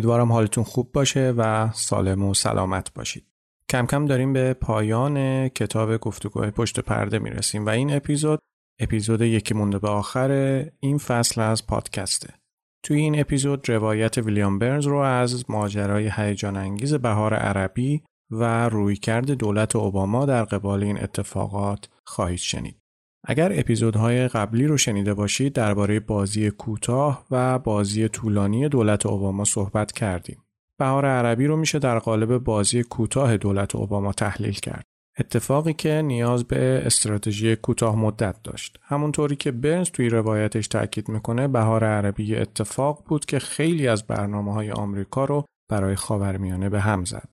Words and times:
امیدوارم 0.00 0.32
حالتون 0.32 0.64
خوب 0.64 0.92
باشه 0.92 1.34
و 1.36 1.70
سالم 1.72 2.22
و 2.22 2.34
سلامت 2.34 2.94
باشید 2.94 3.26
کم 3.68 3.86
کم 3.86 4.06
داریم 4.06 4.32
به 4.32 4.54
پایان 4.54 5.48
کتاب 5.48 5.96
گفتگوهای 5.96 6.50
پشت 6.50 6.80
پرده 6.80 7.18
می‌رسیم 7.18 7.66
و 7.66 7.68
این 7.68 7.96
اپیزود 7.96 8.38
اپیزود 8.78 9.22
یکی 9.22 9.54
مونده 9.54 9.78
به 9.78 9.88
آخر 9.88 10.30
این 10.80 10.98
فصل 10.98 11.40
از 11.40 11.66
پادکسته 11.66 12.34
توی 12.82 12.98
این 12.98 13.20
اپیزود 13.20 13.68
روایت 13.68 14.18
ویلیام 14.18 14.58
برنز 14.58 14.86
رو 14.86 14.98
از 14.98 15.50
ماجرای 15.50 16.10
هیجان 16.16 16.56
انگیز 16.56 16.94
بهار 16.94 17.34
عربی 17.34 18.02
و 18.30 18.68
رویکرد 18.68 19.30
دولت 19.30 19.76
اوباما 19.76 20.26
در 20.26 20.44
قبال 20.44 20.82
این 20.82 21.02
اتفاقات 21.02 21.88
خواهید 22.04 22.38
شنید. 22.38 22.76
اگر 23.24 23.52
اپیزودهای 23.60 24.28
قبلی 24.28 24.66
رو 24.66 24.76
شنیده 24.76 25.14
باشید 25.14 25.52
درباره 25.52 26.00
بازی 26.00 26.50
کوتاه 26.50 27.26
و 27.30 27.58
بازی 27.58 28.08
طولانی 28.08 28.68
دولت 28.68 29.06
اوباما 29.06 29.44
صحبت 29.44 29.92
کردیم. 29.92 30.38
بهار 30.78 31.06
عربی 31.06 31.46
رو 31.46 31.56
میشه 31.56 31.78
در 31.78 31.98
قالب 31.98 32.38
بازی 32.38 32.82
کوتاه 32.82 33.36
دولت 33.36 33.74
اوباما 33.74 34.12
تحلیل 34.12 34.52
کرد. 34.54 34.84
اتفاقی 35.18 35.72
که 35.72 36.02
نیاز 36.02 36.44
به 36.44 36.82
استراتژی 36.86 37.56
کوتاه 37.56 37.96
مدت 37.96 38.42
داشت. 38.44 38.78
همونطوری 38.82 39.36
که 39.36 39.52
برنز 39.52 39.90
توی 39.90 40.08
روایتش 40.08 40.68
تاکید 40.68 41.08
می‌کنه 41.08 41.48
بهار 41.48 41.84
عربی 41.84 42.36
اتفاق 42.36 43.04
بود 43.06 43.24
که 43.24 43.38
خیلی 43.38 43.88
از 43.88 44.06
برنامه 44.06 44.52
های 44.54 44.70
آمریکا 44.70 45.24
رو 45.24 45.44
برای 45.68 45.96
خاورمیانه 45.96 46.68
به 46.68 46.80
هم 46.80 47.04
زد. 47.04 47.28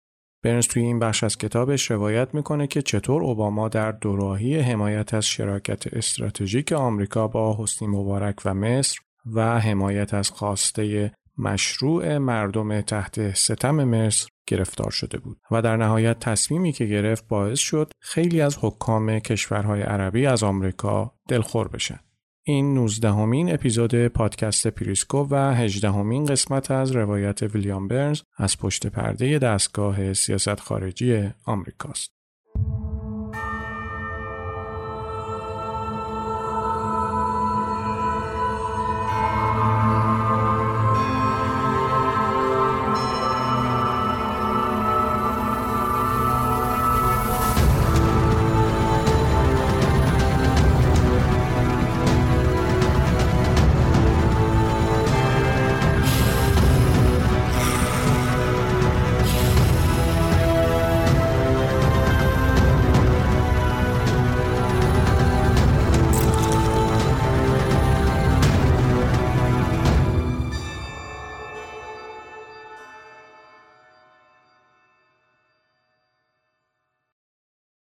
برنز 0.48 0.68
توی 0.68 0.84
این 0.84 1.00
بخش 1.00 1.24
از 1.24 1.38
کتابش 1.38 1.92
روایت 1.92 2.34
می‌کنه 2.34 2.68
که 2.68 2.82
چطور 2.82 3.24
اوباما 3.24 3.70
در 3.70 3.92
دوراهی 3.92 4.60
حمایت 4.60 5.14
از 5.14 5.26
شراکت 5.26 5.94
استراتژیک 5.94 6.72
آمریکا 6.72 7.28
با 7.28 7.58
حسنی 7.60 7.88
مبارک 7.88 8.36
و 8.46 8.54
مصر 8.54 9.00
و 9.26 9.60
حمایت 9.60 10.14
از 10.14 10.30
خواسته 10.30 11.12
مشروع 11.38 12.18
مردم 12.18 12.82
تحت 12.82 13.36
ستم 13.36 13.84
مصر 13.84 14.28
گرفتار 14.48 14.92
شده 14.92 15.18
بود 15.18 15.38
و 15.52 15.62
در 15.62 15.78
نهایت 15.78 16.20
تصمیمی 16.20 16.72
که 16.72 16.86
گرفت 16.86 17.28
باعث 17.28 17.60
شد 17.60 17.92
خیلی 18.00 18.42
از 18.42 18.58
حکام 18.62 19.20
کشورهای 19.20 19.82
عربی 19.82 20.26
از 20.26 20.44
آمریکا 20.44 21.14
دلخور 21.28 21.68
بشن. 21.68 22.00
این 22.50 22.74
19 22.74 23.12
همین 23.12 23.54
اپیزود 23.54 24.08
پادکست 24.08 24.68
پریسکو 24.68 25.28
و 25.30 25.54
18 25.56 25.92
همین 25.92 26.26
قسمت 26.26 26.72
از 26.72 26.92
روایت 26.92 27.44
ویلیام 27.44 27.88
برنز 27.88 28.22
از 28.38 28.58
پشت 28.58 28.88
پرده 28.88 29.40
دستگاه 29.40 30.14
سیاست 30.14 30.60
خارجی 30.60 31.30
آمریکاست. 31.46 32.17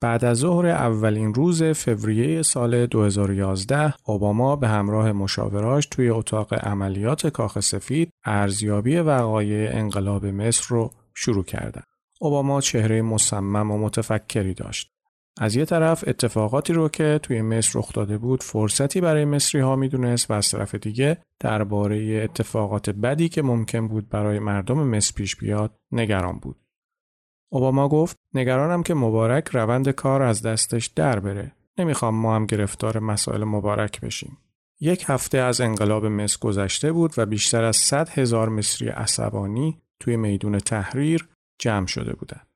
بعد 0.02 0.24
از 0.24 0.38
ظهر 0.38 0.66
اولین 0.66 1.34
روز 1.34 1.62
فوریه 1.62 2.42
سال 2.42 2.86
2011 2.86 3.94
اوباما 4.04 4.56
به 4.56 4.68
همراه 4.68 5.12
مشاوراش 5.12 5.86
توی 5.86 6.08
اتاق 6.08 6.54
عملیات 6.54 7.26
کاخ 7.26 7.60
سفید 7.60 8.10
ارزیابی 8.24 8.96
وقایع 8.96 9.76
انقلاب 9.76 10.26
مصر 10.26 10.64
رو 10.68 10.90
شروع 11.14 11.44
کردند. 11.44 11.86
اوباما 12.20 12.60
چهره 12.60 13.02
مصمم 13.02 13.70
و 13.70 13.78
متفکری 13.78 14.54
داشت. 14.54 14.92
از 15.40 15.56
یه 15.56 15.64
طرف 15.64 16.04
اتفاقاتی 16.06 16.72
رو 16.72 16.88
که 16.88 17.20
توی 17.22 17.42
مصر 17.42 17.78
رخ 17.78 17.92
داده 17.92 18.18
بود 18.18 18.42
فرصتی 18.42 19.00
برای 19.00 19.24
مصری 19.24 19.60
ها 19.60 19.76
می‌دونست 19.76 20.30
و 20.30 20.34
از 20.34 20.50
طرف 20.50 20.74
دیگه 20.74 21.18
درباره 21.40 22.20
اتفاقات 22.24 22.90
بدی 22.90 23.28
که 23.28 23.42
ممکن 23.42 23.88
بود 23.88 24.08
برای 24.08 24.38
مردم 24.38 24.86
مصر 24.86 25.12
پیش 25.16 25.36
بیاد 25.36 25.74
نگران 25.92 26.38
بود. 26.38 26.56
اوباما 27.52 27.88
گفت 27.88 28.16
نگرانم 28.34 28.82
که 28.82 28.94
مبارک 28.94 29.48
روند 29.48 29.88
کار 29.88 30.22
از 30.22 30.42
دستش 30.42 30.86
در 30.86 31.20
بره. 31.20 31.52
نمی‌خوام 31.78 32.14
ما 32.14 32.36
هم 32.36 32.46
گرفتار 32.46 32.98
مسائل 32.98 33.44
مبارک 33.44 34.00
بشیم. 34.00 34.38
یک 34.80 35.04
هفته 35.08 35.38
از 35.38 35.60
انقلاب 35.60 36.06
مصر 36.06 36.38
گذشته 36.40 36.92
بود 36.92 37.14
و 37.16 37.26
بیشتر 37.26 37.64
از 37.64 37.76
100 37.76 38.08
هزار 38.08 38.48
مصری 38.48 38.88
عصبانی 38.88 39.78
توی 40.00 40.16
میدون 40.16 40.58
تحریر 40.58 41.28
جمع 41.58 41.86
شده 41.86 42.12
بودند. 42.12 42.46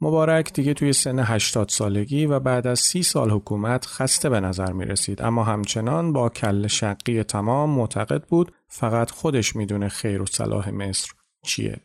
مبارک 0.00 0.52
دیگه 0.52 0.74
توی 0.74 0.92
سن 0.92 1.18
80 1.18 1.68
سالگی 1.68 2.26
و 2.26 2.40
بعد 2.40 2.66
از 2.66 2.80
30 2.80 3.02
سال 3.02 3.30
حکومت 3.30 3.86
خسته 3.86 4.28
به 4.28 4.40
نظر 4.40 4.72
می 4.72 4.84
رسید 4.84 5.22
اما 5.22 5.44
همچنان 5.44 6.12
با 6.12 6.28
کل 6.28 6.66
شقی 6.66 7.22
تمام 7.22 7.70
معتقد 7.70 8.22
بود 8.22 8.52
فقط 8.68 9.10
خودش 9.10 9.56
می‌دونه 9.56 9.88
خیر 9.88 10.22
و 10.22 10.26
صلاح 10.26 10.70
مصر 10.70 11.12
چیه. 11.44 11.80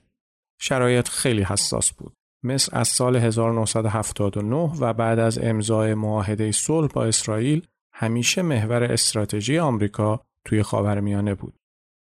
شرایط 0.60 1.08
خیلی 1.08 1.44
حساس 1.44 1.92
بود. 1.92 2.14
مصر 2.44 2.78
از 2.78 2.88
سال 2.88 3.16
1979 3.16 4.72
و 4.80 4.94
بعد 4.94 5.20
از 5.20 5.40
امضای 5.44 5.94
معاهده 5.94 6.52
صلح 6.52 6.88
با 6.88 7.06
اسرائیل 7.06 7.68
همیشه 7.94 8.42
محور 8.42 8.84
استراتژی 8.84 9.60
آمریکا 9.60 10.22
توی 10.46 10.64
خاورمیانه 10.64 11.36
بود. 11.36 11.54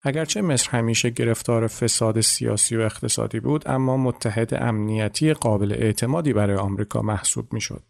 اگرچه 0.02 0.42
مصر 0.42 0.70
همیشه 0.70 1.10
گرفتار 1.10 1.66
فساد 1.66 2.20
سیاسی 2.20 2.76
و 2.76 2.80
اقتصادی 2.80 3.40
بود 3.40 3.68
اما 3.68 3.96
متحد 3.96 4.54
امنیتی 4.54 5.32
قابل 5.32 5.72
اعتمادی 5.72 6.32
برای 6.32 6.56
آمریکا 6.56 7.02
محسوب 7.02 7.52
می‌شد. 7.52 7.82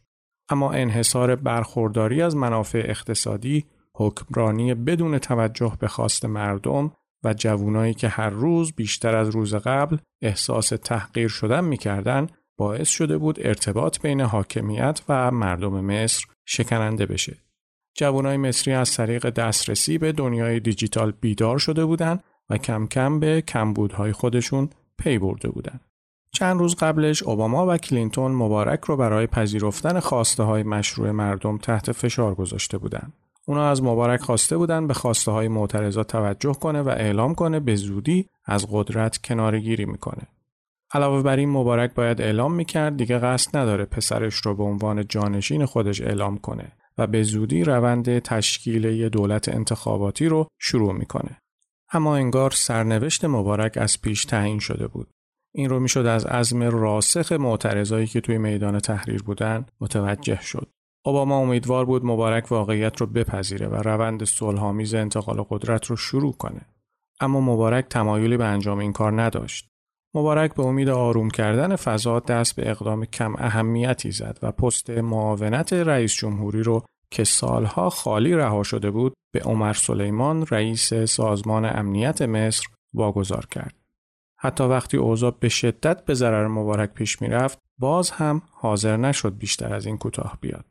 اما 0.48 0.72
انحصار 0.72 1.36
برخورداری 1.36 2.22
از 2.22 2.36
منافع 2.36 2.82
اقتصادی، 2.84 3.64
حکمرانی 3.94 4.74
بدون 4.74 5.18
توجه 5.18 5.72
به 5.80 5.88
خواست 5.88 6.24
مردم 6.24 6.92
و 7.24 7.34
جوانایی 7.34 7.94
که 7.94 8.08
هر 8.08 8.30
روز 8.30 8.72
بیشتر 8.72 9.16
از 9.16 9.28
روز 9.28 9.54
قبل 9.54 9.96
احساس 10.22 10.68
تحقیر 10.68 11.28
شدن 11.28 11.64
می‌کردن 11.64 12.26
باعث 12.58 12.88
شده 12.88 13.18
بود 13.18 13.38
ارتباط 13.40 14.00
بین 14.00 14.20
حاکمیت 14.20 15.00
و 15.08 15.30
مردم 15.30 15.84
مصر 15.84 16.24
شکننده 16.44 17.06
بشه. 17.06 17.36
جوانای 17.94 18.36
مصری 18.36 18.74
از 18.74 18.96
طریق 18.96 19.30
دسترسی 19.30 19.98
به 19.98 20.12
دنیای 20.12 20.60
دیجیتال 20.60 21.12
بیدار 21.20 21.58
شده 21.58 21.84
بودند 21.84 22.24
و 22.50 22.58
کم 22.58 22.86
کم 22.86 23.20
به 23.20 23.42
کمبودهای 23.42 24.12
خودشون 24.12 24.70
پی 24.98 25.18
برده 25.18 25.48
بودند. 25.48 25.80
چند 26.32 26.60
روز 26.60 26.74
قبلش 26.74 27.22
اوباما 27.22 27.66
و 27.66 27.76
کلینتون 27.76 28.32
مبارک 28.32 28.80
رو 28.80 28.96
برای 28.96 29.26
پذیرفتن 29.26 30.00
خواسته 30.00 30.42
های 30.42 30.62
مشروع 30.62 31.10
مردم 31.10 31.58
تحت 31.58 31.92
فشار 31.92 32.34
گذاشته 32.34 32.78
بودند. 32.78 33.12
اونا 33.48 33.70
از 33.70 33.82
مبارک 33.82 34.20
خواسته 34.20 34.56
بودن 34.56 34.86
به 34.86 34.94
خواسته 34.94 35.30
های 35.30 35.48
معترضا 35.48 36.04
توجه 36.04 36.52
کنه 36.52 36.82
و 36.82 36.88
اعلام 36.88 37.34
کنه 37.34 37.60
به 37.60 37.74
زودی 37.74 38.28
از 38.44 38.66
قدرت 38.70 39.18
کنارگیری 39.18 39.84
می‌کنه. 39.84 40.22
علاوه 40.92 41.22
بر 41.22 41.36
این 41.36 41.48
مبارک 41.48 41.94
باید 41.94 42.20
اعلام 42.20 42.54
می‌کرد 42.54 42.96
دیگه 42.96 43.18
قصد 43.18 43.56
نداره 43.56 43.84
پسرش 43.84 44.34
رو 44.34 44.54
به 44.54 44.62
عنوان 44.62 45.06
جانشین 45.08 45.66
خودش 45.66 46.00
اعلام 46.00 46.38
کنه 46.38 46.72
و 46.98 47.06
به 47.06 47.22
زودی 47.22 47.64
روند 47.64 48.18
تشکیل 48.18 48.84
یه 48.84 49.08
دولت 49.08 49.48
انتخاباتی 49.48 50.26
رو 50.26 50.46
شروع 50.58 50.92
می‌کنه. 50.92 51.38
اما 51.92 52.16
انگار 52.16 52.50
سرنوشت 52.50 53.24
مبارک 53.24 53.76
از 53.76 54.00
پیش 54.02 54.24
تعیین 54.24 54.58
شده 54.58 54.86
بود. 54.86 55.08
این 55.54 55.70
رو 55.70 55.80
می‌شد 55.80 56.06
از 56.06 56.26
عزم 56.26 56.62
راسخ 56.62 57.32
معترضایی 57.32 58.06
که 58.06 58.20
توی 58.20 58.38
میدان 58.38 58.78
تحریر 58.78 59.22
بودن 59.22 59.66
متوجه 59.80 60.40
شد. 60.42 60.68
اوباما 61.04 61.38
امیدوار 61.38 61.84
بود 61.84 62.04
مبارک 62.04 62.52
واقعیت 62.52 63.00
رو 63.00 63.06
بپذیره 63.06 63.66
و 63.66 63.74
روند 63.74 64.24
صلحآمیز 64.24 64.94
انتقال 64.94 65.46
قدرت 65.50 65.86
رو 65.86 65.96
شروع 65.96 66.32
کنه. 66.32 66.66
اما 67.20 67.40
مبارک 67.40 67.88
تمایلی 67.88 68.36
به 68.36 68.44
انجام 68.44 68.78
این 68.78 68.92
کار 68.92 69.22
نداشت. 69.22 69.68
مبارک 70.14 70.54
به 70.54 70.62
امید 70.62 70.88
آروم 70.88 71.30
کردن 71.30 71.76
فضا 71.76 72.20
دست 72.20 72.56
به 72.56 72.70
اقدام 72.70 73.04
کم 73.04 73.34
اهمیتی 73.38 74.10
زد 74.10 74.38
و 74.42 74.52
پست 74.52 74.90
معاونت 74.90 75.72
رئیس 75.72 76.14
جمهوری 76.14 76.62
رو 76.62 76.84
که 77.10 77.24
سالها 77.24 77.90
خالی 77.90 78.34
رها 78.34 78.62
شده 78.62 78.90
بود 78.90 79.14
به 79.32 79.40
عمر 79.40 79.72
سلیمان 79.72 80.46
رئیس 80.50 80.94
سازمان 80.94 81.64
امنیت 81.64 82.22
مصر 82.22 82.66
واگذار 82.94 83.46
کرد. 83.46 83.74
حتی 84.40 84.64
وقتی 84.64 84.96
اوضاع 84.96 85.36
به 85.40 85.48
شدت 85.48 86.04
به 86.04 86.14
ضرر 86.14 86.46
مبارک 86.46 86.92
پیش 86.92 87.22
می‌رفت 87.22 87.58
باز 87.78 88.10
هم 88.10 88.42
حاضر 88.50 88.96
نشد 88.96 89.38
بیشتر 89.38 89.74
از 89.74 89.86
این 89.86 89.98
کوتاه 89.98 90.38
بیاد. 90.40 90.64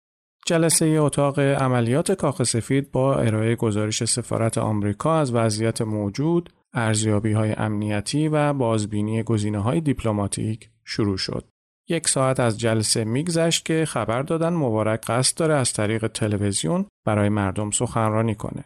جلسه 0.47 0.85
اتاق 0.85 1.39
عملیات 1.39 2.11
کاخ 2.11 2.43
سفید 2.43 2.91
با 2.91 3.15
ارائه 3.15 3.55
گزارش 3.55 4.05
سفارت 4.05 4.57
آمریکا 4.57 5.19
از 5.19 5.33
وضعیت 5.33 5.81
موجود، 5.81 6.53
ارزیابی 6.73 7.31
های 7.31 7.51
امنیتی 7.51 8.27
و 8.27 8.53
بازبینی 8.53 9.23
گزینه 9.23 9.59
های 9.59 9.81
دیپلماتیک 9.81 10.69
شروع 10.83 11.17
شد. 11.17 11.45
یک 11.89 12.07
ساعت 12.07 12.39
از 12.39 12.59
جلسه 12.59 13.03
میگذشت 13.03 13.65
که 13.65 13.85
خبر 13.85 14.21
دادن 14.21 14.53
مبارک 14.53 15.01
قصد 15.07 15.37
داره 15.37 15.53
از 15.53 15.73
طریق 15.73 16.07
تلویزیون 16.07 16.85
برای 17.05 17.29
مردم 17.29 17.71
سخنرانی 17.71 18.35
کنه. 18.35 18.65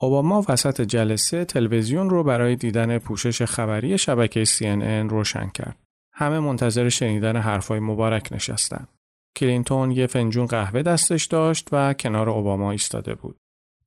اوباما 0.00 0.44
وسط 0.48 0.80
جلسه 0.80 1.44
تلویزیون 1.44 2.10
رو 2.10 2.24
برای 2.24 2.56
دیدن 2.56 2.98
پوشش 2.98 3.42
خبری 3.42 3.98
شبکه 3.98 4.44
CNN 4.44 5.10
روشن 5.10 5.48
کرد. 5.48 5.76
همه 6.12 6.40
منتظر 6.40 6.88
شنیدن 6.88 7.36
حرفای 7.36 7.80
مبارک 7.80 8.28
نشستن. 8.32 8.86
کلینتون 9.36 9.90
یه 9.90 10.06
فنجون 10.06 10.46
قهوه 10.46 10.82
دستش 10.82 11.24
داشت 11.24 11.68
و 11.72 11.94
کنار 11.94 12.30
اوباما 12.30 12.70
ایستاده 12.70 13.14
بود. 13.14 13.36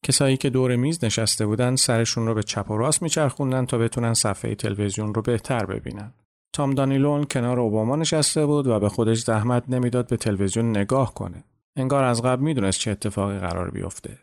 کسایی 0.06 0.38
که 0.38 0.50
دور 0.50 0.76
میز 0.76 1.04
نشسته 1.04 1.46
بودن 1.46 1.76
سرشون 1.76 2.28
رو 2.28 2.34
به 2.34 2.44
چپ 2.44 2.72
و 2.72 2.78
راست 2.78 3.02
میچرخوندن 3.02 3.66
تا 3.66 3.78
بتونن 3.78 4.14
صفحه 4.14 4.56
تلویزیون 4.56 5.14
رو 5.14 5.22
بهتر 5.22 5.66
ببینن. 5.66 6.14
تام 6.54 6.74
دانیلون 6.74 7.24
کنار 7.24 7.60
اوباما 7.60 7.96
نشسته 7.96 8.46
بود 8.46 8.68
و 8.68 8.80
به 8.80 8.90
خودش 8.90 9.20
زحمت 9.20 9.64
نمی‌داد 9.70 10.08
به 10.08 10.18
تلویزیون 10.18 10.70
نگاه 10.70 11.14
کنه. 11.14 11.44
انگار 11.76 12.04
از 12.04 12.22
قبل 12.22 12.44
می‌دونست 12.44 12.80
چه 12.80 12.92
اتفاقی 12.92 13.38
قرار 13.38 13.72
بیفته. 13.72 14.18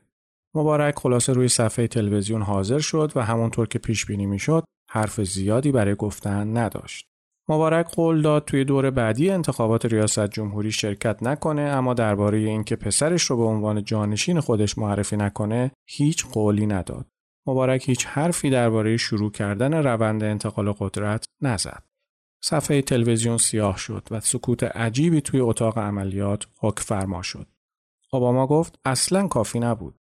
مبارک 0.55 0.99
خلاصه 0.99 1.33
روی 1.33 1.49
صفحه 1.49 1.87
تلویزیون 1.87 2.43
حاضر 2.43 2.79
شد 2.79 3.13
و 3.15 3.21
همونطور 3.25 3.69
که 3.69 3.79
پیش 3.79 4.07
بینی 4.07 4.27
می‌شد 4.27 4.65
حرف 4.91 5.21
زیادی 5.21 5.73
برای 5.73 5.95
گفتن 5.95 6.57
نداشت. 6.57 7.07
مبارک 7.49 7.95
قول 7.95 8.23
داد 8.23 8.45
توی 8.45 8.65
دور 8.65 8.91
بعدی 8.91 9.31
انتخابات 9.31 9.87
ریاست 9.87 10.27
جمهوری 10.27 10.73
شرکت 10.73 11.23
نکنه 11.23 11.63
اما 11.63 11.95
درباره 11.95 12.39
اینکه 12.39 12.77
پسرش 12.77 13.23
رو 13.23 13.37
به 13.37 13.43
عنوان 13.43 13.85
جانشین 13.85 14.41
خودش 14.41 14.79
معرفی 14.79 15.17
نکنه 15.17 15.71
هیچ 15.87 16.27
قولی 16.27 16.67
نداد. 16.67 17.07
مبارک 17.47 17.89
هیچ 17.89 18.07
حرفی 18.07 18.51
درباره 18.51 18.97
شروع 18.97 19.31
کردن 19.31 19.75
روند 19.75 20.23
انتقال 20.25 20.73
قدرت 20.73 21.25
نزد. 21.41 21.83
صفحه 22.43 22.83
تلویزیون 22.83 23.39
سیاه 23.39 23.77
شد 23.77 24.09
و 24.11 24.21
سکوت 24.21 24.65
عجیبی 24.65 25.21
توی 25.21 25.41
اتاق 25.41 25.79
عملیات 25.79 26.47
حک 26.61 26.81
فرما 26.81 27.23
شد. 27.23 27.47
اوباما 28.13 28.47
گفت 28.47 28.79
اصلا 28.85 29.29
کافی 29.29 29.61
نبود. 29.61 29.95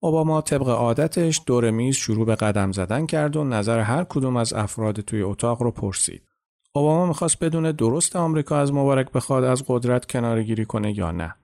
اوباما 0.00 0.40
طبق 0.40 0.68
عادتش 0.68 1.42
دور 1.46 1.70
میز 1.70 1.96
شروع 1.96 2.26
به 2.26 2.34
قدم 2.34 2.72
زدن 2.72 3.06
کرد 3.06 3.36
و 3.36 3.44
نظر 3.44 3.80
هر 3.80 4.04
کدوم 4.04 4.36
از 4.36 4.52
افراد 4.52 5.00
توی 5.00 5.22
اتاق 5.22 5.62
رو 5.62 5.70
پرسید. 5.70 6.27
اوباما 6.78 7.06
می‌خواست 7.06 7.44
بدون 7.44 7.72
درست 7.72 8.16
آمریکا 8.16 8.58
از 8.58 8.72
مبارک 8.72 9.12
بخواد 9.12 9.44
از 9.44 9.64
قدرت 9.66 10.06
کنارگیری 10.06 10.64
کنه 10.64 10.98
یا 10.98 11.10
نه. 11.10 11.34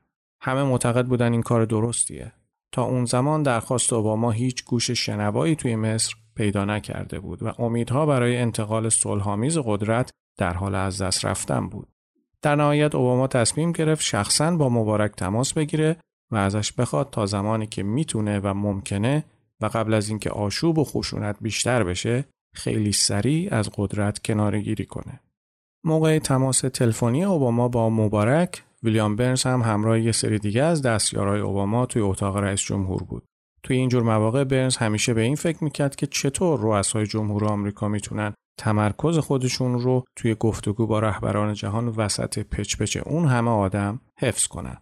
همه 0.41 0.63
معتقد 0.63 1.07
بودن 1.07 1.33
این 1.33 1.43
کار 1.43 1.65
درستیه. 1.65 2.33
تا 2.73 2.83
اون 2.83 3.05
زمان 3.05 3.43
درخواست 3.43 3.93
اوباما 3.93 4.31
هیچ 4.31 4.65
گوش 4.65 4.91
شنوایی 4.91 5.57
توی 5.57 5.77
مصر 5.77 6.15
پیدا 6.35 6.65
نکرده 6.65 7.21
بود 7.21 7.43
و 7.43 7.53
امیدها 7.59 8.07
برای 8.07 8.37
انتقال 8.37 8.89
صلحآمیز 8.89 9.59
قدرت 9.59 10.11
در 10.39 10.53
حال 10.53 10.75
از 10.75 11.03
دست 11.03 11.25
رفتن 11.25 11.69
بود. 11.69 11.89
در 12.43 12.57
نهایت 12.57 12.95
اوباما 12.95 13.27
تصمیم 13.27 13.73
گرفت 13.73 14.03
شخصا 14.03 14.57
با 14.57 14.69
مبارک 14.69 15.13
تماس 15.17 15.53
بگیره 15.53 15.97
و 16.33 16.37
ازش 16.37 16.73
بخواد 16.73 17.11
تا 17.11 17.27
زمانی 17.27 17.67
که 17.67 17.83
می‌تونه 17.83 18.41
و 18.41 18.55
ممکنه 18.55 19.25
و 19.61 19.67
قبل 19.67 19.95
از 19.95 20.09
اینکه 20.09 20.31
آشوب 20.31 20.79
و 20.79 20.85
خشونت 20.85 21.37
بیشتر 21.41 21.85
بشه 21.85 22.25
خیلی 22.55 22.93
سریع 22.93 23.55
از 23.55 23.71
قدرت 23.77 24.19
کناره 24.19 24.61
گیری 24.61 24.85
کنه. 24.85 25.21
موقع 25.85 26.19
تماس 26.19 26.61
تلفنی 26.61 27.25
اوباما 27.25 27.69
با 27.69 27.91
مبارک، 27.91 28.63
ویلیام 28.83 29.17
برنز 29.17 29.43
هم 29.43 29.63
همراه 29.63 30.01
یه 30.01 30.13
سری 30.13 30.39
دیگه 30.39 30.63
از 30.63 30.83
دستیارای 30.83 31.41
اوباما 31.41 31.87
توی 31.87 32.03
اتاق 32.03 32.37
رئیس 32.37 32.61
جمهور 32.61 33.03
بود. 33.03 33.25
توی 33.63 33.77
اینجور 33.77 34.03
مواقع 34.03 34.45
برنز 34.45 34.77
همیشه 34.77 35.15
به 35.15 35.21
این 35.21 35.35
فکر 35.35 35.65
می‌کرد 35.65 35.97
که 35.97 36.07
چطور 36.07 36.61
رؤسای 36.61 37.07
جمهور 37.07 37.45
آمریکا 37.45 37.89
می‌تونن 37.89 38.35
تمرکز 38.59 39.19
خودشون 39.19 39.81
رو 39.81 40.05
توی 40.17 40.35
گفتگو 40.35 40.87
با 40.87 40.99
رهبران 40.99 41.55
جهان 41.55 41.89
وسط 41.89 42.39
پچ 42.39 42.77
پچ 42.77 42.97
اون 42.97 43.25
همه 43.25 43.51
آدم 43.51 44.01
حفظ 44.19 44.47
کنن. 44.47 44.77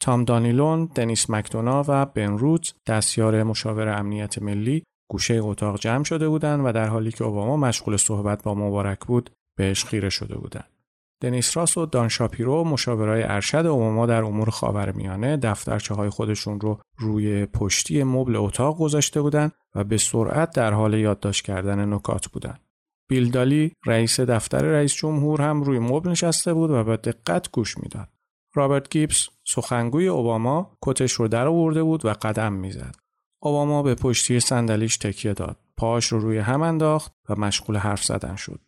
تام 0.00 0.24
دانیلون، 0.24 0.90
دنیس 0.94 1.30
مکدونا 1.30 1.84
و 1.88 2.06
بن 2.06 2.38
روت 2.38 2.74
دستیار 2.86 3.42
مشاور 3.42 3.88
امنیت 3.88 4.42
ملی 4.42 4.82
گوشه 5.10 5.40
اتاق 5.42 5.78
جمع 5.78 6.04
شده 6.04 6.28
بودند 6.28 6.66
و 6.66 6.72
در 6.72 6.88
حالی 6.88 7.12
که 7.12 7.24
اوباما 7.24 7.56
مشغول 7.56 7.96
صحبت 7.96 8.42
با 8.42 8.54
مبارک 8.54 8.98
بود 9.06 9.30
بهش 9.62 9.84
خیره 9.84 10.08
شده 10.08 10.38
بودند. 10.38 10.68
دنیس 11.20 11.56
راس 11.56 11.78
و 11.78 11.86
دان 11.86 12.08
شاپیرو 12.08 12.64
مشاورای 12.64 13.22
ارشد 13.22 13.66
اوباما 13.66 14.06
در 14.06 14.24
امور 14.24 14.50
خاورمیانه 14.50 15.36
دفترچه 15.36 15.94
های 15.94 16.10
خودشون 16.10 16.60
رو 16.60 16.80
روی 16.98 17.46
پشتی 17.46 18.02
مبل 18.02 18.36
اتاق 18.36 18.78
گذاشته 18.78 19.22
بودند 19.22 19.52
و 19.74 19.84
به 19.84 19.96
سرعت 19.96 20.50
در 20.50 20.72
حال 20.72 20.94
یادداشت 20.94 21.44
کردن 21.44 21.92
نکات 21.92 22.28
بودند. 22.28 22.60
بیلدالی 23.08 23.72
رئیس 23.86 24.20
دفتر 24.20 24.62
رئیس 24.62 24.94
جمهور 24.94 25.42
هم 25.42 25.62
روی 25.62 25.78
مبل 25.78 26.10
نشسته 26.10 26.54
بود 26.54 26.70
و 26.70 26.84
به 26.84 26.96
دقت 26.96 27.50
گوش 27.50 27.78
می‌داد. 27.78 28.08
رابرت 28.54 28.90
گیبس 28.90 29.28
سخنگوی 29.44 30.08
اوباما 30.08 30.78
کتش 30.82 31.12
رو 31.12 31.28
در 31.28 31.46
آورده 31.46 31.82
بود 31.82 32.04
و 32.04 32.12
قدم 32.12 32.52
می‌زد. 32.52 32.94
اوباما 33.42 33.82
به 33.82 33.94
پشتی 33.94 34.40
صندلیش 34.40 34.96
تکیه 34.96 35.32
داد. 35.32 35.56
پاش 35.76 36.06
رو 36.06 36.18
روی 36.18 36.38
هم 36.38 36.62
انداخت 36.62 37.12
و 37.28 37.40
مشغول 37.40 37.76
حرف 37.76 38.04
زدن 38.04 38.36
شد. 38.36 38.60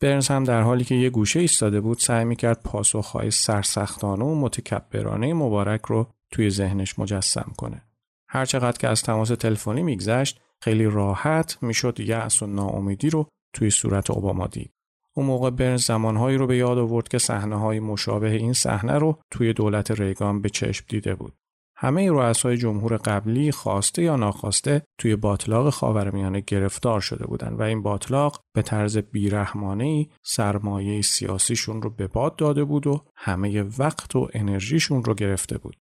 برنز 0.00 0.28
هم 0.28 0.44
در 0.44 0.62
حالی 0.62 0.84
که 0.84 0.94
یه 0.94 1.10
گوشه 1.10 1.40
ایستاده 1.40 1.80
بود 1.80 1.98
سعی 1.98 2.24
می‌کرد 2.24 2.62
پاسخهای 2.64 3.30
سرسختانه 3.30 4.24
و 4.24 4.34
متکبرانه 4.34 5.34
مبارک 5.34 5.80
رو 5.86 6.06
توی 6.30 6.50
ذهنش 6.50 6.98
مجسم 6.98 7.52
کنه. 7.56 7.82
هرچقدر 8.28 8.78
که 8.78 8.88
از 8.88 9.02
تماس 9.02 9.28
تلفنی 9.28 9.82
میگذشت 9.82 10.40
خیلی 10.60 10.84
راحت 10.84 11.58
می‌شد 11.62 12.00
یأس 12.00 12.42
و 12.42 12.46
ناامیدی 12.46 13.10
رو 13.10 13.28
توی 13.52 13.70
صورت 13.70 14.10
اوباما 14.10 14.46
دید. 14.46 14.72
اون 15.16 15.26
موقع 15.26 15.50
برنز 15.50 15.84
زمانهایی 15.84 16.36
رو 16.36 16.46
به 16.46 16.56
یاد 16.56 16.78
آورد 16.78 17.08
که 17.08 17.18
صحنه 17.18 17.56
های 17.56 17.80
مشابه 17.80 18.30
این 18.30 18.52
صحنه 18.52 18.98
رو 18.98 19.18
توی 19.30 19.52
دولت 19.52 19.90
ریگان 19.90 20.42
به 20.42 20.48
چشم 20.48 20.84
دیده 20.88 21.14
بود. 21.14 21.34
همه 21.78 22.10
رؤسای 22.10 22.56
جمهور 22.56 22.96
قبلی 22.96 23.52
خواسته 23.52 24.02
یا 24.02 24.16
ناخواسته 24.16 24.82
توی 24.98 25.16
باطلاق 25.16 25.70
خاورمیانه 25.70 26.40
گرفتار 26.40 27.00
شده 27.00 27.26
بودند 27.26 27.60
و 27.60 27.62
این 27.62 27.82
باطلاق 27.82 28.40
به 28.54 28.62
طرز 28.62 28.98
بیرحمانه 28.98 30.06
سرمایه 30.22 31.02
سیاسیشون 31.02 31.82
رو 31.82 31.90
به 31.90 32.06
باد 32.06 32.36
داده 32.36 32.64
بود 32.64 32.86
و 32.86 33.04
همه 33.16 33.62
وقت 33.78 34.16
و 34.16 34.28
انرژیشون 34.32 35.04
رو 35.04 35.14
گرفته 35.14 35.58
بود. 35.58 35.76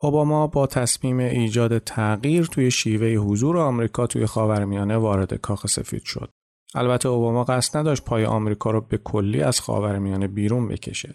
اوباما 0.00 0.46
با 0.46 0.66
تصمیم 0.66 1.18
ایجاد 1.18 1.78
تغییر 1.78 2.44
توی 2.44 2.70
شیوه 2.70 3.06
حضور 3.06 3.58
آمریکا 3.58 4.06
توی 4.06 4.26
خاورمیانه 4.26 4.96
وارد 4.96 5.34
کاخ 5.34 5.66
سفید 5.66 6.02
شد. 6.04 6.30
البته 6.74 7.08
اوباما 7.08 7.44
قصد 7.44 7.78
نداشت 7.78 8.04
پای 8.04 8.24
آمریکا 8.24 8.70
رو 8.70 8.80
به 8.80 8.98
کلی 8.98 9.42
از 9.42 9.60
خاورمیانه 9.60 10.28
بیرون 10.28 10.68
بکشه. 10.68 11.14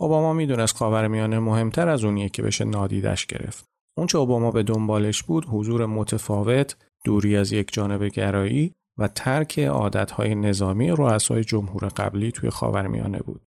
اوباما 0.00 0.32
می‌دونست 0.32 0.76
خاورمیانه 0.76 1.38
مهمتر 1.38 1.88
از 1.88 2.04
اونیه 2.04 2.28
که 2.28 2.42
بشه 2.42 2.64
نادیدش 2.64 3.26
گرفت. 3.26 3.64
اونچه 3.98 4.18
اوباما 4.18 4.50
به 4.50 4.62
دنبالش 4.62 5.22
بود 5.22 5.46
حضور 5.48 5.86
متفاوت، 5.86 6.76
دوری 7.04 7.36
از 7.36 7.52
یک 7.52 7.72
جانب 7.72 8.04
گرایی 8.04 8.72
و 8.98 9.08
ترک 9.08 9.58
عادتهای 9.58 10.34
نظامی 10.34 10.90
رؤسای 10.90 11.44
جمهور 11.44 11.88
قبلی 11.88 12.32
توی 12.32 12.50
خاورمیانه 12.50 13.18
بود. 13.18 13.40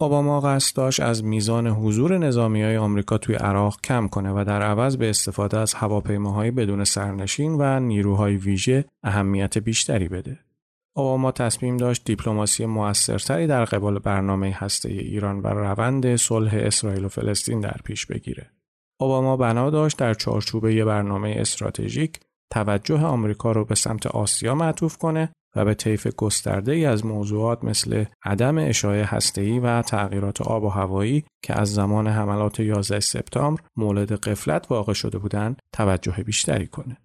اوباما 0.00 0.40
قصد 0.40 0.76
داشت 0.76 1.00
از 1.00 1.24
میزان 1.24 1.66
حضور 1.66 2.18
نظامی 2.18 2.62
های 2.62 2.76
آمریکا 2.76 3.18
توی 3.18 3.34
عراق 3.34 3.80
کم 3.84 4.08
کنه 4.08 4.30
و 4.30 4.44
در 4.44 4.62
عوض 4.62 4.96
به 4.96 5.10
استفاده 5.10 5.58
از 5.58 5.74
هواپیماهای 5.74 6.50
بدون 6.50 6.84
سرنشین 6.84 7.56
و 7.58 7.80
نیروهای 7.80 8.36
ویژه 8.36 8.84
اهمیت 9.02 9.58
بیشتری 9.58 10.08
بده. 10.08 10.38
اوباما 10.96 11.32
تصمیم 11.32 11.76
داشت 11.76 12.04
دیپلماسی 12.04 12.66
موثرتری 12.66 13.46
در 13.46 13.64
قبال 13.64 13.98
برنامه 13.98 14.56
هسته 14.58 14.88
ایران 14.88 15.40
و 15.40 15.46
روند 15.46 16.16
صلح 16.16 16.54
اسرائیل 16.54 17.04
و 17.04 17.08
فلسطین 17.08 17.60
در 17.60 17.76
پیش 17.84 18.06
بگیره. 18.06 18.50
اوباما 19.00 19.36
بنا 19.36 19.70
داشت 19.70 19.98
در 19.98 20.14
چارچوب 20.14 20.66
یه 20.66 20.84
برنامه 20.84 21.34
استراتژیک 21.38 22.20
توجه 22.52 23.00
آمریکا 23.00 23.52
رو 23.52 23.64
به 23.64 23.74
سمت 23.74 24.06
آسیا 24.06 24.54
معطوف 24.54 24.96
کنه 24.96 25.32
و 25.56 25.64
به 25.64 25.74
طیف 25.74 26.06
گسترده 26.06 26.72
ای 26.72 26.84
از 26.84 27.06
موضوعات 27.06 27.64
مثل 27.64 28.04
عدم 28.24 28.58
اشاعه 28.58 29.04
هسته‌ای 29.04 29.58
و 29.58 29.82
تغییرات 29.82 30.42
آب 30.42 30.64
و 30.64 30.68
هوایی 30.68 31.24
که 31.42 31.60
از 31.60 31.74
زمان 31.74 32.06
حملات 32.06 32.60
11 32.60 33.00
سپتامبر 33.00 33.62
مولد 33.76 34.12
قفلت 34.12 34.66
واقع 34.70 34.92
شده 34.92 35.18
بودند 35.18 35.58
توجه 35.72 36.12
بیشتری 36.12 36.66
کنه. 36.66 36.96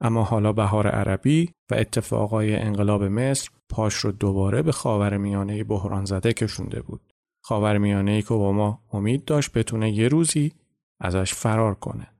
اما 0.00 0.22
حالا 0.22 0.52
بهار 0.52 0.86
عربی 0.86 1.50
و 1.70 1.74
اتفاقای 1.74 2.56
انقلاب 2.56 3.04
مصر 3.04 3.50
پاش 3.68 3.94
رو 3.94 4.12
دوباره 4.12 4.62
به 4.62 4.72
خاور 4.72 5.16
میانه 5.16 5.64
بحران 5.64 6.04
زده 6.04 6.32
کشونده 6.32 6.82
بود. 6.82 7.00
خاور 7.42 7.78
میانه 7.78 8.10
ای 8.10 8.22
که 8.22 8.34
ما 8.34 8.82
امید 8.92 9.24
داشت 9.24 9.52
بتونه 9.52 9.90
یه 9.90 10.08
روزی 10.08 10.52
ازش 11.00 11.34
فرار 11.34 11.74
کنه. 11.74 12.15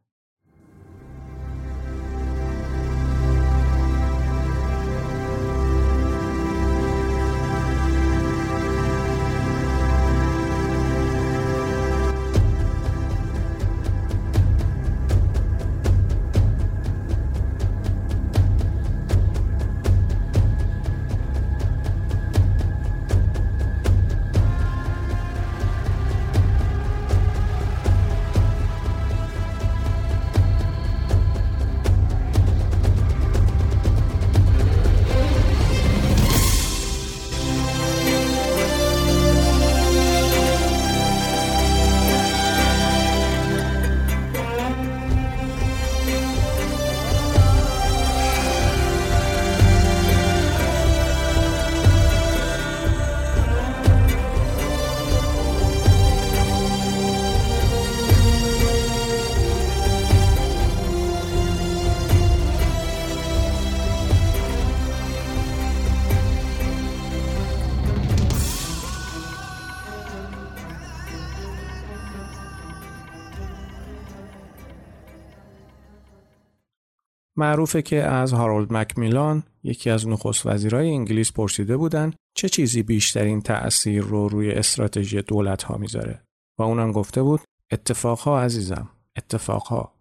معروفه 77.57 77.83
که 77.83 78.03
از 78.03 78.33
هارولد 78.33 78.73
مکمیلان 78.73 79.43
یکی 79.63 79.91
از 79.91 80.09
نخست 80.09 80.47
وزیرای 80.47 80.91
انگلیس 80.91 81.33
پرسیده 81.33 81.77
بودن 81.77 82.13
چه 82.37 82.49
چیزی 82.49 82.83
بیشترین 82.83 83.41
تأثیر 83.41 84.03
رو 84.03 84.29
روی 84.29 84.53
استراتژی 84.53 85.23
دولت 85.23 85.63
ها 85.63 85.77
می‌ذاره. 85.77 86.23
و 86.59 86.63
اونم 86.63 86.93
گفته 86.93 87.23
بود 87.23 87.41
اتفاقها 87.71 88.41
عزیزم 88.41 88.89
اتفاقها. 89.17 89.95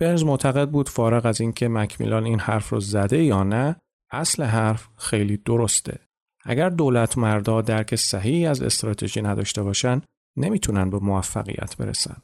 برنز 0.00 0.24
معتقد 0.24 0.70
بود 0.70 0.88
فارغ 0.88 1.26
از 1.26 1.40
اینکه 1.40 1.68
مکمیلان 1.68 2.24
این 2.24 2.40
حرف 2.40 2.68
رو 2.68 2.80
زده 2.80 3.24
یا 3.24 3.42
نه 3.42 3.76
اصل 4.10 4.42
حرف 4.42 4.88
خیلی 4.96 5.36
درسته. 5.36 5.98
اگر 6.44 6.68
دولت 6.68 7.18
مردا 7.18 7.62
درک 7.62 7.96
صحیحی 7.96 8.46
از 8.46 8.62
استراتژی 8.62 9.22
نداشته 9.22 9.62
باشن 9.62 10.02
نمی‌تونن 10.36 10.90
به 10.90 10.98
موفقیت 10.98 11.76
برسن. 11.76 12.16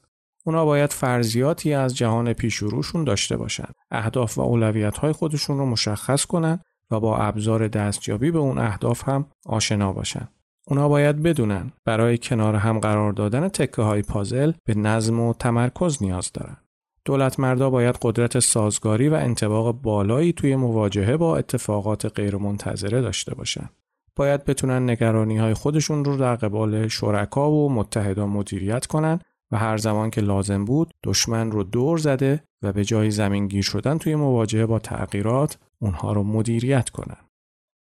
اونا 0.47 0.65
باید 0.65 0.93
فرضیاتی 0.93 1.75
از 1.75 1.97
جهان 1.97 2.33
پیشروشون 2.33 3.05
داشته 3.05 3.37
باشن. 3.37 3.69
اهداف 3.91 4.39
و 4.39 4.41
اولویت 4.41 4.99
های 4.99 5.13
خودشون 5.13 5.59
رو 5.59 5.67
مشخص 5.67 6.25
کنن 6.25 6.61
و 6.91 7.01
با 7.01 7.17
ابزار 7.17 7.69
دستیابی 7.69 8.31
به 8.31 8.39
اون 8.39 8.59
اهداف 8.59 9.09
هم 9.09 9.27
آشنا 9.47 9.93
باشن. 9.93 10.29
اونا 10.67 10.89
باید 10.89 11.23
بدونن 11.23 11.73
برای 11.85 12.19
کنار 12.19 12.55
هم 12.55 12.79
قرار 12.79 13.13
دادن 13.13 13.49
تکه 13.49 13.83
های 13.83 14.03
پازل 14.03 14.53
به 14.65 14.75
نظم 14.75 15.21
و 15.21 15.35
تمرکز 15.35 16.03
نیاز 16.03 16.31
دارن. 16.35 16.57
دولت 17.05 17.41
مردا 17.41 17.71
باید 17.71 17.99
قدرت 18.03 18.39
سازگاری 18.39 19.09
و 19.09 19.15
انتباق 19.15 19.73
بالایی 19.73 20.33
توی 20.33 20.57
مواجهه 20.57 21.17
با 21.17 21.37
اتفاقات 21.37 22.07
غیرمنتظره 22.07 23.01
داشته 23.01 23.35
باشن. 23.35 23.69
باید 24.17 24.45
بتونن 24.45 24.91
نگرانی 24.91 25.39
های 25.39 25.55
خودشون 25.55 26.05
رو 26.05 26.17
در 26.17 26.37
قبال 26.37 26.89
شرکا 26.89 27.51
و 27.51 27.73
متحدان 27.73 28.29
مدیریت 28.29 28.87
کنن 28.87 29.21
و 29.53 29.59
هر 29.59 29.77
زمان 29.77 30.11
که 30.11 30.21
لازم 30.21 30.65
بود 30.65 30.95
دشمن 31.05 31.51
رو 31.51 31.65
دور 31.65 31.99
زده 31.99 32.45
و 32.63 32.73
به 32.73 32.85
جای 32.85 33.11
زمین 33.11 33.49
گیر 33.49 33.63
شدن 33.63 33.99
توی 33.99 34.15
مواجهه 34.15 34.67
با 34.67 34.79
تغییرات 34.79 35.59
اونها 35.79 36.13
رو 36.13 36.23
مدیریت 36.23 36.91
کنن. 36.91 37.17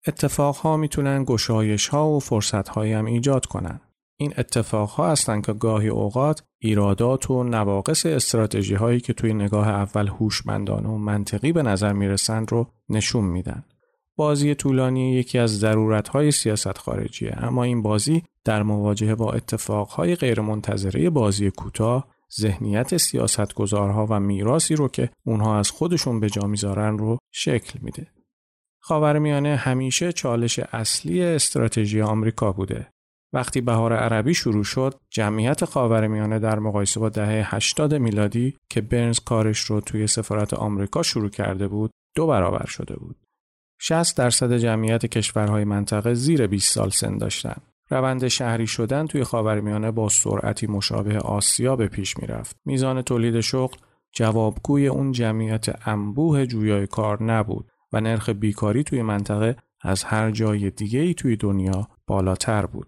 اتفاقها 0.08 0.78
می‌تونن 0.78 1.24
گشایش 1.24 1.88
ها 1.88 2.10
و 2.10 2.20
فرصت 2.20 2.78
هم 2.78 3.06
ایجاد 3.06 3.46
کنن. 3.46 3.82
این 4.20 4.34
اتفاقها 4.38 5.12
هستند 5.12 5.46
که 5.46 5.54
گاهی 5.54 5.88
اوقات 5.88 6.44
ایرادات 6.62 7.32
و 7.32 7.44
نواقص 7.44 8.06
استراتژی 8.06 8.76
هایی 8.76 9.00
که 9.00 9.14
توی 9.14 9.34
نگاه 9.34 9.68
اول 9.68 10.08
هوشمندانه 10.08 10.90
و 10.90 10.98
منطقی 10.98 11.52
به 11.52 11.64
نظر 11.64 11.94
می‌رسند 11.94 12.52
رو 12.52 12.68
نشون 12.90 13.24
میدن. 13.24 13.64
بازی 14.18 14.56
طولانی 14.56 15.14
یکی 15.14 15.40
از 15.40 15.60
ضرورت‌های 15.60 16.32
سیاست 16.32 16.78
خارجیه 16.78 17.38
اما 17.44 17.64
این 17.64 17.82
بازی 17.82 18.24
در 18.44 18.64
مواجهه 18.64 19.16
با 19.16 19.34
اتفاقهای 19.34 20.16
غیرمنتظره 20.16 21.10
بازی 21.10 21.52
کوتاه 21.52 22.08
ذهنیت 22.40 22.98
سیاستگزارها 22.98 24.08
و 24.10 24.20
میراسی 24.20 24.76
رو 24.76 24.88
که 24.88 25.10
اونها 25.26 25.60
از 25.60 25.72
خودشون 25.72 26.20
به 26.20 26.30
جا 26.30 26.48
می‌ذارن 26.48 26.98
رو 26.98 27.18
شکل 27.32 27.80
میده. 27.82 28.08
خاورمیانه 28.80 29.56
همیشه 29.56 30.12
چالش 30.12 30.60
اصلی 30.60 31.24
استراتژی 31.24 32.02
آمریکا 32.02 32.52
بوده. 32.52 32.88
وقتی 33.34 33.62
بهار 33.62 33.94
عربی 33.94 34.34
شروع 34.34 34.64
شد، 34.64 34.96
جمعیت 35.10 35.66
خاورمیانه 35.66 36.40
در 36.40 36.60
مقایسه 36.60 37.00
با 37.00 37.10
دهه 37.10 37.56
80 37.56 37.94
میلادی 37.94 38.58
که 38.70 38.82
برنز 38.82 39.20
کارش 39.20 39.60
رو 39.60 39.82
توی 39.82 40.08
سفارت 40.08 40.54
آمریکا 40.54 41.04
شروع 41.04 41.30
کرده 41.30 41.68
بود، 41.68 41.92
دو 42.16 42.28
برابر 42.28 42.66
شده 42.66 42.96
بود. 42.96 43.27
60 43.80 44.18
درصد 44.18 44.58
جمعیت 44.58 45.06
کشورهای 45.06 45.64
منطقه 45.64 46.14
زیر 46.14 46.48
20 46.48 46.74
سال 46.74 46.90
سن 46.90 47.18
داشتند. 47.18 47.62
روند 47.90 48.28
شهری 48.28 48.68
شدن 48.68 49.08
توی 49.08 49.24
خاورمیانه 49.24 49.92
با 49.92 50.10
سرعتی 50.10 50.68
مشابه 50.68 51.20
آسیا 51.20 51.76
به 51.76 51.88
پیش 51.88 52.18
می‌رفت. 52.18 52.56
میزان 52.66 53.02
تولید 53.02 53.40
شغل 53.40 53.78
جوابگوی 54.12 54.88
اون 54.88 55.12
جمعیت 55.12 55.88
انبوه 55.88 56.46
جویای 56.46 56.88
کار 56.88 57.24
نبود 57.24 57.72
و 57.94 58.02
نرخ 58.02 58.30
بیکاری 58.30 58.84
توی 58.84 59.02
منطقه 59.02 59.56
از 59.82 60.04
هر 60.04 60.32
جای 60.32 60.70
دیگه 60.70 61.00
ای 61.00 61.14
توی 61.14 61.36
دنیا 61.36 61.88
بالاتر 62.08 62.66
بود. 62.66 62.88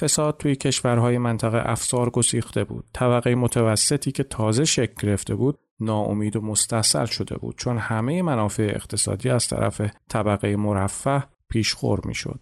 فساد 0.00 0.36
توی 0.36 0.56
کشورهای 0.56 1.18
منطقه 1.18 1.62
افسار 1.64 2.10
گسیخته 2.10 2.64
بود. 2.64 2.84
طبقه 2.92 3.34
متوسطی 3.34 4.12
که 4.12 4.22
تازه 4.22 4.64
شکل 4.64 5.06
گرفته 5.06 5.34
بود 5.34 5.58
ناامید 5.80 6.36
و 6.36 6.40
مستصل 6.40 7.04
شده 7.04 7.36
بود 7.36 7.58
چون 7.58 7.78
همه 7.78 8.22
منافع 8.22 8.72
اقتصادی 8.74 9.30
از 9.30 9.48
طرف 9.48 9.80
طبقه 10.08 10.56
مرفه 10.56 11.24
پیشخور 11.48 12.00
می‌شد. 12.04 12.40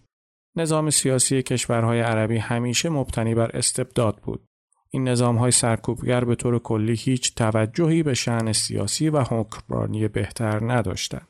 نظام 0.55 0.89
سیاسی 0.89 1.43
کشورهای 1.43 1.99
عربی 1.99 2.37
همیشه 2.37 2.89
مبتنی 2.89 3.35
بر 3.35 3.51
استبداد 3.53 4.17
بود. 4.17 4.45
این 4.89 5.07
نظام 5.07 5.35
های 5.37 5.51
سرکوبگر 5.51 6.25
به 6.25 6.35
طور 6.35 6.59
کلی 6.59 6.93
هیچ 6.93 7.35
توجهی 7.35 8.03
به 8.03 8.13
شعن 8.13 8.51
سیاسی 8.51 9.09
و 9.09 9.21
حکمرانی 9.21 10.07
بهتر 10.07 10.73
نداشتند. 10.73 11.27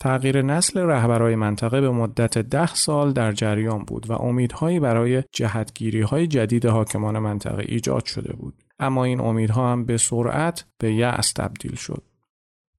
تغییر 0.00 0.42
نسل 0.42 0.80
رهبرای 0.80 1.34
منطقه 1.34 1.80
به 1.80 1.90
مدت 1.90 2.38
ده 2.38 2.74
سال 2.74 3.12
در 3.12 3.32
جریان 3.32 3.84
بود 3.84 4.10
و 4.10 4.12
امیدهایی 4.12 4.80
برای 4.80 5.22
جهتگیری 5.32 6.00
های 6.00 6.26
جدید 6.26 6.66
حاکمان 6.66 7.18
منطقه 7.18 7.64
ایجاد 7.68 8.04
شده 8.04 8.32
بود. 8.32 8.64
اما 8.78 9.04
این 9.04 9.20
امیدها 9.20 9.72
هم 9.72 9.84
به 9.84 9.96
سرعت 9.96 10.64
به 10.78 10.94
یأس 10.94 11.32
تبدیل 11.32 11.74
شد. 11.74 12.02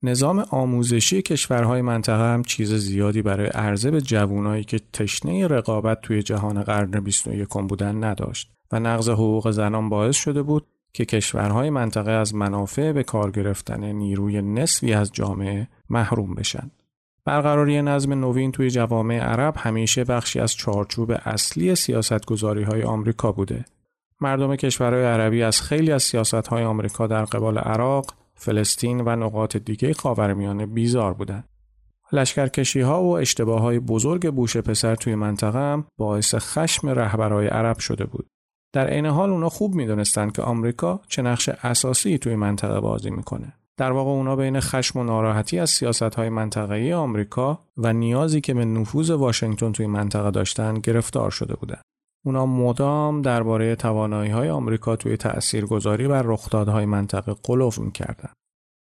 نظام 0.04 0.46
آموزشی 0.50 1.22
کشورهای 1.22 1.82
منطقه 1.82 2.34
هم 2.34 2.44
چیز 2.44 2.74
زیادی 2.74 3.22
برای 3.22 3.48
عرضه 3.48 3.92
به 3.92 4.02
جوانایی 4.02 4.64
که 4.64 4.80
تشنه 4.94 5.48
رقابت 5.48 6.02
توی 6.02 6.24
جهان 6.24 6.64
قرن 6.64 7.00
21 7.00 7.48
بودن 7.48 8.04
نداشت 8.04 8.52
و 8.72 8.80
نقض 8.80 9.10
حقوق 9.10 9.52
زنان 9.52 9.90
باعث 9.90 10.16
شده 10.16 10.42
بود 10.42 10.68
که 10.94 11.06
کشورهای 11.06 11.70
منطقه 11.70 12.12
از 12.12 12.36
منافع 12.36 12.92
به 12.92 13.04
کار 13.04 13.32
گرفتن 13.32 13.84
نیروی 13.84 14.42
نصفی 14.42 14.94
از 14.94 15.12
جامعه 15.14 15.68
محروم 15.90 16.36
بشن. 16.36 16.72
برقراری 17.26 17.82
نظم 17.82 18.14
نوین 18.14 18.52
توی 18.52 18.70
جوامع 18.70 19.20
عرب 19.20 19.54
همیشه 19.58 20.04
بخشی 20.04 20.40
از 20.40 20.56
چارچوب 20.56 21.12
اصلی 21.26 21.76
سیاستگذاری 21.76 22.64
های 22.64 22.84
آمریکا 22.84 23.32
بوده. 23.32 23.66
مردم 24.22 24.56
کشورهای 24.56 25.06
عربی 25.06 25.44
از 25.44 25.62
خیلی 25.62 25.92
از 25.92 26.04
سیاست 26.04 26.48
های 26.48 26.64
آمریکا 26.64 27.08
در 27.08 27.26
قبال 27.26 27.58
عراق، 27.58 28.14
فلسطین 28.36 29.02
و 29.02 29.16
نقاط 29.16 29.58
دیگه 29.58 29.94
خاورمیانه 29.94 30.66
بیزار 30.66 31.14
بودند. 31.14 31.50
لشکرکشی 32.12 32.82
ها 32.82 33.04
و 33.04 33.18
اشتباه 33.18 33.62
های 33.62 33.80
بزرگ 33.80 34.30
بوش 34.30 34.58
پسر 34.58 34.96
توی 34.96 35.16
منطقه 35.16 35.60
هم 35.60 35.86
باعث 35.98 36.36
خشم 36.36 36.90
رهبرای 36.90 37.48
عرب 37.48 37.80
شده 37.80 38.06
بود. 38.06 38.28
در 38.74 38.88
عین 38.88 39.06
حال 39.06 39.30
اونا 39.30 39.50
خوب 39.50 39.76
می‌دونستند 39.76 40.32
که 40.32 40.42
آمریکا 40.42 41.02
چه 41.08 41.22
نقش 41.22 41.50
اساسی 41.50 42.18
توی 42.18 42.36
منطقه 42.36 42.80
بازی 42.80 43.10
می‌کنه. 43.10 43.54
در 43.78 43.92
واقع 43.92 44.12
اونا 44.12 44.36
بین 44.36 44.60
خشم 44.60 45.00
و 45.00 45.04
ناراحتی 45.04 45.60
از 45.60 45.70
سیاست 45.70 46.16
های 46.16 46.30
منطقه‌ای 46.30 46.94
آمریکا 46.94 47.60
و 47.78 47.94
نیازی 47.94 48.42
که 48.42 48.54
به 48.54 48.66
نفوذ 48.66 49.10
واشنگتن 49.10 49.72
توی 49.72 49.88
منطقه 49.88 50.32
داشتن 50.32 50.74
گرفتار 50.74 51.32
شده 51.32 51.56
بودند. 51.56 51.82
اونا 52.26 52.46
مدام 52.46 53.22
درباره 53.22 53.76
توانایی 53.76 54.32
های 54.32 54.50
آمریکا 54.50 54.96
توی 54.96 55.18
تأثیرگذاری 55.18 56.08
بر 56.08 56.22
رخدادهای 56.22 56.86
منطقه 56.86 57.36
قلوف 57.44 57.80
می‌کردن. 57.80 58.30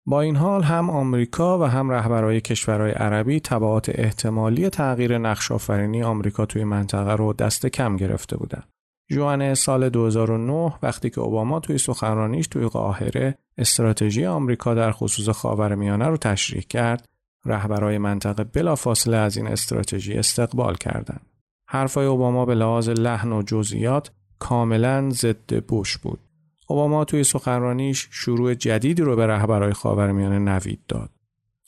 با 0.05 0.21
این 0.21 0.35
حال 0.35 0.63
هم 0.63 0.89
آمریکا 0.89 1.59
و 1.59 1.63
هم 1.63 1.89
رهبرهای 1.89 2.41
کشورهای 2.41 2.91
عربی 2.91 3.39
تبعات 3.39 3.91
احتمالی 3.95 4.69
تغییر 4.69 5.17
نقش 5.17 5.51
آفرینی 5.51 6.03
آمریکا 6.03 6.45
توی 6.45 6.63
منطقه 6.63 7.13
رو 7.13 7.33
دست 7.33 7.65
کم 7.65 7.95
گرفته 7.95 8.37
بودند. 8.37 8.67
جوان 9.11 9.53
سال 9.53 9.89
2009 9.89 10.73
وقتی 10.83 11.09
که 11.09 11.21
اوباما 11.21 11.59
توی 11.59 11.77
سخنرانیش 11.77 12.47
توی 12.47 12.67
قاهره 12.67 13.37
استراتژی 13.57 14.25
آمریکا 14.25 14.73
در 14.73 14.91
خصوص 14.91 15.29
خاورمیانه 15.29 16.07
رو 16.07 16.17
تشریح 16.17 16.61
کرد، 16.61 17.05
رهبرهای 17.45 17.97
منطقه 17.97 18.43
بلافاصله 18.43 19.17
از 19.17 19.37
این 19.37 19.47
استراتژی 19.47 20.13
استقبال 20.13 20.75
کردند. 20.75 21.25
حرفای 21.71 22.05
اوباما 22.05 22.45
به 22.45 22.55
لحاظ 22.55 22.89
لحن 22.89 23.31
و 23.31 23.41
جزئیات 23.41 24.11
کاملا 24.39 25.09
ضد 25.09 25.65
بوش 25.65 25.97
بود. 25.97 26.19
اوباما 26.67 27.05
توی 27.05 27.23
سخنرانیش 27.23 28.07
شروع 28.11 28.53
جدیدی 28.53 29.01
رو 29.01 29.15
به 29.15 29.27
رهبرهای 29.27 29.73
خاورمیانه 29.73 30.39
نوید 30.39 30.79
داد. 30.87 31.09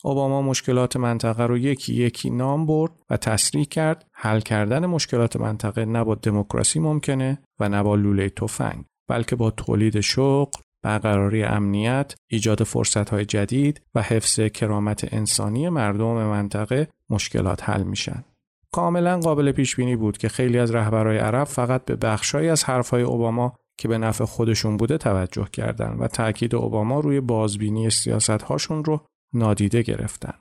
اوباما 0.04 0.42
مشکلات 0.42 0.96
منطقه 0.96 1.42
رو 1.42 1.58
یکی 1.58 1.94
یکی 1.94 2.30
نام 2.30 2.66
برد 2.66 2.92
و 3.10 3.16
تصریح 3.16 3.64
کرد 3.64 4.06
حل 4.12 4.40
کردن 4.40 4.86
مشکلات 4.86 5.36
منطقه 5.36 5.84
نه 5.84 6.04
با 6.04 6.14
دموکراسی 6.14 6.80
ممکنه 6.80 7.38
و 7.60 7.68
نه 7.68 7.82
با 7.82 7.94
لوله 7.94 8.28
تفنگ 8.28 8.84
بلکه 9.08 9.36
با 9.36 9.50
تولید 9.50 10.00
شغل، 10.00 10.60
برقراری 10.82 11.42
امنیت، 11.42 12.14
ایجاد 12.30 12.62
فرصتهای 12.62 13.24
جدید 13.24 13.80
و 13.94 14.02
حفظ 14.02 14.40
کرامت 14.40 15.14
انسانی 15.14 15.68
مردم 15.68 16.14
منطقه 16.14 16.88
مشکلات 17.10 17.70
حل 17.70 17.82
میشن. 17.82 18.24
کاملا 18.72 19.20
قابل 19.20 19.52
پیش 19.52 19.76
بینی 19.76 19.96
بود 19.96 20.18
که 20.18 20.28
خیلی 20.28 20.58
از 20.58 20.74
رهبرهای 20.74 21.18
عرب 21.18 21.44
فقط 21.44 21.84
به 21.84 21.96
بخشهایی 21.96 22.48
از 22.48 22.64
حرفهای 22.64 23.02
اوباما 23.02 23.52
که 23.78 23.88
به 23.88 23.98
نفع 23.98 24.24
خودشون 24.24 24.76
بوده 24.76 24.98
توجه 24.98 25.46
کردند 25.52 26.00
و 26.00 26.06
تاکید 26.06 26.54
اوباما 26.54 27.00
روی 27.00 27.20
بازبینی 27.20 27.90
سیاست 27.90 28.30
هاشون 28.30 28.84
رو 28.84 29.00
نادیده 29.32 29.82
گرفتن. 29.82 30.34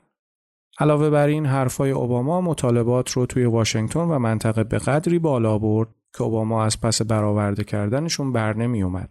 علاوه 0.79 1.09
بر 1.09 1.27
این 1.27 1.45
حرفای 1.45 1.91
اوباما 1.91 2.41
مطالبات 2.41 3.11
رو 3.11 3.25
توی 3.25 3.45
واشنگتن 3.45 3.99
و 3.99 4.19
منطقه 4.19 4.63
به 4.63 4.77
قدری 4.77 5.19
بالا 5.19 5.57
برد 5.57 5.89
که 6.17 6.23
اوباما 6.23 6.63
از 6.63 6.81
پس 6.81 7.01
برآورده 7.01 7.63
کردنشون 7.63 8.31
بر 8.31 8.53
نمی 8.53 8.83
اومد. 8.83 9.09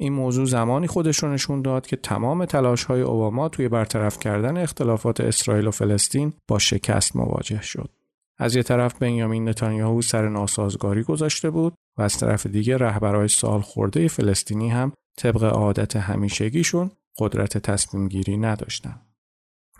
این 0.00 0.12
موضوع 0.12 0.44
زمانی 0.44 0.86
خودش 0.86 1.18
رو 1.18 1.32
نشون 1.32 1.62
داد 1.62 1.86
که 1.86 1.96
تمام 1.96 2.44
تلاش 2.44 2.84
های 2.84 3.00
اوباما 3.00 3.48
توی 3.48 3.68
برطرف 3.68 4.18
کردن 4.18 4.56
اختلافات 4.56 5.20
اسرائیل 5.20 5.66
و 5.66 5.70
فلسطین 5.70 6.32
با 6.48 6.58
شکست 6.58 7.16
مواجه 7.16 7.62
شد. 7.62 7.97
از 8.38 8.56
یه 8.56 8.62
طرف 8.62 8.98
بنیامین 8.98 9.48
نتانیاهو 9.48 10.02
سر 10.02 10.28
ناسازگاری 10.28 11.02
گذاشته 11.02 11.50
بود 11.50 11.74
و 11.98 12.02
از 12.02 12.18
طرف 12.18 12.46
دیگه 12.46 12.76
رهبرهای 12.76 13.28
سال 13.28 13.60
خورده 13.60 14.08
فلسطینی 14.08 14.68
هم 14.68 14.92
طبق 15.18 15.44
عادت 15.44 15.96
همیشگیشون 15.96 16.90
قدرت 17.18 17.58
تصمیم 17.58 18.08
گیری 18.08 18.36
نداشتن. 18.36 19.00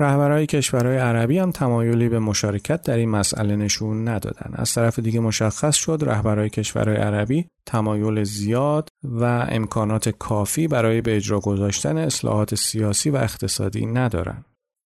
رهبرهای 0.00 0.46
کشورهای 0.46 0.96
عربی 0.96 1.38
هم 1.38 1.50
تمایلی 1.50 2.08
به 2.08 2.18
مشارکت 2.18 2.82
در 2.82 2.96
این 2.96 3.08
مسئله 3.08 3.56
نشون 3.56 4.08
ندادن. 4.08 4.50
از 4.54 4.74
طرف 4.74 4.98
دیگه 4.98 5.20
مشخص 5.20 5.76
شد 5.76 5.98
رهبرهای 6.02 6.50
کشورهای 6.50 6.96
عربی 6.96 7.46
تمایل 7.66 8.24
زیاد 8.24 8.88
و 9.04 9.24
امکانات 9.48 10.08
کافی 10.08 10.68
برای 10.68 11.00
به 11.00 11.16
اجرا 11.16 11.40
گذاشتن 11.40 11.98
اصلاحات 11.98 12.54
سیاسی 12.54 13.10
و 13.10 13.16
اقتصادی 13.16 13.86
ندارند. 13.86 14.44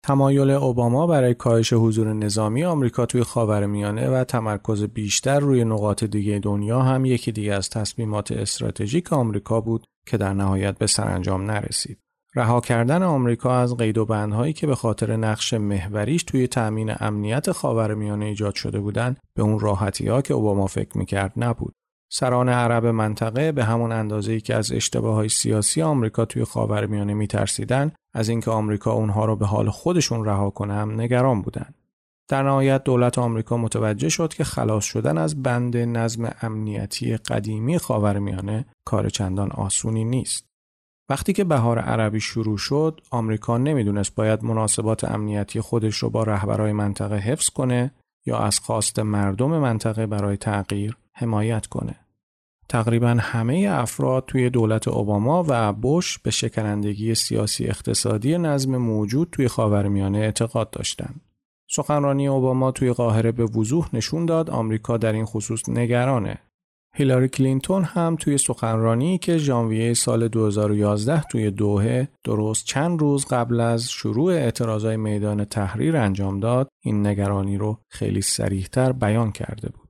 تمایل 0.06 0.50
اوباما 0.50 1.06
برای 1.06 1.34
کاهش 1.34 1.72
حضور 1.72 2.12
نظامی 2.12 2.64
آمریکا 2.64 3.06
توی 3.06 3.22
خاورمیانه 3.22 4.10
و 4.10 4.24
تمرکز 4.24 4.82
بیشتر 4.82 5.40
روی 5.40 5.64
نقاط 5.64 6.04
دیگه 6.04 6.38
دنیا 6.38 6.82
هم 6.82 7.04
یکی 7.04 7.32
دیگه 7.32 7.54
از 7.54 7.70
تصمیمات 7.70 8.32
استراتژیک 8.32 9.12
آمریکا 9.12 9.60
بود 9.60 9.84
که 10.06 10.16
در 10.16 10.32
نهایت 10.32 10.78
به 10.78 10.86
سرانجام 10.86 11.50
نرسید. 11.50 11.98
رها 12.34 12.60
کردن 12.60 13.02
آمریکا 13.02 13.56
از 13.56 13.76
قید 13.76 13.98
و 13.98 14.06
بندهایی 14.06 14.52
که 14.52 14.66
به 14.66 14.74
خاطر 14.74 15.16
نقش 15.16 15.54
محوریش 15.54 16.22
توی 16.22 16.46
تأمین 16.46 16.92
امنیت 17.00 17.52
خاورمیانه 17.52 18.24
ایجاد 18.24 18.54
شده 18.54 18.80
بودند 18.80 19.20
به 19.34 19.42
اون 19.42 19.60
راحتی 19.60 20.08
ها 20.08 20.22
که 20.22 20.34
اوباما 20.34 20.66
فکر 20.66 20.98
می‌کرد 20.98 21.32
نبود. 21.36 21.74
سران 22.08 22.48
عرب 22.48 22.86
منطقه 22.86 23.52
به 23.52 23.64
همون 23.64 23.92
اندازه‌ای 23.92 24.40
که 24.40 24.54
از 24.54 24.72
اشتباه 24.72 25.14
های 25.14 25.28
سیاسی 25.28 25.82
آمریکا 25.82 26.24
توی 26.24 26.44
خاورمیانه 26.44 27.14
میترسیدن 27.14 27.92
از 28.14 28.28
اینکه 28.28 28.50
آمریکا 28.50 28.92
اونها 28.92 29.24
رو 29.24 29.36
به 29.36 29.46
حال 29.46 29.70
خودشون 29.70 30.24
رها 30.24 30.50
کنه 30.50 30.74
هم 30.74 31.00
نگران 31.00 31.42
بودند. 31.42 31.74
در 32.28 32.42
نهایت 32.42 32.84
دولت 32.84 33.18
آمریکا 33.18 33.56
متوجه 33.56 34.08
شد 34.08 34.34
که 34.34 34.44
خلاص 34.44 34.84
شدن 34.84 35.18
از 35.18 35.42
بند 35.42 35.76
نظم 35.76 36.30
امنیتی 36.42 37.16
قدیمی 37.16 37.78
خاورمیانه 37.78 38.64
کار 38.84 39.08
چندان 39.08 39.50
آسونی 39.50 40.04
نیست. 40.04 40.46
وقتی 41.10 41.32
که 41.32 41.44
بهار 41.44 41.78
عربی 41.78 42.20
شروع 42.20 42.58
شد، 42.58 43.00
آمریکا 43.10 43.58
نمی‌دونست 43.58 44.14
باید 44.14 44.44
مناسبات 44.44 45.04
امنیتی 45.04 45.60
خودش 45.60 45.96
رو 45.96 46.10
با 46.10 46.22
رهبرای 46.22 46.72
منطقه 46.72 47.16
حفظ 47.16 47.48
کنه 47.48 47.90
یا 48.26 48.38
از 48.38 48.58
خواست 48.58 48.98
مردم 48.98 49.58
منطقه 49.58 50.06
برای 50.06 50.36
تغییر 50.36 50.96
حمایت 51.16 51.66
کنه. 51.66 51.96
تقریبا 52.68 53.16
همه 53.20 53.68
افراد 53.70 54.24
توی 54.26 54.50
دولت 54.50 54.88
اوباما 54.88 55.44
و 55.48 55.72
بوش 55.72 56.18
به 56.18 56.31
شکنندگی 56.31 57.14
سیاسی 57.14 57.66
اقتصادی 57.66 58.38
نظم 58.38 58.76
موجود 58.76 59.29
توی 59.33 59.48
خاورمیانه 59.48 60.18
اعتقاد 60.18 60.70
داشتند. 60.70 61.20
سخنرانی 61.70 62.29
اوباما 62.29 62.70
توی 62.70 62.92
قاهره 62.92 63.33
به 63.33 63.44
وضوح 63.44 63.88
نشون 63.92 64.26
داد 64.26 64.50
آمریکا 64.50 64.96
در 64.96 65.12
این 65.12 65.24
خصوص 65.24 65.68
نگرانه. 65.68 66.38
هیلاری 66.94 67.29
کلینتون 67.29 67.85
هم 67.85 68.16
توی 68.20 68.38
سخنرانی 68.38 69.18
که 69.18 69.38
ژانویه 69.38 69.94
سال 69.94 70.29
2011 70.29 71.22
توی 71.22 71.50
دوحه 71.50 72.09
درست 72.24 72.64
چند 72.64 73.00
روز 73.00 73.26
قبل 73.26 73.61
از 73.61 73.90
شروع 73.90 74.33
اعتراضای 74.33 74.96
میدان 74.96 75.44
تحریر 75.44 75.96
انجام 75.96 76.40
داد 76.40 76.68
این 76.85 77.07
نگرانی 77.07 77.57
رو 77.57 77.79
خیلی 77.88 78.22
صریح‌تر 78.22 78.92
بیان 78.92 79.33
کرده 79.33 79.68
بود. 79.68 79.86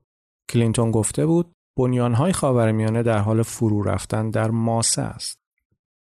کلینتون 0.49 0.91
گفته 0.91 1.25
بود 1.25 1.51
بنیانهای 1.77 2.33
خاورمیانه 2.33 3.03
در 3.03 3.17
حال 3.17 3.43
فرو 3.43 3.83
رفتن 3.83 4.29
در 4.29 4.49
ماسه 4.49 5.01
است. 5.01 5.39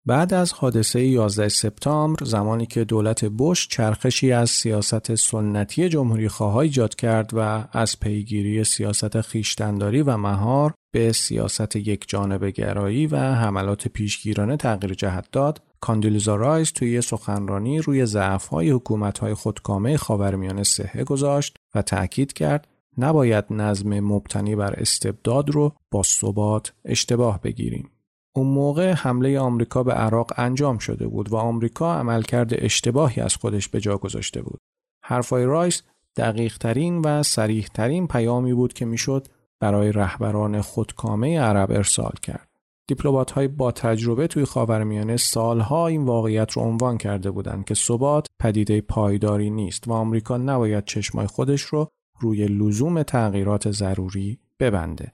بعد 0.06 0.34
از 0.34 0.52
حادثه 0.52 1.00
11 1.00 1.48
سپتامبر 1.48 2.24
زمانی 2.24 2.66
که 2.66 2.84
دولت 2.84 3.24
بوش 3.24 3.68
چرخشی 3.68 4.32
از 4.32 4.50
سیاست 4.50 5.14
سنتی 5.14 5.88
جمهوری 5.88 6.28
خواه 6.28 6.56
ایجاد 6.56 6.94
کرد 6.94 7.30
و 7.34 7.64
از 7.72 8.00
پیگیری 8.00 8.64
سیاست 8.64 9.20
خویشتنداری 9.20 10.02
و 10.02 10.16
مهار 10.16 10.74
به 10.94 11.12
سیاست 11.12 11.76
یک 11.76 12.04
جانبه 12.08 12.44
گرایی 12.44 13.06
و 13.06 13.16
حملات 13.16 13.88
پیشگیرانه 13.88 14.56
تغییر 14.56 14.94
جهت 14.94 15.26
داد 15.32 15.62
کاندولیزا 15.80 16.36
رایس 16.36 16.70
توی 16.70 17.00
سخنرانی 17.00 17.78
روی 17.78 18.06
ضعف‌های 18.06 18.70
حکومت‌های 18.70 19.34
خودکامه 19.34 19.96
خاورمیانه 19.96 20.62
سهه 20.62 21.04
گذاشت 21.04 21.56
و 21.74 21.82
تأکید 21.82 22.32
کرد 22.32 22.68
نباید 22.98 23.44
نظم 23.50 24.00
مبتنی 24.00 24.56
بر 24.56 24.74
استبداد 24.74 25.50
رو 25.50 25.72
با 25.90 26.02
ثبات 26.02 26.72
اشتباه 26.84 27.40
بگیریم. 27.40 27.90
اون 28.36 28.46
موقع 28.46 28.92
حمله 28.92 29.38
آمریکا 29.38 29.82
به 29.82 29.92
عراق 29.92 30.32
انجام 30.36 30.78
شده 30.78 31.06
بود 31.06 31.32
و 31.32 31.36
آمریکا 31.36 31.94
عملکرد 31.94 32.50
اشتباهی 32.52 33.22
از 33.22 33.36
خودش 33.36 33.68
به 33.68 33.80
جا 33.80 33.98
گذاشته 33.98 34.42
بود. 34.42 34.60
حرفای 35.04 35.44
رایس 35.44 35.82
دقیق 36.16 36.58
ترین 36.58 37.00
و 37.00 37.22
سریح 37.22 37.66
ترین 37.74 38.06
پیامی 38.06 38.54
بود 38.54 38.72
که 38.72 38.84
می‌شد 38.84 39.26
برای 39.60 39.92
رهبران 39.92 40.60
خودکامه 40.60 41.40
عرب 41.40 41.70
ارسال 41.70 42.12
کرد. 42.22 42.48
دیپلمات 42.86 43.30
های 43.30 43.48
با 43.48 43.72
تجربه 43.72 44.26
توی 44.26 44.44
خاورمیانه 44.44 45.16
سالها 45.16 45.86
این 45.86 46.04
واقعیت 46.04 46.52
رو 46.52 46.62
عنوان 46.62 46.98
کرده 46.98 47.30
بودند 47.30 47.64
که 47.64 47.74
ثبات 47.74 48.26
پدیده 48.40 48.80
پایداری 48.80 49.50
نیست 49.50 49.88
و 49.88 49.92
آمریکا 49.92 50.36
نباید 50.36 50.84
چشمای 50.84 51.26
خودش 51.26 51.62
رو 51.62 51.88
روی 52.20 52.46
لزوم 52.46 53.02
تغییرات 53.02 53.70
ضروری 53.70 54.38
ببنده. 54.60 55.12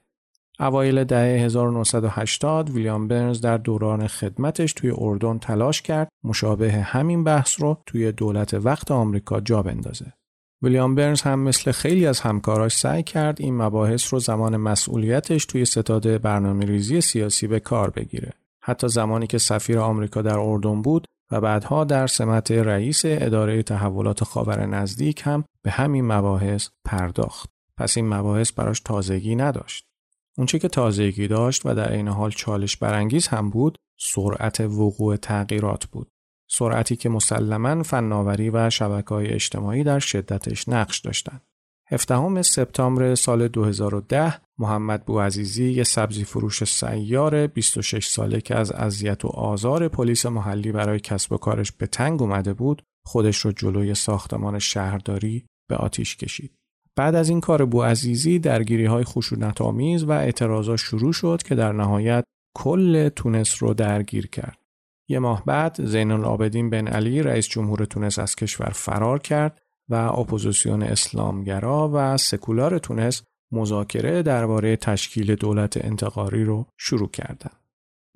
اوایل 0.59 1.03
دهه 1.03 1.45
1980 1.45 2.69
ویلیام 2.69 3.07
برنز 3.07 3.41
در 3.41 3.57
دوران 3.57 4.07
خدمتش 4.07 4.73
توی 4.73 4.93
اردن 4.97 5.37
تلاش 5.37 5.81
کرد 5.81 6.09
مشابه 6.23 6.71
همین 6.71 7.23
بحث 7.23 7.61
رو 7.61 7.77
توی 7.85 8.11
دولت 8.11 8.53
وقت 8.53 8.91
آمریکا 8.91 9.39
جا 9.39 9.61
بندازه. 9.61 10.13
ویلیام 10.61 10.95
برنز 10.95 11.21
هم 11.21 11.39
مثل 11.39 11.71
خیلی 11.71 12.05
از 12.05 12.19
همکاراش 12.19 12.77
سعی 12.77 13.03
کرد 13.03 13.41
این 13.41 13.57
مباحث 13.57 14.13
رو 14.13 14.19
زمان 14.19 14.57
مسئولیتش 14.57 15.45
توی 15.45 15.65
ستاد 15.65 16.21
برنامه 16.21 16.65
ریزی 16.65 17.01
سیاسی 17.01 17.47
به 17.47 17.59
کار 17.59 17.89
بگیره. 17.89 18.33
حتی 18.63 18.87
زمانی 18.87 19.27
که 19.27 19.37
سفیر 19.37 19.79
آمریکا 19.79 20.21
در 20.21 20.39
اردن 20.39 20.81
بود 20.81 21.07
و 21.31 21.41
بعدها 21.41 21.83
در 21.83 22.07
سمت 22.07 22.51
رئیس 22.51 23.01
اداره 23.05 23.63
تحولات 23.63 24.23
خاور 24.23 24.65
نزدیک 24.65 25.21
هم 25.25 25.43
به 25.61 25.71
همین 25.71 26.07
مباحث 26.07 26.69
پرداخت. 26.85 27.49
پس 27.77 27.97
این 27.97 28.07
مباحث 28.07 28.51
براش 28.51 28.79
تازگی 28.79 29.35
نداشت. 29.35 29.85
اونچه 30.37 30.59
که 30.59 30.67
تازگی 30.67 31.27
داشت 31.27 31.65
و 31.65 31.75
در 31.75 31.89
عین 31.89 32.07
حال 32.07 32.31
چالش 32.31 32.77
برانگیز 32.77 33.27
هم 33.27 33.49
بود 33.49 33.77
سرعت 33.99 34.59
وقوع 34.59 35.15
تغییرات 35.15 35.85
بود. 35.85 36.07
سرعتی 36.49 36.95
که 36.95 37.09
مسلما 37.09 37.83
فناوری 37.83 38.49
و 38.49 38.69
شبکه 38.69 39.09
های 39.09 39.27
اجتماعی 39.27 39.83
در 39.83 39.99
شدتش 39.99 40.69
نقش 40.69 40.99
داشتند. 40.99 41.41
17 41.93 42.41
سپتامبر 42.41 43.15
سال 43.15 43.47
2010 43.47 44.33
محمد 44.59 45.05
بوعزیزی 45.05 45.71
یه 45.71 45.83
سبزی 45.83 46.23
فروش 46.23 46.63
سیار 46.63 47.47
26 47.47 48.07
ساله 48.07 48.41
که 48.41 48.55
از 48.55 48.71
اذیت 48.71 49.25
و 49.25 49.27
آزار 49.27 49.87
پلیس 49.87 50.25
محلی 50.25 50.71
برای 50.71 50.99
کسب 50.99 51.31
و 51.33 51.37
کارش 51.37 51.71
به 51.71 51.87
تنگ 51.87 52.21
اومده 52.21 52.53
بود 52.53 52.81
خودش 53.05 53.37
رو 53.37 53.51
جلوی 53.51 53.95
ساختمان 53.95 54.59
شهرداری 54.59 55.45
به 55.69 55.75
آتیش 55.75 56.17
کشید. 56.17 56.51
بعد 56.95 57.15
از 57.15 57.29
این 57.29 57.41
کار 57.41 57.65
بوعزیزی 57.65 58.39
درگیری 58.39 58.85
های 58.85 59.03
خشونت 59.03 59.61
آمیز 59.61 60.03
و 60.03 60.11
اعتراضات 60.11 60.77
شروع 60.77 61.13
شد 61.13 61.43
که 61.43 61.55
در 61.55 61.71
نهایت 61.71 62.23
کل 62.57 63.09
تونس 63.09 63.63
رو 63.63 63.73
درگیر 63.73 64.27
کرد. 64.27 64.57
یه 65.09 65.19
ماه 65.19 65.45
بعد 65.45 65.85
زین 65.85 66.11
العابدین 66.11 66.69
بن 66.69 66.87
علی 66.87 67.23
رئیس 67.23 67.47
جمهور 67.47 67.85
تونس 67.85 68.19
از 68.19 68.35
کشور 68.35 68.69
فرار 68.69 69.19
کرد 69.19 69.61
و 69.91 69.95
اپوزیسیون 69.95 70.83
اسلامگرا 70.83 71.91
و 71.93 72.17
سکولار 72.17 72.79
تونس 72.79 73.23
مذاکره 73.51 74.23
درباره 74.23 74.75
تشکیل 74.75 75.35
دولت 75.35 75.85
انتقالی 75.85 76.43
رو 76.43 76.65
شروع 76.77 77.09
کردند. 77.09 77.61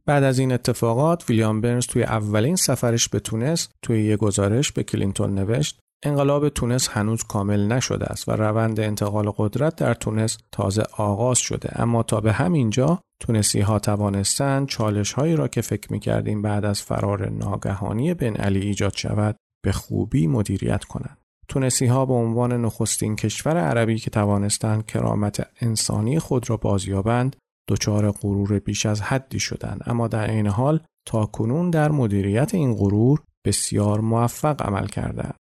بعد 0.05 0.23
از 0.23 0.39
این 0.39 0.51
اتفاقات 0.51 1.29
ویلیام 1.29 1.61
برنز 1.61 1.85
توی 1.85 2.03
اولین 2.03 2.55
سفرش 2.55 3.09
به 3.09 3.19
تونس 3.19 3.69
توی 3.81 4.03
یه 4.03 4.17
گزارش 4.17 4.71
به 4.71 4.83
کلینتون 4.83 5.35
نوشت 5.35 5.79
انقلاب 6.03 6.49
تونس 6.49 6.88
هنوز 6.88 7.23
کامل 7.23 7.67
نشده 7.67 8.05
است 8.05 8.29
و 8.29 8.31
روند 8.31 8.79
انتقال 8.79 9.31
قدرت 9.38 9.75
در 9.75 9.93
تونس 9.93 10.38
تازه 10.51 10.83
آغاز 10.97 11.38
شده 11.38 11.81
اما 11.81 12.03
تا 12.03 12.21
به 12.21 12.31
همینجا 12.31 12.99
تونسی 13.19 13.61
ها 13.61 13.79
توانستند 13.79 14.67
چالش 14.67 15.13
هایی 15.13 15.35
را 15.35 15.47
که 15.47 15.61
فکر 15.61 15.93
می 15.93 15.99
کردیم 15.99 16.41
بعد 16.41 16.65
از 16.65 16.81
فرار 16.81 17.29
ناگهانی 17.29 18.13
بن 18.13 18.35
علی 18.35 18.59
ایجاد 18.59 18.93
شود 18.95 19.35
به 19.63 19.71
خوبی 19.71 20.27
مدیریت 20.27 20.83
کنند. 20.83 21.17
تونسی 21.47 21.86
ها 21.86 22.05
به 22.05 22.13
عنوان 22.13 22.65
نخستین 22.65 23.15
کشور 23.15 23.58
عربی 23.58 23.97
که 23.97 24.10
توانستند 24.10 24.86
کرامت 24.86 25.47
انسانی 25.62 26.19
خود 26.19 26.49
را 26.49 26.58
بازیابند 26.58 27.36
دچار 27.69 28.12
غرور 28.12 28.60
بیش 28.60 28.86
از 28.86 29.01
حدی 29.01 29.39
شدند 29.39 29.84
اما 29.86 30.08
در 30.08 30.25
عین 30.27 30.47
حال 30.47 30.79
تا 31.08 31.25
کنون 31.25 31.69
در 31.69 31.91
مدیریت 31.91 32.55
این 32.55 32.75
غرور 32.75 33.21
بسیار 33.45 33.99
موفق 33.99 34.62
عمل 34.62 34.88
کردند. 34.88 35.36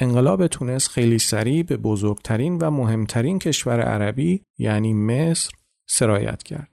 انقلاب 0.00 0.46
تونس 0.46 0.88
خیلی 0.88 1.18
سریع 1.18 1.62
به 1.62 1.76
بزرگترین 1.76 2.58
و 2.58 2.70
مهمترین 2.70 3.38
کشور 3.38 3.80
عربی 3.80 4.42
یعنی 4.58 4.94
مصر 4.94 5.50
سرایت 5.88 6.42
کرد. 6.42 6.68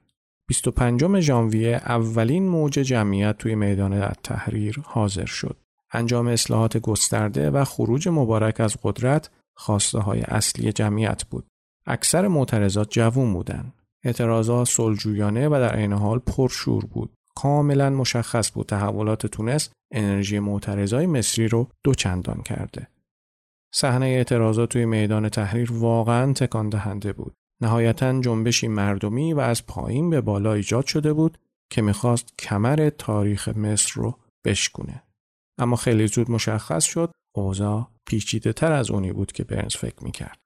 25 0.47 1.19
ژانویه 1.19 1.75
اولین 1.75 2.47
موج 2.47 2.73
جمعیت 2.73 3.37
توی 3.37 3.55
میدان 3.55 4.11
تحریر 4.23 4.81
حاضر 4.83 5.25
شد. 5.25 5.57
انجام 5.91 6.27
اصلاحات 6.27 6.77
گسترده 6.77 7.51
و 7.51 7.63
خروج 7.63 8.07
مبارک 8.07 8.59
از 8.59 8.77
قدرت 8.83 9.29
خواسته 9.55 9.99
های 9.99 10.21
اصلی 10.21 10.71
جمعیت 10.71 11.23
بود. 11.23 11.47
اکثر 11.85 12.27
معترضات 12.27 12.91
جوون 12.91 13.33
بودند. 13.33 13.73
اعتراضات 14.03 14.67
سلجویانه 14.67 15.47
و 15.47 15.51
در 15.51 15.75
عین 15.75 15.93
حال 15.93 16.19
پرشور 16.19 16.85
بود. 16.85 17.13
کاملا 17.35 17.89
مشخص 17.89 18.51
بود 18.51 18.65
تحولات 18.65 19.25
تونس 19.25 19.69
انرژی 19.91 20.39
معترضای 20.39 21.05
مصری 21.05 21.47
رو 21.47 21.67
دو 21.83 21.93
چندان 21.93 22.41
کرده. 22.41 22.87
صحنه 23.73 24.05
اعتراضات 24.05 24.69
توی 24.69 24.85
میدان 24.85 25.29
تحریر 25.29 25.73
واقعا 25.73 26.33
تکان 26.33 26.69
دهنده 26.69 27.13
بود. 27.13 27.33
نهایتا 27.61 28.21
جنبشی 28.21 28.67
مردمی 28.67 29.33
و 29.33 29.39
از 29.39 29.65
پایین 29.65 30.09
به 30.09 30.21
بالا 30.21 30.53
ایجاد 30.53 30.85
شده 30.85 31.13
بود 31.13 31.37
که 31.69 31.81
می‌خواست 31.81 32.33
کمر 32.39 32.89
تاریخ 32.89 33.47
مصر 33.47 33.91
رو 33.95 34.15
بشکونه. 34.45 35.03
اما 35.59 35.75
خیلی 35.75 36.07
زود 36.07 36.31
مشخص 36.31 36.83
شد 36.83 37.11
اوضاع 37.35 37.87
پیچیده 38.05 38.53
تر 38.53 38.71
از 38.71 38.91
اونی 38.91 39.11
بود 39.11 39.31
که 39.31 39.43
برنز 39.43 39.75
فکر 39.75 40.03
می‌کرد. 40.03 40.39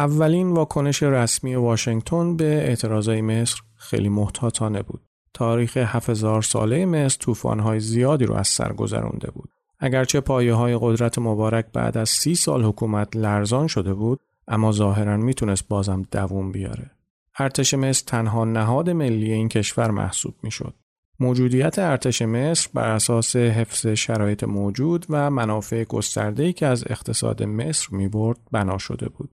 اولین 0.00 0.50
واکنش 0.50 1.02
رسمی 1.02 1.54
واشنگتن 1.54 2.36
به 2.36 2.44
اعتراضای 2.44 3.22
مصر 3.22 3.60
خیلی 3.76 4.08
محتاطانه 4.08 4.82
بود. 4.82 5.00
تاریخ 5.34 5.76
7000 5.76 6.42
ساله 6.42 6.86
مصر 6.86 7.18
طوفان‌های 7.18 7.80
زیادی 7.80 8.24
رو 8.24 8.34
از 8.34 8.48
سر 8.48 8.72
گذرانده 8.72 9.30
بود. 9.30 9.50
اگرچه 9.78 10.20
پایه 10.20 10.54
های 10.54 10.78
قدرت 10.80 11.18
مبارک 11.18 11.66
بعد 11.72 11.98
از 11.98 12.08
سی 12.08 12.34
سال 12.34 12.64
حکومت 12.64 13.16
لرزان 13.16 13.66
شده 13.66 13.94
بود 13.94 14.20
اما 14.48 14.72
ظاهرا 14.72 15.16
می‌تونست 15.16 15.68
بازم 15.68 16.02
دووم 16.12 16.52
بیاره. 16.52 16.90
ارتش 17.38 17.74
مصر 17.74 18.04
تنها 18.06 18.44
نهاد 18.44 18.90
ملی 18.90 19.32
این 19.32 19.48
کشور 19.48 19.90
محسوب 19.90 20.34
می‌شد. 20.42 20.74
موجودیت 21.20 21.78
ارتش 21.78 22.22
مصر 22.22 22.68
بر 22.74 22.88
اساس 22.88 23.36
حفظ 23.36 23.86
شرایط 23.86 24.44
موجود 24.44 25.06
و 25.08 25.30
منافع 25.30 25.84
گسترده‌ای 25.84 26.52
که 26.52 26.66
از 26.66 26.84
اقتصاد 26.90 27.42
مصر 27.42 27.88
می‌برد 27.90 28.38
بنا 28.52 28.78
شده 28.78 29.08
بود. 29.08 29.30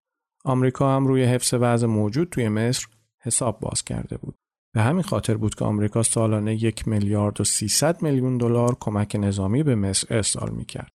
آمریکا 0.48 0.96
هم 0.96 1.08
روی 1.08 1.24
حفظ 1.24 1.54
وضع 1.54 1.88
موجود 1.88 2.30
توی 2.30 2.50
مصر 2.50 2.88
حساب 3.22 3.60
باز 3.60 3.84
کرده 3.84 4.18
بود. 4.18 4.36
به 4.74 4.82
همین 4.82 5.04
خاطر 5.04 5.38
بود 5.38 5.56
که 5.56 5.66
آمریکا 5.66 6.04
سالانه 6.04 6.64
یک 6.64 6.88
میلیارد 6.88 7.42
و 7.42 7.44
300 7.44 8.02
میلیون 8.02 8.38
دلار 8.38 8.78
کمک 8.80 9.16
نظامی 9.20 9.64
به 9.64 9.76
مصر 9.76 10.16
ارسال 10.16 10.50
می‌کرد. 10.50 10.92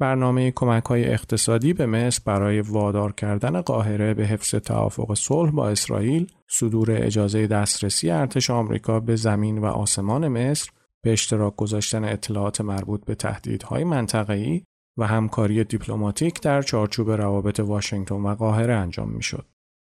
برنامه 0.00 0.50
کمک 0.50 0.84
های 0.84 1.04
اقتصادی 1.04 1.72
به 1.72 1.86
مصر 1.86 2.22
برای 2.24 2.60
وادار 2.60 3.12
کردن 3.12 3.60
قاهره 3.60 4.14
به 4.14 4.26
حفظ 4.26 4.54
توافق 4.54 5.14
صلح 5.14 5.50
با 5.50 5.68
اسرائیل، 5.68 6.32
صدور 6.50 6.88
اجازه 6.90 7.46
دسترسی 7.46 8.10
ارتش 8.10 8.50
آمریکا 8.50 9.00
به 9.00 9.16
زمین 9.16 9.58
و 9.58 9.66
آسمان 9.66 10.28
مصر، 10.28 10.70
به 11.04 11.12
اشتراک 11.12 11.56
گذاشتن 11.56 12.04
اطلاعات 12.04 12.60
مربوط 12.60 13.04
به 13.04 13.14
تهدیدهای 13.14 13.84
منطقه‌ای 13.84 14.62
و 14.96 15.06
همکاری 15.06 15.64
دیپلماتیک 15.64 16.40
در 16.40 16.62
چارچوب 16.62 17.10
روابط 17.10 17.60
واشنگتن 17.60 18.14
و 18.14 18.34
قاهره 18.34 18.74
انجام 18.74 19.08
می‌شد. 19.10 19.46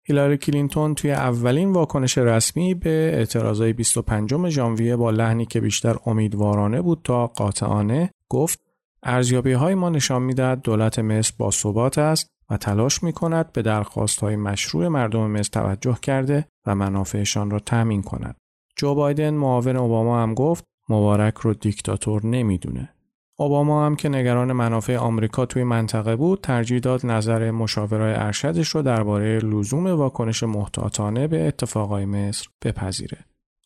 هیلاری 0.07 0.37
کلینتون 0.37 0.95
توی 0.95 1.13
اولین 1.13 1.73
واکنش 1.73 2.19
رسمی 2.19 2.75
به 2.75 3.11
اعتراضای 3.15 3.73
25 3.73 4.49
ژانویه 4.49 4.97
با 4.97 5.11
لحنی 5.11 5.47
که 5.47 5.61
بیشتر 5.61 5.97
امیدوارانه 6.07 6.83
بود 6.83 7.01
تا 7.05 7.27
قاطعانه 7.27 8.11
گفت 8.29 8.61
ارزیابی 9.03 9.53
های 9.53 9.75
ما 9.75 9.91
نشان 9.91 10.23
می‌دهد 10.23 10.63
دولت 10.63 10.99
مصر 10.99 11.35
با 11.39 11.51
ثبات 11.51 11.99
است 11.99 12.29
و 12.51 12.57
تلاش 12.57 13.03
می 13.03 13.13
کند 13.13 13.53
به 13.53 13.63
درخواست 13.63 14.21
های 14.21 14.37
مشروع 14.37 14.89
مردم 14.89 15.31
مصر 15.31 15.51
توجه 15.53 15.99
کرده 16.03 16.49
و 16.67 16.75
منافعشان 16.75 17.51
را 17.51 17.59
تأمین 17.59 18.03
کند. 18.03 18.37
جو 18.77 18.95
بایدن 18.95 19.35
معاون 19.35 19.77
اوباما 19.77 20.23
هم 20.23 20.35
گفت 20.35 20.65
مبارک 20.89 21.35
رو 21.35 21.55
دیکتاتور 21.55 22.27
نمی‌دونه. 22.27 22.95
اوباما 23.41 23.87
هم 23.87 23.97
که 23.97 24.09
نگران 24.09 24.53
منافع 24.53 24.97
آمریکا 24.97 25.47
توی 25.47 25.65
منطقه 25.65 26.17
بود 26.17 26.41
ترجیح 26.41 26.79
داد 26.79 27.07
نظر 27.07 27.51
مشاورای 27.51 28.15
ارشدش 28.15 28.69
رو 28.69 28.83
درباره 28.83 29.39
لزوم 29.39 29.87
واکنش 29.87 30.43
محتاطانه 30.43 31.27
به 31.27 31.47
اتفاقای 31.47 32.05
مصر 32.05 32.49
بپذیره. 32.65 33.19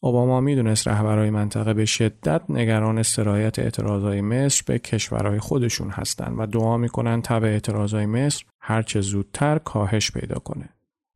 اوباما 0.03 0.41
می‌دونست 0.41 0.89
رهبرای 0.89 1.31
منطقه 1.31 1.75
به 1.75 1.85
شدت 1.85 2.43
نگران 2.49 3.03
سرایت 3.03 3.59
اعتراضای 3.59 4.21
مصر 4.21 4.63
به 4.67 4.79
کشورهای 4.79 5.39
خودشون 5.39 5.91
هستند 5.91 6.35
و 6.39 6.47
دعا 6.47 6.77
می‌کنن 6.77 7.23
تب 7.23 7.45
اعتراضای 7.45 8.07
مصر 8.07 8.45
هرچه 8.61 9.01
زودتر 9.01 9.59
کاهش 9.59 10.11
پیدا 10.11 10.39
کنه. 10.39 10.69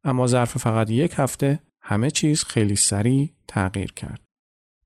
اما 0.05 0.27
ظرف 0.27 0.59
فقط 0.59 0.90
یک 0.90 1.14
هفته 1.16 1.59
همه 1.83 2.11
چیز 2.11 2.45
خیلی 2.45 2.77
سریع 2.77 3.31
تغییر 3.49 3.92
کرد. 3.92 4.25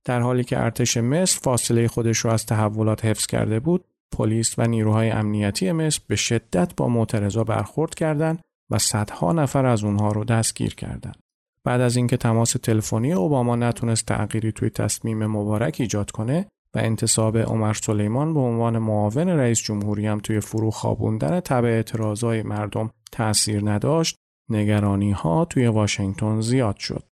در 0.05 0.21
حالی 0.21 0.45
که 0.45 0.61
ارتش 0.61 0.97
مصر 0.97 1.41
فاصله 1.43 1.89
خودش 1.89 2.19
رو 2.19 2.31
از 2.31 2.47
تحولات 2.47 3.05
حفظ 3.05 3.27
کرده 3.27 3.61
بود، 3.61 3.85
پلیس 4.13 4.59
و 4.59 4.67
نیروهای 4.67 5.11
امنیتی 5.11 5.73
مصر 5.73 6.01
به 6.07 6.17
شدت 6.17 6.73
با 6.77 6.89
معترضا 6.89 7.45
برخورد 7.45 7.95
کردند 7.95 8.41
و 8.71 8.79
صدها 8.79 9.33
نفر 9.33 9.67
از 9.67 9.85
اونها 9.85 10.13
رو 10.13 10.25
دستگیر 10.25 10.75
کردند. 10.75 11.17
بعد 11.65 11.81
از 11.81 11.97
اینکه 11.97 12.17
تماس 12.17 12.53
تلفنی 12.53 13.13
اوباما 13.13 13.57
نتونست 13.57 14.07
تغییری 14.07 14.53
توی 14.53 14.71
تصمیم 14.71 15.27
مبارک 15.27 15.77
ایجاد 15.81 16.11
کنه 16.11 16.47
و 16.75 16.79
انتصاب 16.79 17.39
عمر 17.39 17.73
سلیمان 17.73 18.35
به 18.35 18.41
عنوان 18.41 18.79
معاون 18.79 19.29
رئیس 19.29 19.59
جمهوری 19.63 20.07
هم 20.07 20.19
توی 20.19 20.41
فرو 20.41 20.71
خوابوندن 20.71 21.41
تبع 21.41 21.69
اعتراضای 21.69 22.43
مردم 22.43 22.91
تأثیر 23.13 23.71
نداشت، 23.71 24.17
نگرانی 24.51 25.11
ها 25.11 25.45
توی 25.45 25.67
واشنگتن 25.67 26.41
زیاد 26.41 26.77
شد. 26.77 27.10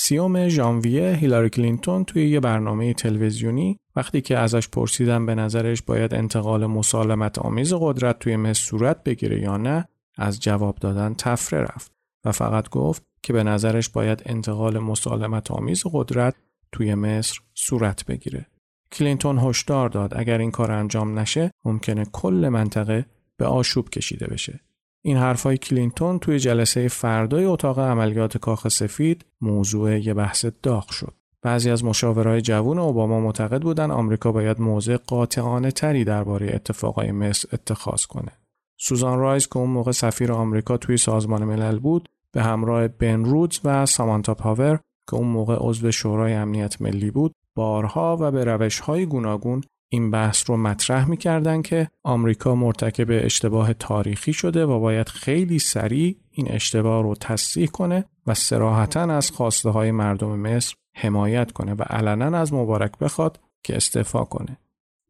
سی‌ام 0.00 0.48
ژانویه 0.48 1.12
هیلاری 1.12 1.50
کلینتون 1.50 2.04
توی 2.04 2.28
یه 2.28 2.40
برنامه 2.40 2.94
تلویزیونی 2.94 3.78
وقتی 3.96 4.20
که 4.20 4.38
ازش 4.38 4.68
پرسیدن 4.68 5.26
به 5.26 5.34
نظرش 5.34 5.82
باید 5.82 6.14
انتقال 6.14 6.66
مسالمت 6.66 7.38
آمیز 7.38 7.74
قدرت 7.80 8.18
توی 8.18 8.36
مصر 8.36 8.62
صورت 8.62 9.04
بگیره 9.04 9.40
یا 9.40 9.56
نه 9.56 9.88
از 10.16 10.40
جواب 10.40 10.76
دادن 10.76 11.14
طفره 11.14 11.60
رفت 11.60 11.92
و 12.24 12.32
فقط 12.32 12.68
گفت 12.68 13.02
که 13.22 13.32
به 13.32 13.42
نظرش 13.42 13.88
باید 13.88 14.22
انتقال 14.26 14.78
مسالمت 14.78 15.50
آمیز 15.50 15.82
قدرت 15.92 16.34
توی 16.72 16.94
مصر 16.94 17.40
صورت 17.54 18.06
بگیره. 18.06 18.46
کلینتون 18.92 19.38
هشدار 19.38 19.88
داد 19.88 20.12
اگر 20.16 20.38
این 20.38 20.50
کار 20.50 20.72
انجام 20.72 21.18
نشه 21.18 21.50
ممکنه 21.64 22.04
کل 22.12 22.48
منطقه 22.52 23.06
به 23.36 23.46
آشوب 23.46 23.88
کشیده 23.88 24.26
بشه. 24.26 24.60
این 25.08 25.16
حرفای 25.16 25.58
کلینتون 25.58 26.18
توی 26.18 26.38
جلسه 26.38 26.88
فردای 26.88 27.44
اتاق 27.44 27.78
عملیات 27.78 28.38
کاخ 28.38 28.68
سفید 28.68 29.24
موضوع 29.40 29.98
یه 29.98 30.14
بحث 30.14 30.46
داغ 30.62 30.90
شد. 30.90 31.14
بعضی 31.42 31.70
از 31.70 31.84
مشاورای 31.84 32.40
جوون 32.40 32.78
اوباما 32.78 33.20
معتقد 33.20 33.62
بودن 33.62 33.90
آمریکا 33.90 34.32
باید 34.32 34.60
موضع 34.60 34.96
قاطعانه 34.96 35.70
تری 35.70 36.04
درباره 36.04 36.50
اتفاقای 36.54 37.12
مصر 37.12 37.48
اتخاذ 37.52 38.04
کنه. 38.04 38.32
سوزان 38.80 39.18
رایس 39.18 39.46
که 39.46 39.56
اون 39.56 39.70
موقع 39.70 39.92
سفیر 39.92 40.32
آمریکا 40.32 40.76
توی 40.76 40.96
سازمان 40.96 41.44
ملل 41.44 41.78
بود 41.78 42.08
به 42.32 42.42
همراه 42.42 42.88
بن 42.88 43.24
رودز 43.24 43.60
و 43.64 43.86
سامانتا 43.86 44.34
پاور 44.34 44.80
که 45.10 45.16
اون 45.16 45.28
موقع 45.28 45.56
عضو 45.60 45.90
شورای 45.90 46.34
امنیت 46.34 46.82
ملی 46.82 47.10
بود 47.10 47.32
بارها 47.56 48.16
و 48.20 48.30
به 48.30 48.44
روشهای 48.44 49.06
گوناگون 49.06 49.60
این 49.88 50.10
بحث 50.10 50.50
رو 50.50 50.56
مطرح 50.56 51.08
می‌کردن 51.08 51.62
که 51.62 51.88
آمریکا 52.04 52.54
مرتکب 52.54 53.06
اشتباه 53.10 53.72
تاریخی 53.72 54.32
شده 54.32 54.66
و 54.66 54.80
باید 54.80 55.08
خیلی 55.08 55.58
سریع 55.58 56.16
این 56.30 56.50
اشتباه 56.50 57.02
رو 57.02 57.14
تصحیح 57.14 57.66
کنه 57.66 58.04
و 58.26 58.34
صراحتا 58.34 59.00
از 59.00 59.30
خواسته 59.30 59.70
های 59.70 59.90
مردم 59.90 60.38
مصر 60.38 60.74
حمایت 60.96 61.52
کنه 61.52 61.74
و 61.74 61.82
علنا 61.82 62.38
از 62.38 62.52
مبارک 62.52 62.98
بخواد 62.98 63.40
که 63.62 63.76
استعفا 63.76 64.24
کنه. 64.24 64.58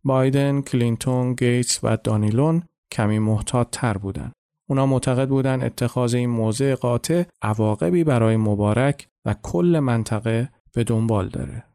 بایدن، 0.05 0.61
کلینتون، 0.61 1.35
گیتس 1.35 1.81
و 1.83 1.97
دانیلون 2.05 2.63
کمی 2.93 3.19
محتاط 3.19 3.69
تر 3.73 3.99
بودن. 3.99 4.33
اونا 4.69 4.87
معتقد 4.87 5.29
بودن 5.29 5.63
اتخاذ 5.63 6.15
این 6.15 6.31
موضع 6.31 6.75
قاطع 6.75 7.23
عواقبی 7.43 8.05
برای 8.05 8.37
مبارک 8.37 9.09
و 9.25 9.35
کل 9.43 9.81
منطقه 9.83 10.49
به 10.73 10.85
دنبال 10.85 11.29
داره. 11.29 11.68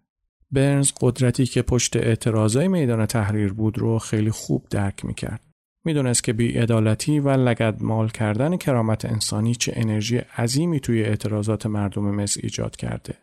برنز 0.53 0.91
قدرتی 1.01 1.45
که 1.45 1.61
پشت 1.61 1.95
اعتراضای 1.95 2.67
میدان 2.67 3.05
تحریر 3.05 3.53
بود 3.53 3.77
رو 3.77 3.99
خیلی 3.99 4.31
خوب 4.31 4.65
درک 4.69 5.05
می‌کرد. 5.05 5.41
می‌دونست 5.85 6.23
که 6.23 6.33
بیعدالتی 6.33 7.19
و 7.19 7.29
لگدمال 7.29 8.09
کردن 8.09 8.57
کرامت 8.57 9.05
انسانی 9.05 9.55
چه 9.55 9.73
انرژی 9.75 10.17
عظیمی 10.17 10.79
توی 10.79 11.03
اعتراضات 11.03 11.65
مردم 11.65 12.03
مصر 12.03 12.39
ایجاد 12.43 12.75
کرده. 12.75 13.13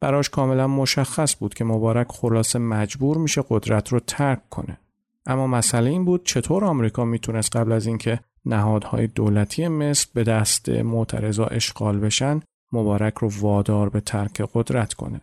براش 0.00 0.30
کاملا 0.30 0.66
مشخص 0.66 1.36
بود 1.36 1.54
که 1.54 1.64
مبارک 1.64 2.06
خلاصه 2.10 2.58
مجبور 2.58 3.16
میشه 3.18 3.44
قدرت 3.50 3.88
رو 3.88 4.00
ترک 4.00 4.48
کنه. 4.50 4.78
اما 5.26 5.46
مسئله 5.46 5.90
این 5.90 6.04
بود 6.04 6.24
چطور 6.24 6.64
آمریکا 6.64 7.04
می‌تونست 7.04 7.56
قبل 7.56 7.72
از 7.72 7.86
اینکه 7.86 8.20
نهادهای 8.44 9.06
دولتی 9.06 9.68
مصر 9.68 10.06
به 10.14 10.24
دست 10.24 10.68
معترضا 10.68 11.46
اشغال 11.46 11.98
بشن 11.98 12.40
مبارک 12.72 13.14
رو 13.14 13.30
وادار 13.40 13.88
به 13.88 14.00
ترک 14.00 14.42
قدرت 14.54 14.94
کنه. 14.94 15.20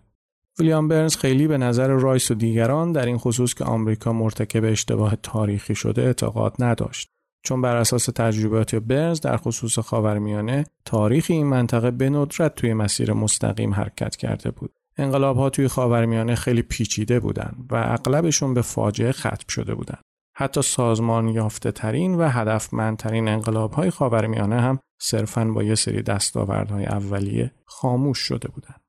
ویلیام 0.60 0.88
برنز 0.88 1.16
خیلی 1.16 1.48
به 1.48 1.58
نظر 1.58 1.88
رایس 1.88 2.32
و 2.32 2.34
دیگران 2.34 2.92
در 2.92 3.06
این 3.06 3.18
خصوص 3.18 3.54
که 3.54 3.64
آمریکا 3.64 4.14
مرتکب 4.14 4.64
اشتباه 4.64 5.16
تاریخی 5.16 5.76
شده 5.76 6.02
اعتقاد 6.02 6.56
نداشت. 6.60 7.10
چون 7.44 7.62
بر 7.62 7.76
اساس 7.76 8.06
تجربیات 8.06 8.76
برنز 8.76 9.22
در 9.22 9.38
خصوص 9.38 9.80
خاورمیانه 9.80 10.66
تاریخ 10.86 11.26
این 11.30 11.48
منطقه 11.48 11.92
به 11.92 12.10
ندرت 12.10 12.56
توی 12.56 12.74
مسیر 12.74 13.14
مستقیم 13.14 13.74
حرکت 13.74 14.16
کرده 14.16 14.52
بود. 14.52 14.72
انقلاب 14.98 15.38
ها 15.38 15.50
توی 15.50 15.68
خاورمیانه 15.68 16.36
خیلی 16.36 16.62
پیچیده 16.62 17.20
بودند 17.20 17.68
و 17.72 17.76
اغلبشون 17.76 18.54
به 18.54 18.62
فاجعه 18.62 19.12
ختم 19.12 19.48
شده 19.50 19.76
بودند. 19.76 20.02
حتی 20.38 20.62
سازمان 20.62 21.28
یافته 21.28 21.72
ترین 21.72 22.16
و 22.16 22.30
هدفمندترین 22.30 23.28
انقلاب 23.28 23.74
های 23.74 23.90
خاورمیانه 23.90 24.62
هم 24.62 24.80
صرفاً 25.02 25.46
با 25.46 25.64
یه 25.64 25.76
سری 25.76 26.02
دستاوردهای 26.02 26.86
اولیه 26.86 27.52
خاموش 27.66 28.18
شده 28.18 28.48
بودند. 28.48 28.85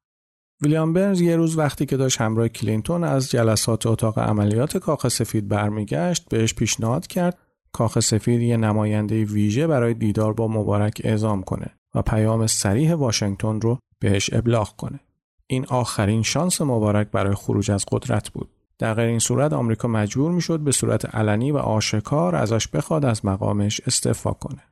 ویلیام 0.62 0.92
برنز 0.92 1.20
یه 1.20 1.36
روز 1.36 1.58
وقتی 1.58 1.86
که 1.86 1.96
داشت 1.96 2.20
همراه 2.20 2.48
کلینتون 2.48 3.04
از 3.04 3.30
جلسات 3.30 3.86
اتاق 3.86 4.18
عملیات 4.18 4.76
کاخ 4.76 5.08
سفید 5.08 5.48
برمیگشت 5.48 6.28
بهش 6.28 6.54
پیشنهاد 6.54 7.06
کرد 7.06 7.38
کاخ 7.72 8.00
سفید 8.00 8.40
یه 8.40 8.56
نماینده 8.56 9.24
ویژه 9.24 9.66
برای 9.66 9.94
دیدار 9.94 10.32
با 10.32 10.48
مبارک 10.48 11.00
اعزام 11.04 11.42
کنه 11.42 11.66
و 11.94 12.02
پیام 12.02 12.46
سریح 12.46 12.94
واشنگتن 12.94 13.60
رو 13.60 13.78
بهش 13.98 14.30
ابلاغ 14.32 14.76
کنه. 14.76 15.00
این 15.46 15.66
آخرین 15.66 16.22
شانس 16.22 16.60
مبارک 16.60 17.10
برای 17.10 17.34
خروج 17.34 17.70
از 17.70 17.84
قدرت 17.92 18.28
بود. 18.28 18.48
در 18.78 18.94
غیر 18.94 19.06
این 19.06 19.18
صورت 19.18 19.52
آمریکا 19.52 19.88
مجبور 19.88 20.32
می‌شد 20.32 20.60
به 20.60 20.72
صورت 20.72 21.14
علنی 21.14 21.52
و 21.52 21.56
آشکار 21.56 22.36
ازش 22.36 22.68
بخواد 22.68 23.04
از 23.04 23.24
مقامش 23.24 23.80
استعفا 23.86 24.32
کنه. 24.32 24.62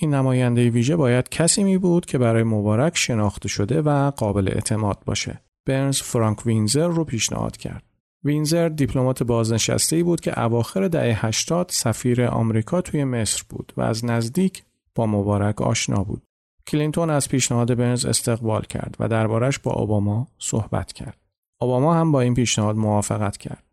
این 0.00 0.14
نماینده 0.14 0.70
ویژه 0.70 0.96
باید 0.96 1.28
کسی 1.28 1.64
می 1.64 1.78
بود 1.78 2.06
که 2.06 2.18
برای 2.18 2.42
مبارک 2.42 2.96
شناخته 2.96 3.48
شده 3.48 3.82
و 3.82 4.10
قابل 4.10 4.48
اعتماد 4.48 4.98
باشه. 5.06 5.40
برنز 5.66 6.02
فرانک 6.02 6.46
وینزر 6.46 6.86
رو 6.86 7.04
پیشنهاد 7.04 7.56
کرد. 7.56 7.82
وینزر 8.24 8.68
دیپلمات 8.68 9.22
بازنشسته 9.22 9.96
ای 9.96 10.02
بود 10.02 10.20
که 10.20 10.42
اواخر 10.42 10.88
دهه 10.88 11.26
80 11.26 11.70
سفیر 11.70 12.24
آمریکا 12.24 12.80
توی 12.80 13.04
مصر 13.04 13.42
بود 13.48 13.72
و 13.76 13.80
از 13.80 14.04
نزدیک 14.04 14.62
با 14.94 15.06
مبارک 15.06 15.62
آشنا 15.62 16.04
بود. 16.04 16.22
کلینتون 16.66 17.10
از 17.10 17.28
پیشنهاد 17.28 17.74
برنز 17.74 18.06
استقبال 18.06 18.62
کرد 18.62 18.96
و 19.00 19.08
دربارش 19.08 19.58
با 19.58 19.72
اوباما 19.72 20.26
صحبت 20.38 20.92
کرد. 20.92 21.18
اوباما 21.60 21.94
هم 21.94 22.12
با 22.12 22.20
این 22.20 22.34
پیشنهاد 22.34 22.76
موافقت 22.76 23.36
کرد. 23.36 23.67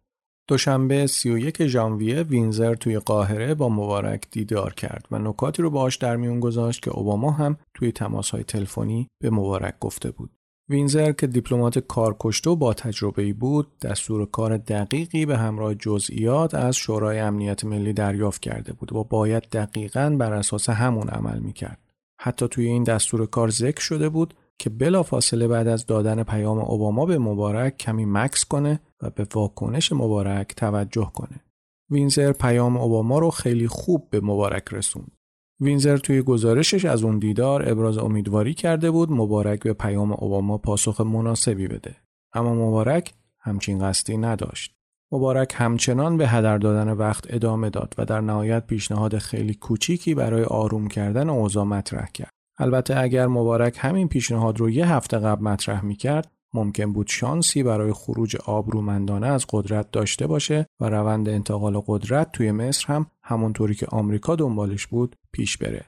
دوشنبه 0.47 1.07
31 1.07 1.67
ژانویه 1.67 2.23
ویزنر 2.23 2.75
توی 2.75 2.99
قاهره 2.99 3.55
با 3.55 3.69
مبارک 3.69 4.27
دیدار 4.31 4.73
کرد 4.73 5.07
و 5.11 5.19
نکاتی 5.19 5.61
رو 5.61 5.69
باهاش 5.69 5.95
در 5.95 6.15
میون 6.15 6.39
گذاشت 6.39 6.81
که 6.81 6.91
اوباما 6.91 7.31
هم 7.31 7.57
توی 7.73 7.91
تماسهای 7.91 8.43
تلفنی 8.43 9.07
به 9.21 9.29
مبارک 9.29 9.79
گفته 9.79 10.11
بود. 10.11 10.29
ویزنر 10.69 11.11
که 11.11 11.27
دیپلمات 11.27 11.79
کارکشته 11.79 12.49
و 12.49 12.55
با 12.55 12.73
تجربه 12.73 13.33
بود، 13.33 13.79
دستور 13.79 14.25
کار 14.25 14.57
دقیقی 14.57 15.25
به 15.25 15.37
همراه 15.37 15.75
جزئیات 15.75 16.53
از 16.53 16.75
شورای 16.75 17.19
امنیت 17.19 17.65
ملی 17.65 17.93
دریافت 17.93 18.41
کرده 18.41 18.73
بود 18.73 18.93
و 18.93 19.03
باید 19.03 19.43
دقیقا 19.51 20.15
بر 20.19 20.33
اساس 20.33 20.69
همون 20.69 21.09
عمل 21.09 21.39
می‌کرد. 21.39 21.79
حتی 22.21 22.47
توی 22.47 22.65
این 22.65 22.83
دستور 22.83 23.25
کار 23.25 23.49
ذکر 23.49 23.81
شده 23.81 24.09
بود 24.09 24.33
که 24.57 24.69
بلافاصله 24.69 25.47
بعد 25.47 25.67
از 25.67 25.85
دادن 25.85 26.23
پیام 26.23 26.59
اوباما 26.59 27.05
به 27.05 27.17
مبارک 27.17 27.77
کمی 27.77 28.05
مکس 28.05 28.45
کنه 28.45 28.79
و 29.01 29.09
به 29.09 29.27
واکنش 29.33 29.91
مبارک 29.91 30.55
توجه 30.55 31.11
کنه. 31.13 31.41
وینزر 31.89 32.31
پیام 32.31 32.77
اوباما 32.77 33.19
رو 33.19 33.29
خیلی 33.29 33.67
خوب 33.67 34.09
به 34.09 34.21
مبارک 34.21 34.63
رسوند. 34.71 35.11
وینزر 35.61 35.97
توی 35.97 36.21
گزارشش 36.21 36.85
از 36.85 37.03
اون 37.03 37.19
دیدار 37.19 37.69
ابراز 37.69 37.97
امیدواری 37.97 38.53
کرده 38.53 38.91
بود 38.91 39.11
مبارک 39.11 39.59
به 39.59 39.73
پیام 39.73 40.11
اوباما 40.11 40.57
پاسخ 40.57 41.01
مناسبی 41.01 41.67
بده. 41.67 41.95
اما 42.33 42.55
مبارک 42.55 43.13
همچین 43.39 43.79
قصدی 43.79 44.17
نداشت. 44.17 44.75
مبارک 45.11 45.53
همچنان 45.55 46.17
به 46.17 46.27
هدر 46.27 46.57
دادن 46.57 46.91
وقت 46.91 47.25
ادامه 47.29 47.69
داد 47.69 47.93
و 47.97 48.05
در 48.05 48.21
نهایت 48.21 48.67
پیشنهاد 48.67 49.17
خیلی 49.17 49.53
کوچیکی 49.53 50.15
برای 50.15 50.43
آروم 50.43 50.87
کردن 50.87 51.29
اوضاع 51.29 51.63
مطرح 51.63 52.07
کرد. 52.13 52.34
البته 52.57 52.99
اگر 52.99 53.27
مبارک 53.27 53.77
همین 53.79 54.07
پیشنهاد 54.07 54.59
رو 54.59 54.69
یه 54.69 54.87
هفته 54.93 55.17
قبل 55.19 55.43
مطرح 55.43 55.85
می‌کرد 55.85 56.31
ممکن 56.53 56.93
بود 56.93 57.07
شانسی 57.07 57.63
برای 57.63 57.93
خروج 57.93 58.35
آبرومندانه 58.35 59.27
از 59.27 59.45
قدرت 59.49 59.91
داشته 59.91 60.27
باشه 60.27 60.67
و 60.79 60.89
روند 60.89 61.29
انتقال 61.29 61.81
قدرت 61.87 62.31
توی 62.31 62.51
مصر 62.51 62.93
هم 62.93 63.05
همونطوری 63.23 63.75
که 63.75 63.87
آمریکا 63.89 64.35
دنبالش 64.35 64.87
بود 64.87 65.15
پیش 65.31 65.57
بره. 65.57 65.85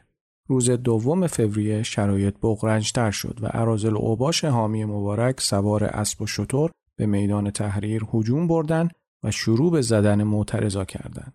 روز 0.47 0.69
دوم 0.69 1.27
فوریه 1.27 1.83
شرایط 1.83 2.35
بغرنجتر 2.43 3.11
شد 3.11 3.39
و 3.41 3.49
ارازل 3.51 3.97
اوباش 3.97 4.45
حامی 4.45 4.85
مبارک 4.85 5.41
سوار 5.41 5.83
اسب 5.83 6.21
و 6.21 6.27
شتر 6.27 6.69
به 6.95 7.05
میدان 7.05 7.51
تحریر 7.51 8.05
هجوم 8.13 8.47
بردن 8.47 8.89
و 9.23 9.31
شروع 9.31 9.71
به 9.71 9.81
زدن 9.81 10.23
معترضا 10.23 10.85
کردند. 10.85 11.33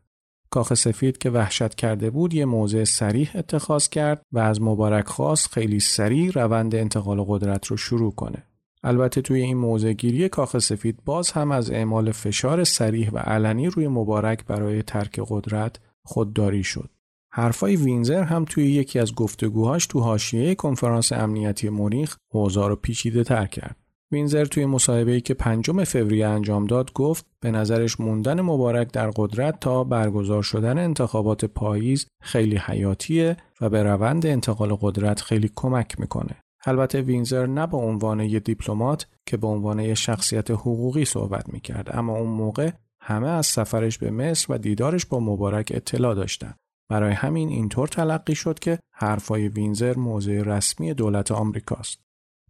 کاخ 0.53 0.75
سفید 0.75 1.19
که 1.19 1.31
وحشت 1.31 1.75
کرده 1.75 2.11
بود 2.11 2.35
یه 2.35 2.45
موضع 2.45 2.85
سریح 2.85 3.31
اتخاذ 3.35 3.89
کرد 3.89 4.23
و 4.33 4.39
از 4.39 4.63
مبارک 4.63 5.09
خواست 5.09 5.53
خیلی 5.53 5.81
سریع 5.81 6.31
روند 6.31 6.75
انتقال 6.75 7.25
قدرت 7.29 7.67
رو 7.67 7.77
شروع 7.77 8.13
کنه. 8.13 8.43
البته 8.83 9.21
توی 9.21 9.41
این 9.41 9.57
موضع 9.57 9.93
گیری 9.93 10.29
کاخ 10.29 10.59
سفید 10.59 10.99
باز 11.05 11.31
هم 11.31 11.53
از 11.53 11.71
اعمال 11.71 12.13
فشار 12.13 12.65
سریح 12.65 13.11
و 13.11 13.19
علنی 13.19 13.67
روی 13.67 13.89
مبارک 13.89 14.45
برای 14.45 14.83
ترک 14.83 15.21
قدرت 15.29 15.81
خودداری 16.03 16.65
شد. 16.65 16.91
حرفای 17.33 17.77
وینزر 17.77 18.23
هم 18.23 18.45
توی 18.45 18.73
یکی 18.73 18.99
از 18.99 19.15
گفتگوهاش 19.15 19.87
تو 19.87 20.01
حاشیه 20.01 20.55
کنفرانس 20.55 21.13
امنیتی 21.13 21.69
مونیخ 21.69 22.17
اوضاع 22.33 22.69
رو 22.69 22.77
پیچیده 22.77 23.25
تر 23.25 23.47
کرد. 23.47 23.82
وینزر 24.13 24.45
توی 24.45 24.67
مصاحبه‌ای 24.67 25.21
که 25.21 25.35
پنجم 25.35 25.85
فوریه 25.85 26.27
انجام 26.27 26.67
داد 26.67 26.93
گفت 26.93 27.27
به 27.41 27.51
نظرش 27.51 28.01
موندن 28.01 28.41
مبارک 28.41 28.93
در 28.93 29.11
قدرت 29.17 29.61
تا 29.61 29.85
برگزار 29.85 30.43
شدن 30.43 30.79
انتخابات 30.79 31.45
پاییز 31.45 32.07
خیلی 32.23 32.57
حیاتیه 32.57 33.37
و 33.61 33.71
به 33.71 33.83
روند 33.83 34.27
انتقال 34.27 34.75
قدرت 34.81 35.21
خیلی 35.21 35.51
کمک 35.55 36.01
می‌کنه. 36.01 36.37
البته 36.67 37.01
وینزر 37.01 37.47
نه 37.47 37.67
به 37.67 37.77
عنوان 37.77 38.21
یه 38.21 38.41
دیپلمات 38.41 39.07
که 39.27 39.37
به 39.37 39.47
عنوان 39.47 39.81
یه 39.81 39.95
شخصیت 39.95 40.51
حقوقی 40.51 41.05
صحبت 41.05 41.53
می‌کرد 41.53 41.89
اما 41.93 42.19
اون 42.19 42.31
موقع 42.31 42.71
همه 43.01 43.29
از 43.29 43.47
سفرش 43.47 43.99
به 43.99 44.11
مصر 44.11 44.53
و 44.53 44.59
دیدارش 44.59 45.07
با 45.07 45.21
مبارک 45.21 45.73
اطلاع 45.75 46.15
داشتن. 46.15 46.55
برای 46.91 47.13
همین 47.13 47.49
اینطور 47.49 47.89
تلقی 47.89 48.35
شد 48.35 48.59
که 48.59 48.79
حرفای 48.95 49.49
وینزر 49.49 49.97
موضع 49.97 50.43
رسمی 50.43 50.95
دولت 50.95 51.33
آمریکاست. 51.33 52.01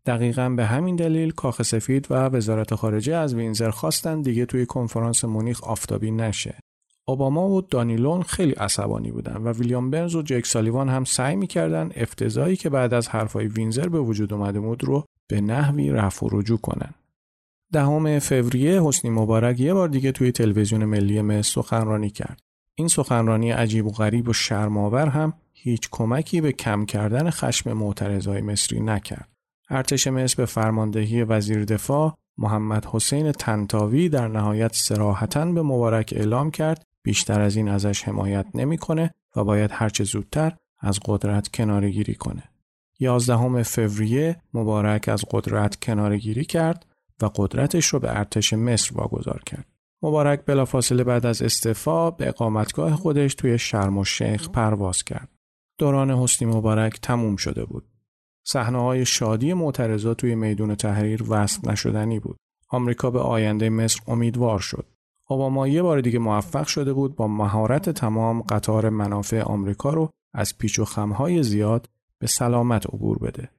دقیقا 0.06 0.48
به 0.48 0.66
همین 0.66 0.96
دلیل 0.96 1.30
کاخ 1.30 1.62
سفید 1.62 2.06
و 2.10 2.14
وزارت 2.14 2.74
خارجه 2.74 3.14
از 3.14 3.34
وینزر 3.34 3.70
خواستن 3.70 4.22
دیگه 4.22 4.46
توی 4.46 4.66
کنفرانس 4.66 5.24
مونیخ 5.24 5.64
آفتابی 5.64 6.10
نشه. 6.10 6.58
اوباما 7.04 7.48
و 7.48 7.60
دانیلون 7.60 8.22
خیلی 8.22 8.52
عصبانی 8.52 9.10
بودن 9.10 9.36
و 9.36 9.52
ویلیام 9.52 9.90
برنز 9.90 10.14
و 10.14 10.22
جک 10.22 10.46
سالیوان 10.46 10.88
هم 10.88 11.04
سعی 11.04 11.36
می‌کردن 11.36 11.90
افتضایی 11.96 12.56
که 12.56 12.70
بعد 12.70 12.94
از 12.94 13.08
حرفای 13.08 13.46
وینزر 13.46 13.88
به 13.88 14.00
وجود 14.00 14.32
اومده 14.32 14.60
بود 14.60 14.84
رو 14.84 15.04
به 15.28 15.40
نحوی 15.40 15.90
رفع 15.90 16.26
و 16.26 16.28
رجوع 16.32 16.58
کنن. 16.58 16.94
دهم 17.72 18.18
فوریه 18.18 18.82
حسنی 18.82 19.10
مبارک 19.10 19.60
یه 19.60 19.74
بار 19.74 19.88
دیگه 19.88 20.12
توی 20.12 20.32
تلویزیون 20.32 20.84
ملی 20.84 21.22
مصر 21.22 21.42
سخنرانی 21.42 22.10
کرد. 22.10 22.40
این 22.74 22.88
سخنرانی 22.88 23.50
عجیب 23.50 23.86
و 23.86 23.90
غریب 23.90 24.28
و 24.28 24.32
شرماور 24.32 25.06
هم 25.06 25.32
هیچ 25.52 25.88
کمکی 25.90 26.40
به 26.40 26.52
کم 26.52 26.84
کردن 26.84 27.30
خشم 27.30 27.72
معترضای 27.72 28.40
مصری 28.40 28.80
نکرد. 28.80 29.31
ارتش 29.72 30.06
مصر 30.06 30.36
به 30.36 30.46
فرماندهی 30.46 31.22
وزیر 31.22 31.64
دفاع 31.64 32.16
محمد 32.38 32.86
حسین 32.86 33.32
تنتاوی 33.32 34.08
در 34.08 34.28
نهایت 34.28 34.74
سراحتا 34.74 35.44
به 35.44 35.62
مبارک 35.62 36.14
اعلام 36.16 36.50
کرد 36.50 36.86
بیشتر 37.02 37.40
از 37.40 37.56
این 37.56 37.68
ازش 37.68 38.02
حمایت 38.02 38.46
نمی‌کنه 38.54 39.14
و 39.36 39.44
باید 39.44 39.70
هرچه 39.72 40.04
زودتر 40.04 40.52
از 40.80 41.00
قدرت 41.04 41.48
کناره 41.48 41.90
گیری 41.90 42.14
کنه. 42.14 42.42
11 43.00 43.62
فوریه 43.62 44.36
مبارک 44.54 45.08
از 45.08 45.24
قدرت 45.30 45.76
کناره 45.76 46.18
گیری 46.18 46.44
کرد 46.44 46.86
و 47.22 47.30
قدرتش 47.36 47.86
رو 47.86 47.98
به 47.98 48.18
ارتش 48.18 48.52
مصر 48.52 48.94
واگذار 48.94 49.42
کرد. 49.46 49.66
مبارک 50.02 50.44
بلافاصله 50.46 51.04
بعد 51.04 51.26
از 51.26 51.42
استعفا 51.42 52.10
به 52.10 52.28
اقامتگاه 52.28 52.96
خودش 52.96 53.34
توی 53.34 53.58
شرم 53.58 53.98
و 53.98 54.04
شیخ 54.04 54.48
پرواز 54.48 55.04
کرد. 55.04 55.28
دوران 55.78 56.10
حسنی 56.10 56.48
مبارک 56.48 57.00
تموم 57.00 57.36
شده 57.36 57.64
بود. 57.64 57.91
صحنه 58.44 58.78
های 58.78 59.04
شادی 59.04 59.52
معترضا 59.52 60.14
توی 60.14 60.34
میدون 60.34 60.74
تحریر 60.74 61.24
وصف 61.28 61.64
نشدنی 61.64 62.20
بود. 62.20 62.36
آمریکا 62.68 63.10
به 63.10 63.20
آینده 63.20 63.70
مصر 63.70 64.00
امیدوار 64.06 64.58
شد. 64.58 64.86
اوباما 65.28 65.68
یه 65.68 65.82
بار 65.82 66.00
دیگه 66.00 66.18
موفق 66.18 66.66
شده 66.66 66.92
بود 66.92 67.16
با 67.16 67.28
مهارت 67.28 67.90
تمام 67.90 68.42
قطار 68.42 68.88
منافع 68.88 69.42
آمریکا 69.42 69.90
رو 69.90 70.10
از 70.34 70.58
پیچ 70.58 70.78
و 70.78 70.84
خمهای 70.84 71.42
زیاد 71.42 71.88
به 72.18 72.26
سلامت 72.26 72.86
عبور 72.86 73.18
بده. 73.18 73.50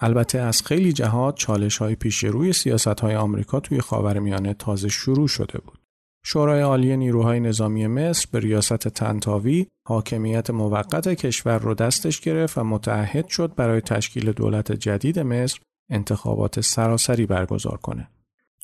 البته 0.00 0.38
از 0.38 0.62
خیلی 0.62 0.92
جهات 0.92 1.36
چالش 1.36 1.78
های 1.78 1.94
پیش 1.94 2.24
روی 2.24 2.52
سیاست 2.52 3.00
های 3.00 3.16
آمریکا 3.16 3.60
توی 3.60 3.80
خاورمیانه 3.80 4.54
تازه 4.54 4.88
شروع 4.88 5.28
شده 5.28 5.58
بود. 5.58 5.79
شورای 6.24 6.60
عالی 6.60 6.96
نیروهای 6.96 7.40
نظامی 7.40 7.86
مصر 7.86 8.26
به 8.32 8.40
ریاست 8.40 8.88
تنتاوی 8.88 9.66
حاکمیت 9.86 10.50
موقت 10.50 11.08
کشور 11.08 11.58
رو 11.58 11.74
دستش 11.74 12.20
گرفت 12.20 12.58
و 12.58 12.64
متعهد 12.64 13.28
شد 13.28 13.54
برای 13.54 13.80
تشکیل 13.80 14.32
دولت 14.32 14.72
جدید 14.72 15.18
مصر 15.18 15.58
انتخابات 15.90 16.60
سراسری 16.60 17.26
برگزار 17.26 17.76
کنه. 17.76 18.08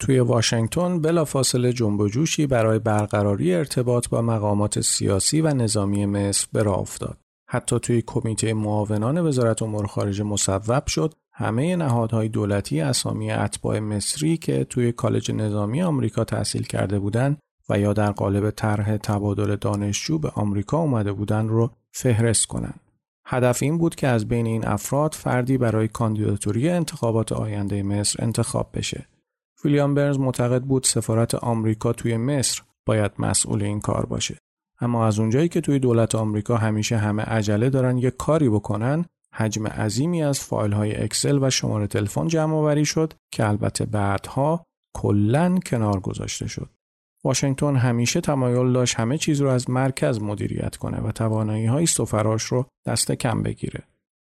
توی 0.01 0.21
واشنگتن 0.21 1.01
بلافاصله 1.01 1.73
جنب 1.73 2.01
و 2.01 2.09
جوشی 2.09 2.47
برای 2.47 2.79
برقراری 2.79 3.55
ارتباط 3.55 4.09
با 4.09 4.23
مقامات 4.23 4.81
سیاسی 4.81 5.41
و 5.41 5.55
نظامی 5.55 6.07
مصر 6.07 6.47
به 6.53 6.63
راه 6.63 6.79
افتاد. 6.79 7.19
حتی 7.49 7.79
توی 7.79 8.03
کمیته 8.07 8.55
معاونان 8.55 9.27
وزارت 9.27 9.63
امور 9.63 9.87
خارجه 9.87 10.25
مصوب 10.25 10.87
شد 10.87 11.15
همه 11.33 11.77
نهادهای 11.77 12.29
دولتی 12.29 12.81
اسامی 12.81 13.31
اتباع 13.31 13.79
مصری 13.79 14.37
که 14.37 14.65
توی 14.65 14.93
کالج 14.93 15.33
نظامی 15.33 15.83
آمریکا 15.83 16.25
تحصیل 16.25 16.63
کرده 16.63 16.99
بودند 16.99 17.39
و 17.69 17.79
یا 17.79 17.93
در 17.93 18.13
قالب 18.13 18.51
طرح 18.51 18.97
تبادل 18.97 19.57
دانشجو 19.57 20.19
به 20.19 20.29
آمریکا 20.35 20.79
اومده 20.79 21.13
بودن 21.13 21.49
رو 21.49 21.71
فهرست 21.93 22.47
کنند. 22.47 22.81
هدف 23.27 23.63
این 23.63 23.79
بود 23.79 23.95
که 23.95 24.09
از 24.09 24.29
بین 24.29 24.47
این 24.47 24.67
افراد 24.67 25.15
فردی 25.15 25.59
برای 25.59 25.89
کاندیداتوری 25.89 26.69
انتخابات 26.69 27.33
آینده 27.33 27.83
مصر 27.83 28.25
انتخاب 28.25 28.71
بشه. 28.75 29.07
ویلیام 29.65 29.95
برنز 29.95 30.19
معتقد 30.19 30.63
بود 30.63 30.85
سفارت 30.85 31.35
آمریکا 31.35 31.93
توی 31.93 32.17
مصر 32.17 32.63
باید 32.87 33.13
مسئول 33.19 33.63
این 33.63 33.81
کار 33.81 34.07
باشه. 34.07 34.39
اما 34.81 35.07
از 35.07 35.19
اونجایی 35.19 35.49
که 35.49 35.61
توی 35.61 35.79
دولت 35.79 36.15
آمریکا 36.15 36.57
همیشه 36.57 36.97
همه 36.97 37.23
عجله 37.23 37.71
دارن 37.71 37.99
یه 37.99 38.11
کاری 38.11 38.49
بکنن، 38.49 39.05
حجم 39.33 39.67
عظیمی 39.67 40.23
از 40.23 40.41
فایل 40.41 40.73
های 40.73 41.03
اکسل 41.03 41.39
و 41.43 41.51
شماره 41.51 41.87
تلفن 41.87 42.29
جمع 42.29 42.55
آوری 42.55 42.85
شد 42.85 43.13
که 43.33 43.49
البته 43.49 43.85
بعدها 43.85 44.65
کلا 44.95 45.59
کنار 45.67 46.01
گذاشته 46.01 46.49
شد. 46.49 46.71
واشنگتن 47.27 47.77
همیشه 47.77 48.21
تمایل 48.21 48.73
داشت 48.73 48.95
همه 48.95 49.19
چیز 49.19 49.41
رو 49.41 49.49
از 49.49 49.71
مرکز 49.71 50.21
مدیریت 50.21 50.77
کنه 50.77 51.01
و 51.01 51.13
توانایی 51.13 51.67
های 51.67 51.87
سفراش 51.87 52.43
رو 52.43 52.67
دست 52.87 53.13
کم 53.13 53.43
بگیره. 53.43 53.83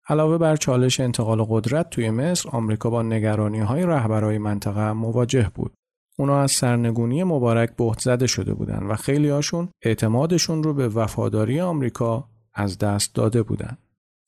علاوه 0.10 0.38
بر 0.38 0.56
چالش 0.56 1.00
انتقال 1.00 1.46
قدرت 1.50 1.90
توی 1.90 2.10
مصر، 2.10 2.50
آمریکا 2.50 2.90
با 2.90 3.04
نگرانی 3.04 3.60
های 3.60 3.86
رهبرای 3.86 4.38
منطقه 4.38 4.92
مواجه 4.92 5.52
بود. 5.56 5.74
اونا 6.18 6.42
از 6.42 6.52
سرنگونی 6.52 7.24
مبارک 7.24 7.76
بهت 7.76 8.00
زده 8.00 8.28
شده 8.28 8.54
بودن 8.54 8.84
و 8.84 8.96
خیلی 8.96 9.30
هاشون 9.30 9.70
اعتمادشون 9.82 10.64
رو 10.64 10.74
به 10.74 10.88
وفاداری 10.88 11.62
آمریکا 11.62 12.30
از 12.54 12.78
دست 12.78 13.16
داده 13.16 13.44
بودن. 13.44 13.78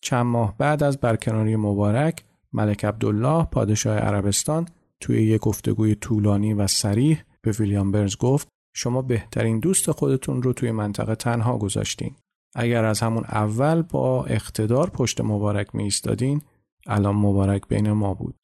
چند 0.02 0.26
ماه 0.26 0.56
بعد 0.58 0.84
از 0.84 0.98
برکناری 0.98 1.56
مبارک، 1.56 2.24
ملک 2.54 2.86
عبدالله 2.86 3.46
پادشاه 3.46 3.98
عربستان 3.98 4.68
توی 5.00 5.24
یک 5.24 5.42
گفتگوی 5.42 5.96
طولانی 5.96 6.54
و 6.54 6.68
سریح 6.68 7.24
به 7.42 7.52
ویلیام 7.52 7.92
برنز 7.92 8.18
گفت 8.18 8.48
شما 8.78 9.02
بهترین 9.02 9.60
دوست 9.60 9.92
خودتون 9.92 10.44
رو 10.44 10.54
توی 10.54 10.72
منطقه 10.72 11.16
تنها 11.16 11.58
گذاشتین. 11.58 12.16
اگر 12.56 12.86
از 12.86 13.00
همون 13.00 13.24
اول 13.24 13.82
با 13.82 14.26
اقتدار 14.26 14.90
پشت 14.90 15.22
مبارک 15.22 15.76
می 15.76 15.84
ایستادین 15.84 16.42
الان 16.88 17.16
مبارک 17.16 17.68
بین 17.68 17.92
ما 17.92 18.14
بود. 18.14 18.36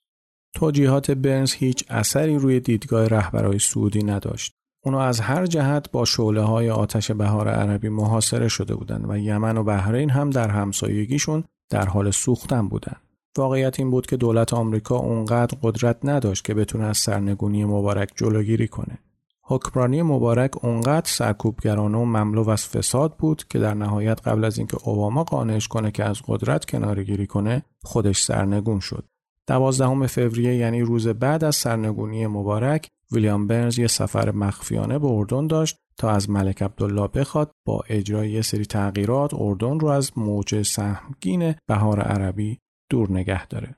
توجیهات 0.56 1.12
برنز 1.12 1.54
هیچ 1.54 1.86
اثری 1.90 2.36
روی 2.36 2.60
دیدگاه 2.60 3.08
رهبرای 3.08 3.60
سعودی 3.60 4.04
نداشت. 4.04 4.54
اونا 4.86 5.02
از 5.02 5.20
هر 5.20 5.46
جهت 5.46 5.92
با 5.92 6.06
شعله 6.06 6.42
های 6.42 6.70
آتش 6.70 7.12
بهار 7.12 7.50
عربی 7.50 7.90
محاصره 7.90 8.48
شده 8.48 8.76
بودند 8.76 9.10
و 9.10 9.18
یمن 9.18 9.58
و 9.58 9.64
بحرین 9.64 10.10
هم 10.10 10.30
در 10.30 10.50
همسایگیشون 10.50 11.44
در 11.70 11.86
حال 11.86 12.12
سوختن 12.12 12.68
بودند. 12.68 13.02
واقعیت 13.38 13.80
این 13.80 13.92
بود 13.92 14.06
که 14.06 14.18
دولت 14.18 14.54
آمریکا 14.54 14.96
اونقدر 14.98 15.58
قدرت 15.62 15.98
نداشت 16.04 16.46
که 16.46 16.54
بتونه 16.54 16.84
از 16.84 16.98
سرنگونی 16.98 17.66
مبارک 17.66 18.12
جلوگیری 18.16 18.68
کنه. 18.68 19.00
حکمرانی 19.46 20.02
مبارک 20.02 20.66
اونقدر 20.66 21.10
سرکوبگرانه 21.10 21.98
و 21.98 22.06
مملو 22.06 22.50
از 22.50 22.68
فساد 22.68 23.18
بود 23.18 23.44
که 23.50 23.60
در 23.60 23.74
نهایت 23.74 24.28
قبل 24.28 24.46
از 24.46 24.58
اینکه 24.58 24.78
اوباما 24.84 25.24
قانعش 25.24 25.68
کنه 25.68 25.92
که 25.92 26.04
از 26.04 26.22
قدرت 26.28 26.66
کنارگیری 26.66 27.28
کنه 27.28 27.64
خودش 27.84 28.22
سرنگون 28.22 28.80
شد. 28.80 29.06
دوازدهم 29.48 30.08
فوریه 30.08 30.56
یعنی 30.56 30.82
روز 30.82 31.08
بعد 31.08 31.44
از 31.44 31.56
سرنگونی 31.56 32.28
مبارک 32.28 32.88
ویلیام 33.12 33.48
برنز 33.48 33.80
یه 33.80 33.88
سفر 33.88 34.32
مخفیانه 34.32 35.00
به 35.00 35.08
اردن 35.08 35.48
داشت 35.48 35.78
تا 35.98 36.10
از 36.10 36.30
ملک 36.30 36.64
عبدالله 36.64 37.08
بخواد 37.08 37.52
با 37.66 37.84
اجرای 37.90 38.32
یه 38.32 38.42
سری 38.42 38.66
تغییرات 38.66 39.34
اردن 39.34 39.80
رو 39.80 39.88
از 39.88 40.12
موج 40.18 40.62
سهمگین 40.62 41.56
بهار 41.68 42.00
عربی 42.00 42.60
دور 42.90 43.12
نگه 43.12 43.48
داره. 43.48 43.76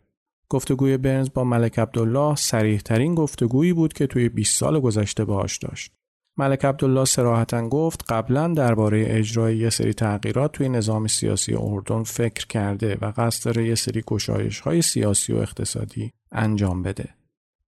گفتگوی 0.50 0.98
برنز 0.98 1.30
با 1.34 1.44
ملک 1.44 1.80
عبدالله 1.80 2.36
سریح 2.36 2.80
ترین 2.80 3.16
گفتگویی 3.16 3.74
بود 3.74 3.94
که 3.94 4.08
توی 4.08 4.30
20 4.30 4.60
سال 4.60 4.80
گذشته 4.80 5.26
باهاش 5.26 5.58
داشت. 5.58 5.92
ملک 6.38 6.66
عبدالله 6.66 7.06
سراحتا 7.06 7.70
گفت 7.70 8.12
قبلا 8.12 8.48
درباره 8.48 9.06
اجرای 9.08 9.58
یه 9.58 9.70
سری 9.70 9.94
تغییرات 9.94 10.52
توی 10.52 10.70
نظام 10.70 11.08
سیاسی 11.08 11.56
اردن 11.60 12.04
فکر 12.04 12.48
کرده 12.48 12.98
و 13.02 13.12
قصد 13.18 13.46
داره 13.46 13.68
یه 13.68 13.76
سری 13.76 14.04
گشایش 14.08 14.60
های 14.60 14.82
سیاسی 14.82 15.34
و 15.34 15.38
اقتصادی 15.38 16.12
انجام 16.32 16.84
بده. 16.84 17.10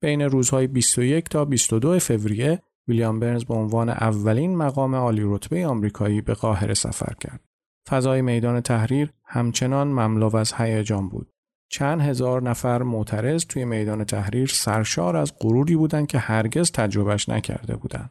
بین 0.01 0.21
روزهای 0.21 0.67
21 0.67 1.29
تا 1.29 1.45
22 1.45 1.99
فوریه 1.99 2.61
ویلیام 2.87 3.19
برنز 3.19 3.45
به 3.45 3.53
عنوان 3.53 3.89
اولین 3.89 4.55
مقام 4.55 4.95
عالی 4.95 5.21
رتبه 5.25 5.67
آمریکایی 5.67 6.21
به 6.21 6.33
قاهره 6.33 6.73
سفر 6.73 7.13
کرد. 7.19 7.41
فضای 7.89 8.21
میدان 8.21 8.61
تحریر 8.61 9.13
همچنان 9.25 9.87
مملو 9.87 10.35
از 10.35 10.53
هیجان 10.53 11.09
بود. 11.09 11.34
چند 11.75 12.01
هزار 12.01 12.41
نفر 12.41 12.83
معترض 12.83 13.45
توی 13.45 13.65
میدان 13.65 14.03
تحریر 14.03 14.47
سرشار 14.47 15.17
از 15.17 15.33
غروری 15.39 15.75
بودند 15.75 16.07
که 16.07 16.17
هرگز 16.17 16.71
تجربهش 16.71 17.29
نکرده 17.29 17.75
بودند. 17.75 18.09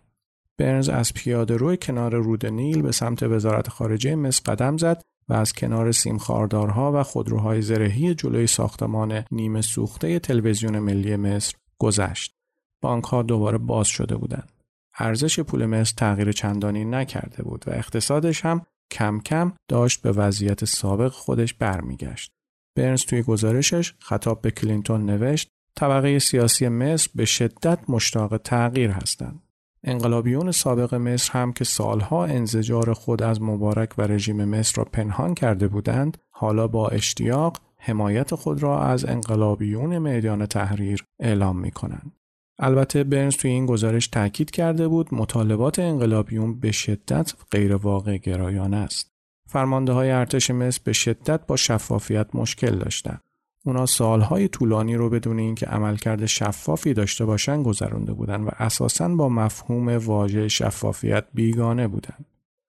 برنز 0.58 0.88
از 0.88 1.14
پیاده 1.14 1.56
روی 1.56 1.76
کنار 1.76 2.14
رود 2.14 2.46
نیل 2.46 2.82
به 2.82 2.92
سمت 2.92 3.22
وزارت 3.22 3.68
خارجه 3.68 4.14
مصر 4.14 4.42
قدم 4.46 4.76
زد 4.76 5.02
و 5.28 5.34
از 5.34 5.52
کنار 5.52 5.92
سیمخاردارها 5.92 6.92
و 7.00 7.02
خودروهای 7.02 7.62
زرهی 7.62 8.14
جلوی 8.14 8.46
ساختمان 8.46 9.24
نیمه 9.30 9.60
سوخته 9.60 10.18
تلویزیون 10.18 10.78
ملی 10.78 11.16
مصر 11.16 11.54
گذشت. 11.78 12.34
بانک 12.82 13.04
ها 13.04 13.22
دوباره 13.22 13.58
باز 13.58 13.86
شده 13.86 14.16
بودند. 14.16 14.52
ارزش 14.98 15.40
پول 15.40 15.66
مصر 15.66 15.94
تغییر 15.96 16.32
چندانی 16.32 16.84
نکرده 16.84 17.42
بود 17.42 17.64
و 17.66 17.70
اقتصادش 17.70 18.44
هم 18.44 18.66
کم 18.90 19.20
کم 19.20 19.52
داشت 19.68 20.02
به 20.02 20.12
وضعیت 20.12 20.64
سابق 20.64 21.12
خودش 21.12 21.54
برمیگشت. 21.54 22.34
برنز 22.74 23.02
توی 23.02 23.22
گزارشش 23.22 23.94
خطاب 23.98 24.40
به 24.40 24.50
کلینتون 24.50 25.06
نوشت 25.06 25.48
طبقه 25.76 26.18
سیاسی 26.18 26.68
مصر 26.68 27.10
به 27.14 27.24
شدت 27.24 27.78
مشتاق 27.88 28.36
تغییر 28.36 28.90
هستند. 28.90 29.40
انقلابیون 29.84 30.50
سابق 30.50 30.94
مصر 30.94 31.32
هم 31.32 31.52
که 31.52 31.64
سالها 31.64 32.24
انزجار 32.24 32.92
خود 32.92 33.22
از 33.22 33.42
مبارک 33.42 33.98
و 33.98 34.02
رژیم 34.02 34.44
مصر 34.44 34.74
را 34.76 34.84
پنهان 34.84 35.34
کرده 35.34 35.68
بودند 35.68 36.18
حالا 36.30 36.68
با 36.68 36.88
اشتیاق 36.88 37.58
حمایت 37.76 38.34
خود 38.34 38.62
را 38.62 38.82
از 38.82 39.04
انقلابیون 39.04 39.98
میدان 39.98 40.46
تحریر 40.46 41.04
اعلام 41.20 41.58
می 41.58 41.70
کنند. 41.70 42.12
البته 42.58 43.04
برنز 43.04 43.36
توی 43.36 43.50
این 43.50 43.66
گزارش 43.66 44.08
تاکید 44.08 44.50
کرده 44.50 44.88
بود 44.88 45.14
مطالبات 45.14 45.78
انقلابیون 45.78 46.60
به 46.60 46.72
شدت 46.72 47.34
غیر 47.50 47.74
واقع 47.74 48.16
گرایانه 48.16 48.76
است. 48.76 49.13
فرمانده 49.54 49.92
های 49.92 50.10
ارتش 50.10 50.50
مصر 50.50 50.80
به 50.84 50.92
شدت 50.92 51.46
با 51.46 51.56
شفافیت 51.56 52.26
مشکل 52.34 52.78
داشتند. 52.78 53.20
اونا 53.64 53.86
سالهای 53.86 54.48
طولانی 54.48 54.94
رو 54.94 55.10
بدون 55.10 55.38
اینکه 55.38 55.66
عملکرد 55.66 56.26
شفافی 56.26 56.94
داشته 56.94 57.24
باشن 57.24 57.62
گذرونده 57.62 58.12
بودن 58.12 58.40
و 58.40 58.50
اساساً 58.58 59.08
با 59.08 59.28
مفهوم 59.28 59.88
واژه 59.88 60.48
شفافیت 60.48 61.24
بیگانه 61.34 61.88
بودند. 61.88 62.26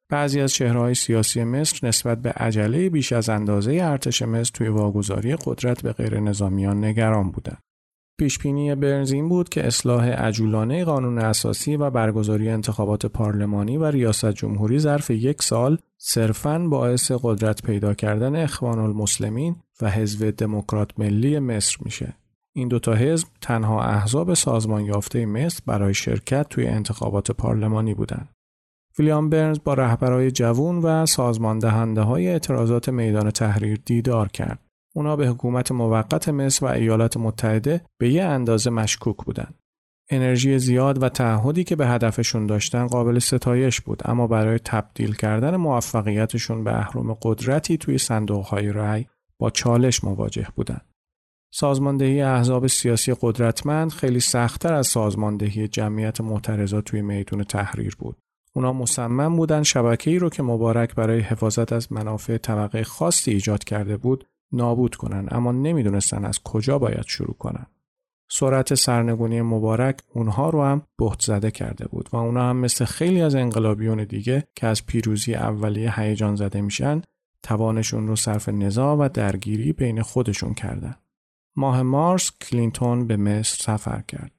بعضی 0.09 0.41
از 0.41 0.53
چهرهای 0.53 0.95
سیاسی 0.95 1.43
مصر 1.43 1.87
نسبت 1.87 2.21
به 2.21 2.31
عجله 2.31 2.89
بیش 2.89 3.13
از 3.13 3.29
اندازه 3.29 3.79
ارتش 3.81 4.21
مصر 4.21 4.51
توی 4.53 4.67
واگذاری 4.67 5.35
قدرت 5.35 5.81
به 5.81 5.93
غیر 5.93 6.19
نظامیان 6.19 6.85
نگران 6.85 7.31
بودند. 7.31 7.63
پیشبینی 8.17 8.75
برنز 8.75 9.11
این 9.11 9.29
بود 9.29 9.49
که 9.49 9.67
اصلاح 9.67 10.09
عجولانه 10.09 10.85
قانون 10.85 11.19
اساسی 11.19 11.75
و 11.75 11.89
برگزاری 11.89 12.49
انتخابات 12.49 13.05
پارلمانی 13.05 13.77
و 13.77 13.85
ریاست 13.85 14.31
جمهوری 14.31 14.79
ظرف 14.79 15.09
یک 15.09 15.43
سال 15.43 15.77
صرفاً 15.97 16.59
باعث 16.59 17.11
قدرت 17.23 17.63
پیدا 17.63 17.93
کردن 17.93 18.35
اخوان 18.35 18.79
المسلمین 18.79 19.55
و 19.81 19.89
حزب 19.89 20.29
دموکرات 20.29 20.99
ملی 20.99 21.39
مصر 21.39 21.77
میشه. 21.81 22.15
این 22.53 22.67
دوتا 22.67 22.93
حزب 22.93 23.27
تنها 23.41 23.83
احزاب 23.83 24.33
سازمان 24.33 24.85
یافته 24.85 25.25
مصر 25.25 25.61
برای 25.65 25.93
شرکت 25.93 26.49
توی 26.49 26.67
انتخابات 26.67 27.31
پارلمانی 27.31 27.93
بودند. 27.93 28.29
ویلیام 28.99 29.29
برنز 29.29 29.59
با 29.63 29.73
رهبرای 29.73 30.31
جوون 30.31 30.77
و 30.77 31.05
سازمان 31.05 31.59
دهنده 31.59 32.01
های 32.01 32.27
اعتراضات 32.27 32.89
میدان 32.89 33.31
تحریر 33.31 33.79
دیدار 33.85 34.27
کرد. 34.27 34.64
اونا 34.95 35.15
به 35.15 35.27
حکومت 35.27 35.71
موقت 35.71 36.29
مصر 36.29 36.65
و 36.65 36.69
ایالات 36.69 37.17
متحده 37.17 37.81
به 37.97 38.09
یه 38.09 38.23
اندازه 38.23 38.69
مشکوک 38.69 39.17
بودند. 39.17 39.55
انرژی 40.09 40.59
زیاد 40.59 41.03
و 41.03 41.09
تعهدی 41.09 41.63
که 41.63 41.75
به 41.75 41.87
هدفشون 41.87 42.45
داشتن 42.45 42.87
قابل 42.87 43.19
ستایش 43.19 43.81
بود 43.81 44.01
اما 44.05 44.27
برای 44.27 44.59
تبدیل 44.59 45.15
کردن 45.15 45.55
موفقیتشون 45.55 46.63
به 46.63 46.77
اهرم 46.77 47.13
قدرتی 47.13 47.77
توی 47.77 47.97
صندوقهای 47.97 48.71
رأی 48.71 49.05
با 49.39 49.49
چالش 49.49 50.03
مواجه 50.03 50.47
بودند. 50.55 50.85
سازماندهی 51.53 52.21
احزاب 52.21 52.67
سیاسی 52.67 53.15
قدرتمند 53.21 53.91
خیلی 53.91 54.19
سختتر 54.19 54.73
از 54.73 54.87
سازماندهی 54.87 55.67
جمعیت 55.67 56.21
معترضات 56.21 56.83
توی 56.85 57.01
میدون 57.01 57.43
تحریر 57.43 57.95
بود. 57.99 58.17
اونا 58.53 58.73
مصمم 58.73 59.35
بودن 59.35 59.63
شبکه‌ای 59.63 60.19
رو 60.19 60.29
که 60.29 60.43
مبارک 60.43 60.95
برای 60.95 61.19
حفاظت 61.19 61.73
از 61.73 61.93
منافع 61.93 62.37
طبقه 62.37 62.83
خاصی 62.83 63.31
ایجاد 63.31 63.63
کرده 63.63 63.97
بود 63.97 64.25
نابود 64.55 64.95
کنن 64.95 65.27
اما 65.31 65.51
نمی‌دونستن 65.51 66.25
از 66.25 66.39
کجا 66.43 66.79
باید 66.79 67.05
شروع 67.07 67.35
کنن. 67.39 67.65
سرعت 68.29 68.73
سرنگونی 68.73 69.41
مبارک 69.41 69.99
اونها 70.13 70.49
رو 70.49 70.63
هم 70.63 70.81
بهت 70.97 71.21
زده 71.21 71.51
کرده 71.51 71.87
بود 71.87 72.09
و 72.13 72.17
اونها 72.17 72.49
هم 72.49 72.57
مثل 72.57 72.85
خیلی 72.85 73.21
از 73.21 73.35
انقلابیون 73.35 74.03
دیگه 74.03 74.47
که 74.55 74.67
از 74.67 74.85
پیروزی 74.85 75.35
اولیه 75.35 75.99
هیجان 75.99 76.35
زده 76.35 76.61
میشن 76.61 77.01
توانشون 77.43 78.07
رو 78.07 78.15
صرف 78.15 78.49
نزاع 78.49 78.95
و 78.95 79.09
درگیری 79.13 79.73
بین 79.73 80.01
خودشون 80.01 80.53
کردن. 80.53 80.95
ماه 81.55 81.81
مارس 81.81 82.31
کلینتون 82.41 83.07
به 83.07 83.17
مصر 83.17 83.63
سفر 83.63 84.01
کرد. 84.01 84.31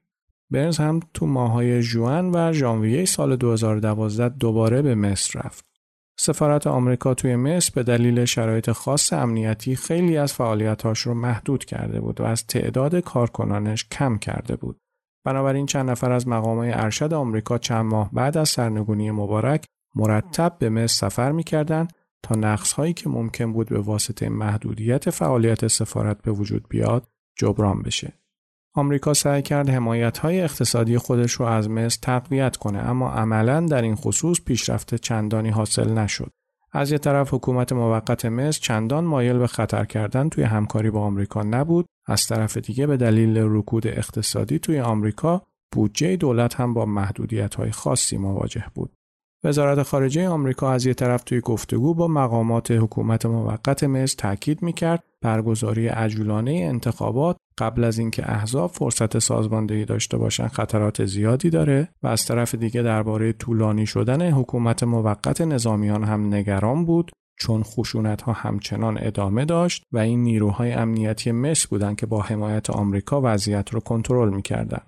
برنز 0.50 0.78
هم 0.78 1.00
تو 1.14 1.26
ماهای 1.26 1.82
جوان 1.82 2.30
و 2.34 2.52
ژانویه 2.52 3.04
سال 3.04 3.36
2012 3.36 4.28
دوباره 4.28 4.82
به 4.82 4.94
مصر 4.94 5.40
رفت. 5.40 5.75
سفارت 6.18 6.66
آمریکا 6.66 7.14
توی 7.14 7.36
مصر 7.36 7.72
به 7.74 7.82
دلیل 7.82 8.24
شرایط 8.24 8.70
خاص 8.70 9.12
امنیتی 9.12 9.76
خیلی 9.76 10.16
از 10.16 10.32
فعالیتاش 10.32 11.00
رو 11.00 11.14
محدود 11.14 11.64
کرده 11.64 12.00
بود 12.00 12.20
و 12.20 12.24
از 12.24 12.46
تعداد 12.46 12.96
کارکنانش 12.96 13.88
کم 13.88 14.18
کرده 14.18 14.56
بود. 14.56 14.80
بنابراین 15.24 15.66
چند 15.66 15.90
نفر 15.90 16.12
از 16.12 16.28
مقامای 16.28 16.72
ارشد 16.72 17.12
آمریکا 17.12 17.58
چند 17.58 17.84
ماه 17.84 18.10
بعد 18.12 18.36
از 18.36 18.48
سرنگونی 18.48 19.10
مبارک 19.10 19.64
مرتب 19.94 20.56
به 20.58 20.70
مصر 20.70 21.08
سفر 21.08 21.32
می‌کردند 21.32 21.92
تا 22.22 22.34
نقص 22.34 22.72
هایی 22.72 22.92
که 22.92 23.08
ممکن 23.08 23.52
بود 23.52 23.68
به 23.68 23.80
واسطه 23.80 24.28
محدودیت 24.28 25.10
فعالیت 25.10 25.66
سفارت 25.66 26.22
به 26.22 26.32
وجود 26.32 26.68
بیاد 26.68 27.06
جبران 27.38 27.82
بشه. 27.82 28.12
آمریکا 28.78 29.14
سعی 29.14 29.42
کرد 29.42 29.68
حمایت 29.68 30.18
های 30.18 30.40
اقتصادی 30.40 30.98
خودش 30.98 31.32
رو 31.32 31.46
از 31.46 31.70
مصر 31.70 31.98
تقویت 32.02 32.56
کنه 32.56 32.78
اما 32.78 33.10
عملا 33.10 33.60
در 33.60 33.82
این 33.82 33.94
خصوص 33.94 34.40
پیشرفت 34.40 34.94
چندانی 34.94 35.50
حاصل 35.50 35.92
نشد. 35.92 36.30
از 36.72 36.92
یه 36.92 36.98
طرف 36.98 37.34
حکومت 37.34 37.72
موقت 37.72 38.24
مصر 38.24 38.60
چندان 38.60 39.04
مایل 39.04 39.38
به 39.38 39.46
خطر 39.46 39.84
کردن 39.84 40.28
توی 40.28 40.44
همکاری 40.44 40.90
با 40.90 41.00
آمریکا 41.00 41.42
نبود، 41.42 41.86
از 42.06 42.26
طرف 42.26 42.56
دیگه 42.56 42.86
به 42.86 42.96
دلیل 42.96 43.36
رکود 43.38 43.86
اقتصادی 43.86 44.58
توی 44.58 44.80
آمریکا 44.80 45.42
بودجه 45.72 46.16
دولت 46.16 46.54
هم 46.54 46.74
با 46.74 46.86
محدودیت 46.86 47.54
های 47.54 47.70
خاصی 47.70 48.16
مواجه 48.16 48.64
بود. 48.74 48.95
وزارت 49.46 49.82
خارجه 49.82 50.28
آمریکا 50.28 50.72
از 50.72 50.86
یه 50.86 50.94
طرف 50.94 51.24
توی 51.24 51.40
گفتگو 51.40 51.94
با 51.94 52.08
مقامات 52.08 52.70
حکومت 52.70 53.26
موقت 53.26 53.84
مصر 53.84 54.14
تاکید 54.18 54.62
می‌کرد 54.62 55.04
برگزاری 55.22 55.88
عجولانه 55.88 56.50
انتخابات 56.50 57.36
قبل 57.58 57.84
از 57.84 57.98
اینکه 57.98 58.30
احزاب 58.30 58.70
فرصت 58.70 59.18
سازماندهی 59.18 59.84
داشته 59.84 60.16
باشند 60.16 60.50
خطرات 60.50 61.04
زیادی 61.04 61.50
داره 61.50 61.88
و 62.02 62.06
از 62.06 62.26
طرف 62.26 62.54
دیگه 62.54 62.82
درباره 62.82 63.32
طولانی 63.32 63.86
شدن 63.86 64.30
حکومت 64.30 64.82
موقت 64.82 65.40
نظامیان 65.40 66.04
هم 66.04 66.34
نگران 66.34 66.84
بود 66.84 67.10
چون 67.38 67.62
خشونت 67.62 68.22
ها 68.22 68.32
همچنان 68.32 68.98
ادامه 69.00 69.44
داشت 69.44 69.82
و 69.92 69.98
این 69.98 70.22
نیروهای 70.22 70.72
امنیتی 70.72 71.32
مصر 71.32 71.66
بودند 71.70 71.96
که 71.96 72.06
با 72.06 72.20
حمایت 72.20 72.70
آمریکا 72.70 73.20
وضعیت 73.24 73.70
رو 73.70 73.80
کنترل 73.80 74.34
می‌کردند. 74.34 74.86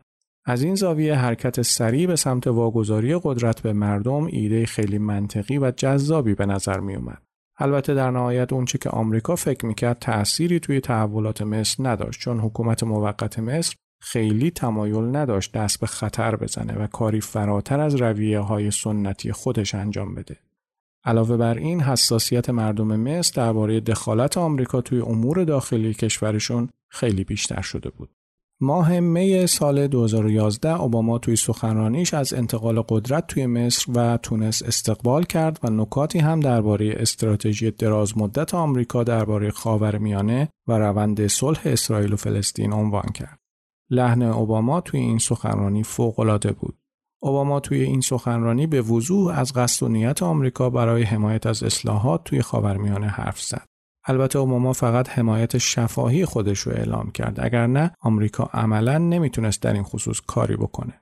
از 0.51 0.63
این 0.63 0.75
زاویه 0.75 1.15
حرکت 1.15 1.63
سریع 1.63 2.07
به 2.07 2.17
سمت 2.17 2.47
واگذاری 2.47 3.21
قدرت 3.23 3.61
به 3.61 3.73
مردم 3.73 4.25
ایده 4.25 4.67
خیلی 4.67 4.99
منطقی 4.99 5.59
و 5.59 5.71
جذابی 5.71 6.35
به 6.35 6.47
نظر 6.47 6.81
می 6.81 6.97
اومد. 6.97 7.23
البته 7.59 7.95
در 7.95 8.11
نهایت 8.11 8.53
اونچه 8.53 8.79
که 8.79 8.91
آمریکا 8.91 9.37
فکر 9.37 9.67
می‌کرد 9.67 9.99
تأثیری 9.99 10.61
توی 10.61 10.81
تحولات 10.81 11.43
مصر 11.43 11.89
نداشت 11.89 12.21
چون 12.21 12.41
حکومت 12.41 12.83
موقت 12.83 13.39
مصر 13.39 13.75
خیلی 14.03 14.51
تمایل 14.51 15.17
نداشت 15.17 15.53
دست 15.53 15.81
به 15.81 15.87
خطر 15.87 16.37
بزنه 16.37 16.75
و 16.75 16.87
کاری 16.87 17.21
فراتر 17.21 17.81
از 17.81 17.95
رویه 17.95 18.39
های 18.39 18.71
سنتی 18.71 19.33
خودش 19.33 19.75
انجام 19.75 20.15
بده. 20.15 20.37
علاوه 21.05 21.37
بر 21.37 21.59
این 21.59 21.81
حساسیت 21.81 22.51
مردم 22.51 23.01
مصر 23.01 23.33
درباره 23.37 23.81
دخالت 23.81 24.39
آمریکا 24.39 24.81
توی 24.81 25.01
امور 25.01 25.45
داخلی 25.45 25.95
کشورشون 25.95 26.69
خیلی 26.91 27.25
بیشتر 27.25 27.61
شده 27.61 27.91
بود. 27.91 28.11
ماه 28.61 29.01
می 29.01 29.47
سال 29.47 29.87
2011 29.87 30.81
اوباما 30.81 31.19
توی 31.19 31.37
سخنرانیش 31.37 32.15
از 32.15 32.33
انتقال 32.33 32.83
قدرت 32.89 33.27
توی 33.27 33.47
مصر 33.47 33.93
و 33.95 34.17
تونس 34.17 34.63
استقبال 34.63 35.25
کرد 35.25 35.59
و 35.63 35.71
نکاتی 35.71 36.19
هم 36.19 36.41
درباره 36.41 36.95
استراتژی 36.97 37.71
دراز 37.71 38.19
مدت 38.19 38.55
آمریکا 38.55 39.05
درباره 39.05 39.51
خاورمیانه 39.51 40.49
و 40.69 40.79
روند 40.79 41.27
صلح 41.27 41.61
اسرائیل 41.65 42.13
و 42.13 42.17
فلسطین 42.17 42.73
عنوان 42.73 43.13
کرد. 43.15 43.39
لحن 43.91 44.23
اوباما 44.23 44.81
توی 44.81 45.01
این 45.01 45.19
سخنرانی 45.19 45.83
فوق‌العاده 45.83 46.53
بود. 46.53 46.79
اوباما 47.23 47.61
توی 47.61 47.83
این 47.83 48.01
سخنرانی 48.01 48.67
به 48.67 48.83
وضوح 48.83 49.39
از 49.39 49.53
قصد 49.53 49.87
و 49.87 49.89
نیت 49.89 50.23
آمریکا 50.23 50.71
برای 50.71 51.03
حمایت 51.03 51.47
از 51.47 51.63
اصلاحات 51.63 52.25
توی 52.25 52.43
خاورمیانه 52.43 53.07
حرف 53.07 53.43
زد. 53.43 53.67
البته 54.09 54.39
اوباما 54.39 54.73
فقط 54.73 55.09
حمایت 55.09 55.59
شفاهی 55.59 56.25
خودش 56.25 56.59
رو 56.59 56.73
اعلام 56.73 57.11
کرد 57.11 57.41
اگر 57.41 57.67
نه 57.67 57.91
آمریکا 58.01 58.51
عملا 58.53 58.99
نمی‌تونست 58.99 59.63
در 59.63 59.73
این 59.73 59.83
خصوص 59.83 60.21
کاری 60.27 60.57
بکنه 60.57 61.01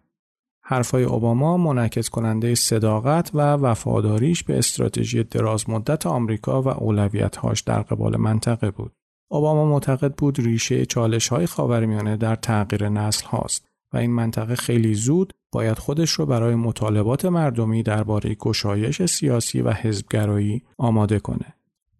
حرفای 0.68 1.04
اوباما 1.04 1.56
منعکس 1.56 2.10
کننده 2.10 2.54
صداقت 2.54 3.30
و 3.34 3.40
وفاداریش 3.40 4.44
به 4.44 4.58
استراتژی 4.58 5.24
دراز 5.24 5.70
مدت 5.70 6.06
آمریکا 6.06 6.62
و 6.62 6.68
اولویت‌هاش 6.68 7.60
در 7.60 7.82
قبال 7.82 8.16
منطقه 8.16 8.70
بود. 8.70 8.92
اوباما 9.30 9.64
معتقد 9.64 10.14
بود 10.14 10.38
ریشه 10.38 10.86
چالش 10.86 11.28
های 11.28 11.46
خاورمیانه 11.46 12.16
در 12.16 12.34
تغییر 12.34 12.88
نسل 12.88 13.26
هاست 13.26 13.68
و 13.92 13.96
این 13.96 14.10
منطقه 14.10 14.54
خیلی 14.54 14.94
زود 14.94 15.32
باید 15.52 15.78
خودش 15.78 16.10
رو 16.10 16.26
برای 16.26 16.54
مطالبات 16.54 17.24
مردمی 17.24 17.82
درباره 17.82 18.34
گشایش 18.34 19.04
سیاسی 19.04 19.60
و 19.60 19.70
حزبگرایی 19.70 20.62
آماده 20.78 21.18
کنه. 21.18 21.54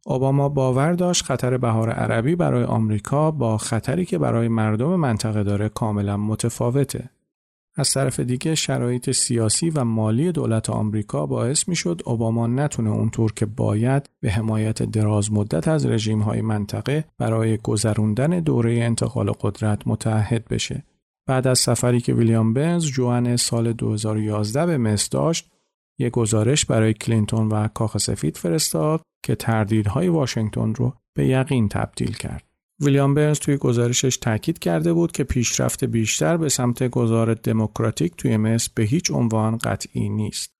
اوباما 0.08 0.48
باور 0.48 0.92
داشت 0.92 1.24
خطر 1.24 1.56
بهار 1.56 1.90
عربی 1.90 2.36
برای 2.36 2.64
آمریکا 2.64 3.30
با 3.30 3.58
خطری 3.58 4.04
که 4.04 4.18
برای 4.18 4.48
مردم 4.48 4.96
منطقه 4.96 5.42
داره 5.42 5.68
کاملا 5.68 6.16
متفاوته. 6.16 7.10
از 7.76 7.90
طرف 7.92 8.20
دیگه 8.20 8.54
شرایط 8.54 9.10
سیاسی 9.10 9.70
و 9.70 9.84
مالی 9.84 10.32
دولت 10.32 10.70
آمریکا 10.70 11.26
باعث 11.26 11.68
می‌شد 11.68 12.02
اوباما 12.04 12.46
نتونه 12.46 12.90
اونطور 12.90 13.32
که 13.32 13.46
باید 13.46 14.10
به 14.20 14.30
حمایت 14.30 14.82
دراز 14.82 15.32
مدت 15.32 15.68
از 15.68 15.86
رژیم 15.86 16.20
های 16.20 16.40
منطقه 16.40 17.04
برای 17.18 17.56
گذروندن 17.56 18.40
دوره 18.40 18.72
انتقال 18.72 19.32
قدرت 19.40 19.82
متحد 19.86 20.44
بشه. 20.44 20.84
بعد 21.26 21.46
از 21.46 21.58
سفری 21.58 22.00
که 22.00 22.14
ویلیام 22.14 22.52
بنز 22.52 22.86
جوان 22.86 23.36
سال 23.36 23.72
2011 23.72 24.66
به 24.66 24.78
مصر 24.78 25.08
داشت، 25.10 25.50
یک 25.98 26.12
گزارش 26.12 26.66
برای 26.66 26.94
کلینتون 26.94 27.48
و 27.48 27.68
کاخ 27.68 27.98
سفید 27.98 28.36
فرستاد 28.36 29.00
که 29.26 29.34
تردیدهای 29.34 30.08
واشنگتن 30.08 30.74
رو 30.74 30.94
به 31.14 31.26
یقین 31.26 31.68
تبدیل 31.68 32.12
کرد. 32.12 32.44
ویلیام 32.80 33.14
برنز 33.14 33.38
توی 33.38 33.56
گزارشش 33.56 34.16
تاکید 34.16 34.58
کرده 34.58 34.92
بود 34.92 35.12
که 35.12 35.24
پیشرفت 35.24 35.84
بیشتر 35.84 36.36
به 36.36 36.48
سمت 36.48 36.82
گذار 36.82 37.34
دموکراتیک 37.34 38.16
توی 38.16 38.36
مصر 38.36 38.70
به 38.74 38.82
هیچ 38.82 39.10
عنوان 39.10 39.56
قطعی 39.56 40.08
نیست. 40.08 40.55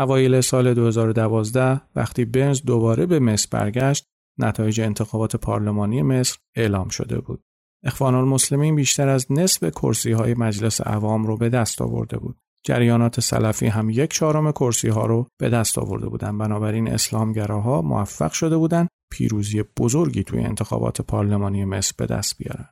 اوایل 0.00 0.40
سال 0.40 0.74
2012 0.74 1.80
وقتی 1.96 2.24
بنز 2.24 2.62
دوباره 2.62 3.06
به 3.06 3.18
مصر 3.18 3.48
برگشت 3.50 4.06
نتایج 4.38 4.80
انتخابات 4.80 5.36
پارلمانی 5.36 6.02
مصر 6.02 6.38
اعلام 6.56 6.88
شده 6.88 7.20
بود. 7.20 7.42
اخوان 7.84 8.14
المسلمین 8.14 8.74
بیشتر 8.76 9.08
از 9.08 9.32
نصف 9.32 9.70
کرسی 9.70 10.12
های 10.12 10.34
مجلس 10.34 10.80
عوام 10.80 11.26
رو 11.26 11.36
به 11.36 11.48
دست 11.48 11.82
آورده 11.82 12.18
بود. 12.18 12.36
جریانات 12.66 13.20
سلفی 13.20 13.66
هم 13.66 13.90
یک 13.90 14.12
چهارم 14.12 14.52
کرسی 14.52 14.88
ها 14.88 15.06
رو 15.06 15.26
به 15.40 15.48
دست 15.48 15.78
آورده 15.78 16.08
بودند. 16.08 16.38
بنابراین 16.38 16.88
اسلامگراها 16.88 17.82
موفق 17.82 18.32
شده 18.32 18.56
بودند 18.56 18.88
پیروزی 19.12 19.64
بزرگی 19.78 20.24
توی 20.24 20.40
انتخابات 20.40 21.00
پارلمانی 21.00 21.64
مصر 21.64 21.94
به 21.96 22.06
دست 22.06 22.38
بیارن. 22.38 22.68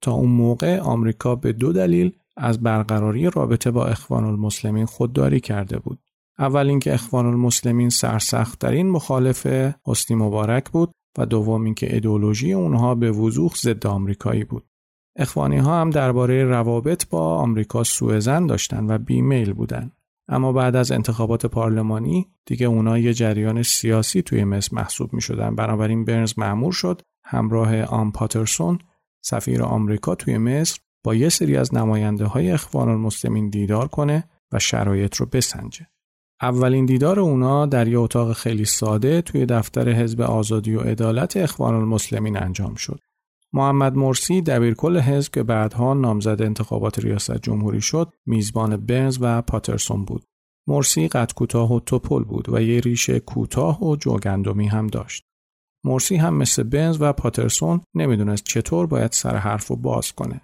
تا 0.00 0.12
اون 0.12 0.30
موقع 0.30 0.80
آمریکا 0.80 1.34
به 1.34 1.52
دو 1.52 1.72
دلیل 1.72 2.12
از 2.36 2.62
برقراری 2.62 3.30
رابطه 3.30 3.70
با 3.70 3.86
اخوان 3.86 4.24
المسلمین 4.24 4.86
خودداری 4.86 5.40
کرده 5.40 5.78
بود. 5.78 5.98
اول 6.38 6.68
اینکه 6.68 6.94
اخوان 6.94 7.26
المسلمین 7.26 7.90
سرسخت 7.90 8.58
در 8.58 8.72
این 8.72 8.90
مخالف 8.90 9.46
حسنی 9.86 10.16
مبارک 10.16 10.70
بود 10.70 10.92
و 11.18 11.26
دوم 11.26 11.64
اینکه 11.64 11.94
ایدولوژی 11.94 12.52
اونها 12.52 12.94
به 12.94 13.10
وضوح 13.10 13.52
ضد 13.54 13.86
آمریکایی 13.86 14.44
بود. 14.44 14.66
اخوانی 15.16 15.58
ها 15.58 15.80
هم 15.80 15.90
درباره 15.90 16.44
روابط 16.44 17.08
با 17.08 17.36
آمریکا 17.36 17.84
سوء 17.84 18.18
زن 18.18 18.46
داشتن 18.46 18.86
و 18.90 18.98
بیمیل 18.98 19.52
بودن. 19.52 19.92
اما 20.28 20.52
بعد 20.52 20.76
از 20.76 20.92
انتخابات 20.92 21.46
پارلمانی 21.46 22.26
دیگه 22.46 22.66
اونا 22.66 22.98
یه 22.98 23.14
جریان 23.14 23.62
سیاسی 23.62 24.22
توی 24.22 24.44
مصر 24.44 24.76
محسوب 24.76 25.12
می 25.12 25.20
شدن. 25.20 25.54
بنابراین 25.54 26.04
برنز 26.04 26.34
معمور 26.36 26.72
شد 26.72 27.02
همراه 27.24 27.82
آم 27.82 28.12
پاترسون 28.12 28.78
سفیر 29.24 29.62
آمریکا 29.62 30.14
توی 30.14 30.38
مصر 30.38 30.80
با 31.04 31.14
یه 31.14 31.28
سری 31.28 31.56
از 31.56 31.74
نماینده 31.74 32.24
های 32.24 32.50
اخوان 32.50 32.88
المسلمین 32.88 33.50
دیدار 33.50 33.88
کنه 33.88 34.24
و 34.52 34.58
شرایط 34.58 35.16
رو 35.16 35.26
بسنجه. 35.26 35.86
اولین 36.42 36.86
دیدار 36.86 37.20
اونا 37.20 37.66
در 37.66 37.88
یه 37.88 37.98
اتاق 37.98 38.32
خیلی 38.32 38.64
ساده 38.64 39.22
توی 39.22 39.46
دفتر 39.46 39.88
حزب 39.88 40.20
آزادی 40.20 40.74
و 40.74 40.80
عدالت 40.80 41.36
اخوان 41.36 41.74
المسلمین 41.74 42.36
انجام 42.36 42.74
شد. 42.74 43.00
محمد 43.52 43.96
مرسی 43.96 44.42
دبیرکل 44.42 44.98
حزب 44.98 45.32
که 45.32 45.42
بعدها 45.42 45.94
نامزد 45.94 46.42
انتخابات 46.42 46.98
ریاست 46.98 47.36
جمهوری 47.36 47.80
شد 47.80 48.12
میزبان 48.26 48.76
برنز 48.76 49.18
و 49.20 49.42
پاترسون 49.42 50.04
بود. 50.04 50.24
مرسی 50.66 51.08
قد 51.08 51.32
کوتاه 51.32 51.72
و 51.72 51.80
توپل 51.80 52.24
بود 52.24 52.48
و 52.48 52.62
یه 52.62 52.80
ریشه 52.80 53.20
کوتاه 53.20 53.84
و 53.84 53.96
جوگندمی 53.96 54.66
هم 54.66 54.86
داشت. 54.86 55.24
مرسی 55.84 56.16
هم 56.16 56.34
مثل 56.34 56.62
بنز 56.62 56.96
و 57.00 57.12
پاترسون 57.12 57.80
نمی‌دونست 57.94 58.44
چطور 58.44 58.86
باید 58.86 59.12
سر 59.12 59.36
حرف 59.36 59.70
و 59.70 59.76
باز 59.76 60.12
کنه. 60.12 60.40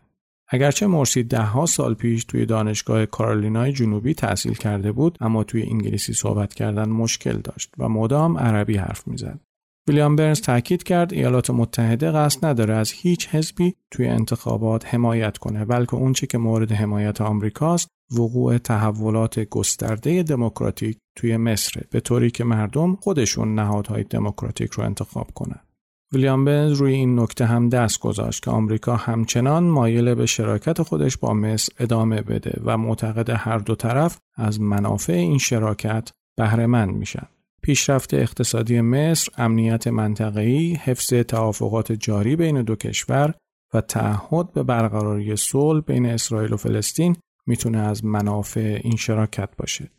اگرچه 0.51 0.87
مرسی 0.87 1.23
دهها 1.23 1.67
سال 1.67 1.95
پیش 1.95 2.25
توی 2.25 2.47
دانشگاه 2.47 3.07
کارولینای 3.07 3.73
جنوبی 3.73 4.15
تحصیل 4.15 4.55
کرده 4.55 4.93
بود 4.93 5.19
اما 5.21 5.45
توی 5.45 5.63
انگلیسی 5.63 6.13
صحبت 6.13 6.55
کردن 6.55 6.89
مشکل 6.89 7.39
داشت 7.39 7.73
و 7.79 7.89
مدام 7.89 8.39
عربی 8.39 8.77
حرف 8.77 9.09
می‌زد. 9.09 9.41
ویلیام 9.89 10.17
برنز 10.17 10.41
تاکید 10.41 10.83
کرد 10.83 11.13
ایالات 11.13 11.51
متحده 11.51 12.11
قصد 12.11 12.47
نداره 12.47 12.75
از 12.75 12.91
هیچ 12.91 13.29
حزبی 13.29 13.75
توی 13.91 14.09
انتخابات 14.09 14.95
حمایت 14.95 15.39
کنه 15.39 15.65
بلکه 15.65 15.95
اونچه 15.95 16.27
که 16.27 16.39
مورد 16.39 16.73
حمایت 16.73 17.21
آمریکاست 17.21 17.89
وقوع 18.19 18.59
تحولات 18.59 19.41
گسترده 19.41 20.23
دموکراتیک 20.23 20.99
توی 21.17 21.37
مصر 21.37 21.83
به 21.91 22.01
طوری 22.01 22.31
که 22.31 22.45
مردم 22.45 22.97
خودشون 22.97 23.55
نهادهای 23.55 24.05
دموکراتیک 24.05 24.71
رو 24.71 24.85
انتخاب 24.85 25.31
کنند. 25.35 25.68
ویلیام 26.13 26.45
بنز 26.45 26.73
روی 26.73 26.95
این 26.95 27.21
نکته 27.21 27.47
هم 27.47 27.69
دست 27.69 28.01
گذاشت 28.01 28.43
که 28.43 28.51
آمریکا 28.51 28.97
همچنان 28.97 29.65
مایل 29.65 30.15
به 30.15 30.27
شراکت 30.27 30.83
خودش 30.83 31.17
با 31.17 31.35
مصر 31.35 31.73
ادامه 31.79 32.23
بده 32.23 32.61
و 32.65 32.79
معتقد 32.79 33.31
هر 33.31 33.59
دو 33.59 33.75
طرف 33.75 34.19
از 34.37 34.61
منافع 34.61 35.13
این 35.13 35.39
شراکت 35.39 36.11
بهره 36.37 36.67
مند 36.67 36.95
میشن. 36.95 37.27
پیشرفت 37.63 38.15
اقتصادی 38.15 38.81
مصر، 38.81 39.33
امنیت 39.37 39.87
منطقه‌ای، 39.87 40.75
حفظ 40.75 41.15
توافقات 41.15 41.93
جاری 41.93 42.37
بین 42.37 42.63
دو 42.63 42.77
کشور 42.77 43.35
و 43.75 43.81
تعهد 43.81 44.53
به 44.53 44.63
برقراری 44.63 45.37
صلح 45.37 45.81
بین 45.81 46.07
اسرائیل 46.07 46.53
و 46.53 46.57
فلسطین 46.57 47.17
می‌تونه 47.47 47.79
از 47.79 48.05
منافع 48.05 48.81
این 48.85 48.97
شراکت 48.97 49.49
باشه. 49.57 49.91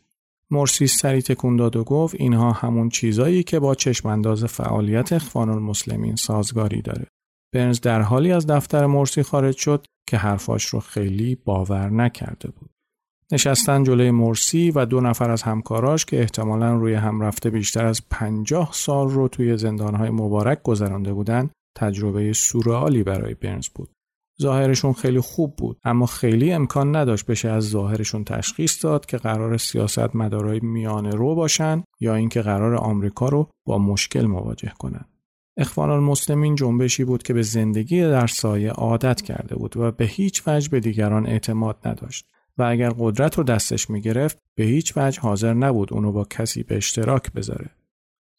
مرسی 0.50 0.86
سری 0.86 1.22
تکون 1.22 1.56
داد 1.56 1.76
و 1.76 1.84
گفت 1.84 2.14
اینها 2.18 2.52
همون 2.52 2.88
چیزایی 2.88 3.42
که 3.42 3.58
با 3.58 3.74
چشم 3.74 4.08
انداز 4.08 4.44
فعالیت 4.44 5.12
اخوان 5.12 5.48
المسلمین 5.48 6.16
سازگاری 6.16 6.82
داره. 6.82 7.06
برنز 7.54 7.80
در 7.80 8.02
حالی 8.02 8.32
از 8.32 8.46
دفتر 8.46 8.86
مرسی 8.86 9.22
خارج 9.22 9.56
شد 9.56 9.86
که 10.08 10.16
حرفاش 10.16 10.64
رو 10.64 10.80
خیلی 10.80 11.34
باور 11.34 11.90
نکرده 11.90 12.50
بود. 12.50 12.70
نشستن 13.32 13.84
جلوی 13.84 14.10
مرسی 14.10 14.70
و 14.70 14.84
دو 14.84 15.00
نفر 15.00 15.30
از 15.30 15.42
همکاراش 15.42 16.04
که 16.04 16.20
احتمالا 16.20 16.74
روی 16.74 16.94
هم 16.94 17.20
رفته 17.20 17.50
بیشتر 17.50 17.86
از 17.86 18.08
پنجاه 18.10 18.70
سال 18.72 19.10
رو 19.10 19.28
توی 19.28 19.56
زندانهای 19.56 20.10
مبارک 20.10 20.62
گذرانده 20.62 21.12
بودن 21.12 21.50
تجربه 21.78 22.32
سورئالی 22.32 23.02
برای 23.02 23.34
برنز 23.34 23.68
بود. 23.68 23.88
ظاهرشون 24.40 24.92
خیلی 24.92 25.20
خوب 25.20 25.56
بود 25.56 25.78
اما 25.84 26.06
خیلی 26.06 26.52
امکان 26.52 26.96
نداشت 26.96 27.26
بشه 27.26 27.48
از 27.48 27.68
ظاهرشون 27.68 28.24
تشخیص 28.24 28.84
داد 28.84 29.06
که 29.06 29.16
قرار 29.16 29.56
سیاست 29.56 30.16
مدارای 30.16 30.60
میانه 30.60 31.10
رو 31.10 31.34
باشن 31.34 31.82
یا 32.00 32.14
اینکه 32.14 32.42
قرار 32.42 32.74
آمریکا 32.74 33.28
رو 33.28 33.48
با 33.66 33.78
مشکل 33.78 34.26
مواجه 34.26 34.72
کنن. 34.78 35.04
اخوان 35.56 35.90
المسلمین 35.90 36.54
جنبشی 36.54 37.04
بود 37.04 37.22
که 37.22 37.34
به 37.34 37.42
زندگی 37.42 38.00
در 38.00 38.26
سایه 38.26 38.70
عادت 38.70 39.22
کرده 39.22 39.54
بود 39.54 39.76
و 39.76 39.90
به 39.90 40.04
هیچ 40.04 40.42
وجه 40.46 40.68
به 40.68 40.80
دیگران 40.80 41.26
اعتماد 41.26 41.76
نداشت 41.84 42.26
و 42.58 42.62
اگر 42.62 42.92
قدرت 42.98 43.38
رو 43.38 43.44
دستش 43.44 43.90
می 43.90 44.00
گرفت 44.00 44.38
به 44.54 44.64
هیچ 44.64 44.92
وجه 44.96 45.20
حاضر 45.20 45.54
نبود 45.54 45.92
اونو 45.92 46.12
با 46.12 46.24
کسی 46.24 46.62
به 46.62 46.76
اشتراک 46.76 47.32
بذاره. 47.32 47.70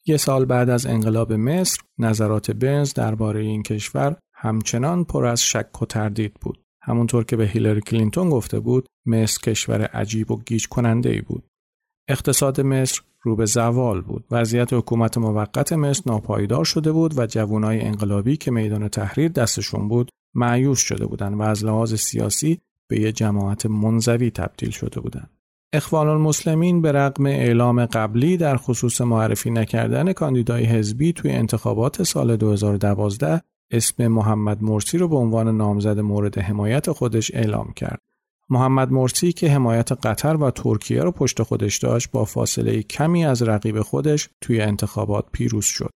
یه 0.06 0.18
سال 0.18 0.46
بعد 0.46 0.70
از 0.70 0.86
انقلاب 0.86 1.34
مصر 1.34 1.82
نظرات 1.98 2.52
بنز 2.52 2.94
درباره 2.94 3.42
این 3.42 3.64
کشور 3.64 4.16
همچنان 4.44 5.04
پر 5.04 5.26
از 5.26 5.44
شک 5.44 5.82
و 5.82 5.86
تردید 5.86 6.34
بود. 6.34 6.60
همونطور 6.84 7.24
که 7.24 7.36
به 7.36 7.46
هیلری 7.48 7.82
کلینتون 7.82 8.30
گفته 8.30 8.60
بود 8.60 8.88
مصر 9.06 9.40
کشور 9.42 9.82
عجیب 9.82 10.32
و 10.32 10.42
گیج 10.46 10.68
کننده 10.68 11.10
ای 11.10 11.22
بود. 11.22 11.44
اقتصاد 12.10 12.62
مصر 12.62 13.02
رو 13.22 13.36
به 13.36 13.46
زوال 13.46 14.02
بود. 14.02 14.26
وضعیت 14.32 14.74
حکومت 14.74 15.18
موقت 15.18 15.74
مصر 15.74 16.04
ناپایدار 16.06 16.66
شده 16.66 16.92
بود 16.92 17.20
و 17.20 17.26
جوانای 17.26 17.82
انقلابی 17.82 18.38
که 18.38 18.52
میدان 18.52 18.88
تحریر 18.88 19.32
دستشون 19.32 19.88
بود 19.88 20.10
معیوس 20.36 20.80
شده 20.80 21.06
بودند 21.06 21.40
و 21.40 21.42
از 21.42 21.66
لحاظ 21.66 21.94
سیاسی 21.94 22.60
به 22.90 23.00
یه 23.00 23.12
جماعت 23.12 23.66
منزوی 23.66 24.32
تبدیل 24.32 24.70
شده 24.70 25.00
بودند. 25.00 25.30
اخوان 25.74 26.08
المسلمین 26.08 26.82
به 26.82 26.92
رغم 26.92 27.26
اعلام 27.26 27.86
قبلی 27.86 28.38
در 28.38 28.58
خصوص 28.58 29.02
معرفی 29.02 29.50
نکردن 29.50 30.14
کاندیدای 30.14 30.66
حزبی 30.66 31.14
توی 31.14 31.32
انتخابات 31.32 32.04
سال 32.04 32.36
2012 32.36 33.42
اسم 33.72 34.08
محمد 34.08 34.64
مرسی 34.64 34.98
رو 34.98 35.08
به 35.08 35.16
عنوان 35.16 35.58
نامزد 35.58 36.00
مورد 36.00 36.38
حمایت 36.38 36.92
خودش 36.92 37.32
اعلام 37.34 37.74
کرد. 37.74 38.02
محمد 38.50 38.92
مرسی 38.92 39.32
که 39.32 39.50
حمایت 39.50 39.92
قطر 39.92 40.36
و 40.36 40.52
ترکیه 40.52 41.04
رو 41.04 41.12
پشت 41.12 41.44
خودش 41.44 41.78
داشت 41.78 42.12
با 42.12 42.26
فاصله 42.26 42.84
کمی 42.84 43.26
از 43.26 43.42
رقیب 43.42 43.82
خودش 43.82 44.30
توی 44.42 44.62
انتخابات 44.62 45.26
پیروز 45.32 45.66
شد. 45.66 45.90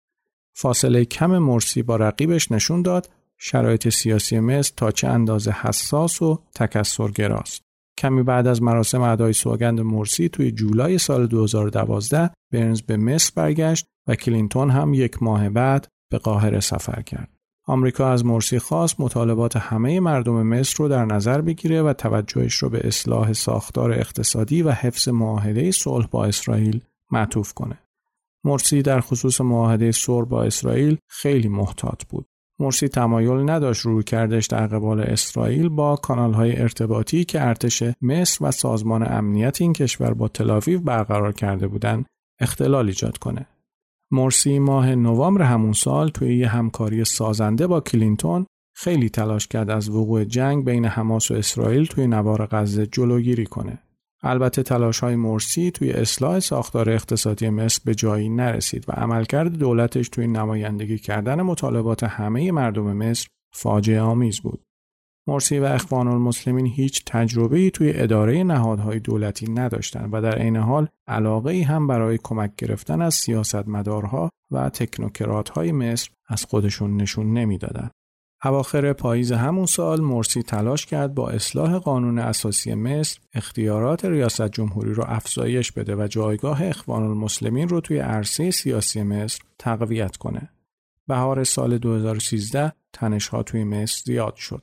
فاصله 0.55 1.05
کم 1.05 1.39
مرسی 1.39 1.83
با 1.83 1.97
رقیبش 1.97 2.53
نشون 2.53 2.83
داد 2.83 3.11
شرایط 3.39 3.89
سیاسی 3.89 4.41
مصر 4.41 4.73
تا 4.77 4.91
چه 4.91 5.09
اندازه 5.09 5.51
حساس 5.51 6.23
و 6.23 6.43
تکسرگراست. 6.55 7.63
کمی 7.99 8.23
بعد 8.23 8.47
از 8.47 8.63
مراسم 8.63 9.01
ادای 9.01 9.33
سوگند 9.33 9.81
مرسی 9.81 10.29
توی 10.29 10.53
جولای 10.53 10.99
سال 10.99 11.27
2012 11.27 12.31
برنز 12.53 12.83
به 12.83 12.97
مصر 12.97 13.33
برگشت 13.35 13.87
و 14.09 14.15
کلینتون 14.15 14.71
هم 14.71 14.95
یک 14.95 15.23
ماه 15.23 15.49
بعد 15.49 15.89
به 16.11 16.19
قاهره 16.19 16.61
سفر 16.61 17.03
کرد. 17.03 17.29
آمریکا 17.67 18.13
از 18.13 18.25
مرسی 18.25 18.59
خواست 18.59 19.01
مطالبات 19.01 19.57
همه 19.57 20.01
مردم 20.01 20.43
مصر 20.43 20.77
رو 20.79 20.89
در 20.89 21.05
نظر 21.05 21.41
بگیره 21.41 21.83
و 21.83 21.93
توجهش 21.93 22.55
رو 22.55 22.69
به 22.69 22.87
اصلاح 22.87 23.33
ساختار 23.33 23.93
اقتصادی 23.93 24.63
و 24.63 24.71
حفظ 24.71 25.09
معاهده 25.09 25.71
صلح 25.71 26.07
با 26.07 26.25
اسرائیل 26.25 26.81
معطوف 27.11 27.53
کنه. 27.53 27.79
مرسی 28.45 28.83
در 28.83 29.01
خصوص 29.01 29.41
معاهده 29.41 29.93
صلح 29.93 30.29
با 30.29 30.43
اسرائیل 30.45 30.99
خیلی 31.09 31.49
محتاط 31.49 32.05
بود. 32.05 32.27
مرسی 32.59 32.89
تمایل 32.89 33.51
نداشت 33.51 33.81
روی 33.81 34.03
کردش 34.03 34.47
در 34.47 34.67
قبال 34.67 35.01
اسرائیل 35.01 35.69
با 35.69 35.97
های 36.35 36.61
ارتباطی 36.61 37.25
که 37.25 37.43
ارتش 37.43 37.83
مصر 38.01 38.45
و 38.45 38.51
سازمان 38.51 39.13
امنیت 39.13 39.61
این 39.61 39.73
کشور 39.73 40.15
با 40.15 40.29
تلاویو 40.29 40.81
برقرار 40.81 41.33
کرده 41.33 41.69
بودند 41.69 42.07
اختلال 42.41 42.87
ایجاد 42.87 43.19
کنه. 43.19 43.47
مرسی 44.13 44.59
ماه 44.59 44.95
نوامبر 44.95 45.43
همون 45.43 45.73
سال 45.73 46.09
توی 46.09 46.37
یه 46.37 46.49
همکاری 46.49 47.05
سازنده 47.05 47.67
با 47.67 47.81
کلینتون 47.81 48.47
خیلی 48.75 49.09
تلاش 49.09 49.47
کرد 49.49 49.71
از 49.71 49.89
وقوع 49.89 50.25
جنگ 50.25 50.65
بین 50.65 50.85
حماس 50.85 51.31
و 51.31 51.35
اسرائیل 51.35 51.87
توی 51.87 52.07
نوار 52.07 52.47
غزه 52.47 52.87
جلوگیری 52.87 53.47
کنه. 53.47 53.79
البته 54.23 54.63
تلاش 54.63 55.01
های 55.01 55.17
مرسی 55.17 55.71
توی 55.71 55.93
اصلاح 55.93 56.41
ساختار 56.41 56.91
اقتصادی 56.91 57.51
مصر 57.51 57.81
به 57.85 57.95
جایی 57.95 58.29
نرسید 58.29 58.85
و 58.89 58.93
عملکرد 58.93 59.53
دولتش 59.59 60.09
توی 60.09 60.27
نمایندگی 60.27 60.99
کردن 60.99 61.43
مطالبات 61.43 62.05
همه 62.05 62.53
مردم 62.53 62.97
مصر 62.97 63.29
فاجعه 63.55 64.01
آمیز 64.01 64.41
بود. 64.41 64.63
مرسی 65.27 65.59
و 65.59 65.65
اخوان 65.65 66.09
المسلمین 66.09 66.67
هیچ 66.67 67.03
تجربه 67.07 67.59
ای 67.59 67.71
توی 67.71 67.93
اداره 67.95 68.43
نهادهای 68.43 69.01
دولتی 69.01 69.51
نداشتند 69.51 70.09
و 70.13 70.21
در 70.21 70.39
عین 70.39 70.57
حال 70.57 70.89
علاقه 71.07 71.51
ای 71.51 71.63
هم 71.63 71.87
برای 71.87 72.19
کمک 72.23 72.57
گرفتن 72.57 73.03
از 73.03 73.15
سیاستمدارها 73.15 74.31
و 74.51 74.69
تکنوکرات 74.69 75.49
های 75.49 75.73
مصر 75.73 76.11
از 76.29 76.45
خودشون 76.45 76.97
نشون 76.97 77.33
نمی‌دادند. 77.33 77.91
اواخر 78.45 78.93
پاییز 78.93 79.33
همون 79.33 79.67
سال 79.67 80.01
مرسی 80.01 80.43
تلاش 80.43 80.87
کرد 80.87 81.15
با 81.15 81.31
اصلاح 81.31 81.79
قانون 81.79 82.19
اساسی 82.19 82.75
مصر 82.75 83.21
اختیارات 83.35 84.05
ریاست 84.05 84.49
جمهوری 84.49 84.95
رو 84.95 85.05
افزایش 85.07 85.73
بده 85.73 85.97
و 85.97 86.07
جایگاه 86.07 86.63
اخوان 86.65 87.03
المسلمین 87.03 87.69
رو 87.69 87.81
توی 87.81 87.99
عرصه 87.99 88.51
سیاسی 88.51 89.03
مصر 89.03 89.41
تقویت 89.59 90.17
کنه. 90.17 90.51
بهار 91.09 91.45
سال 91.45 91.79
2013 91.79 92.73
تنشها 92.93 93.43
توی 93.43 93.65
مصر 93.65 94.03
زیاد 94.05 94.37
شد. 94.37 94.63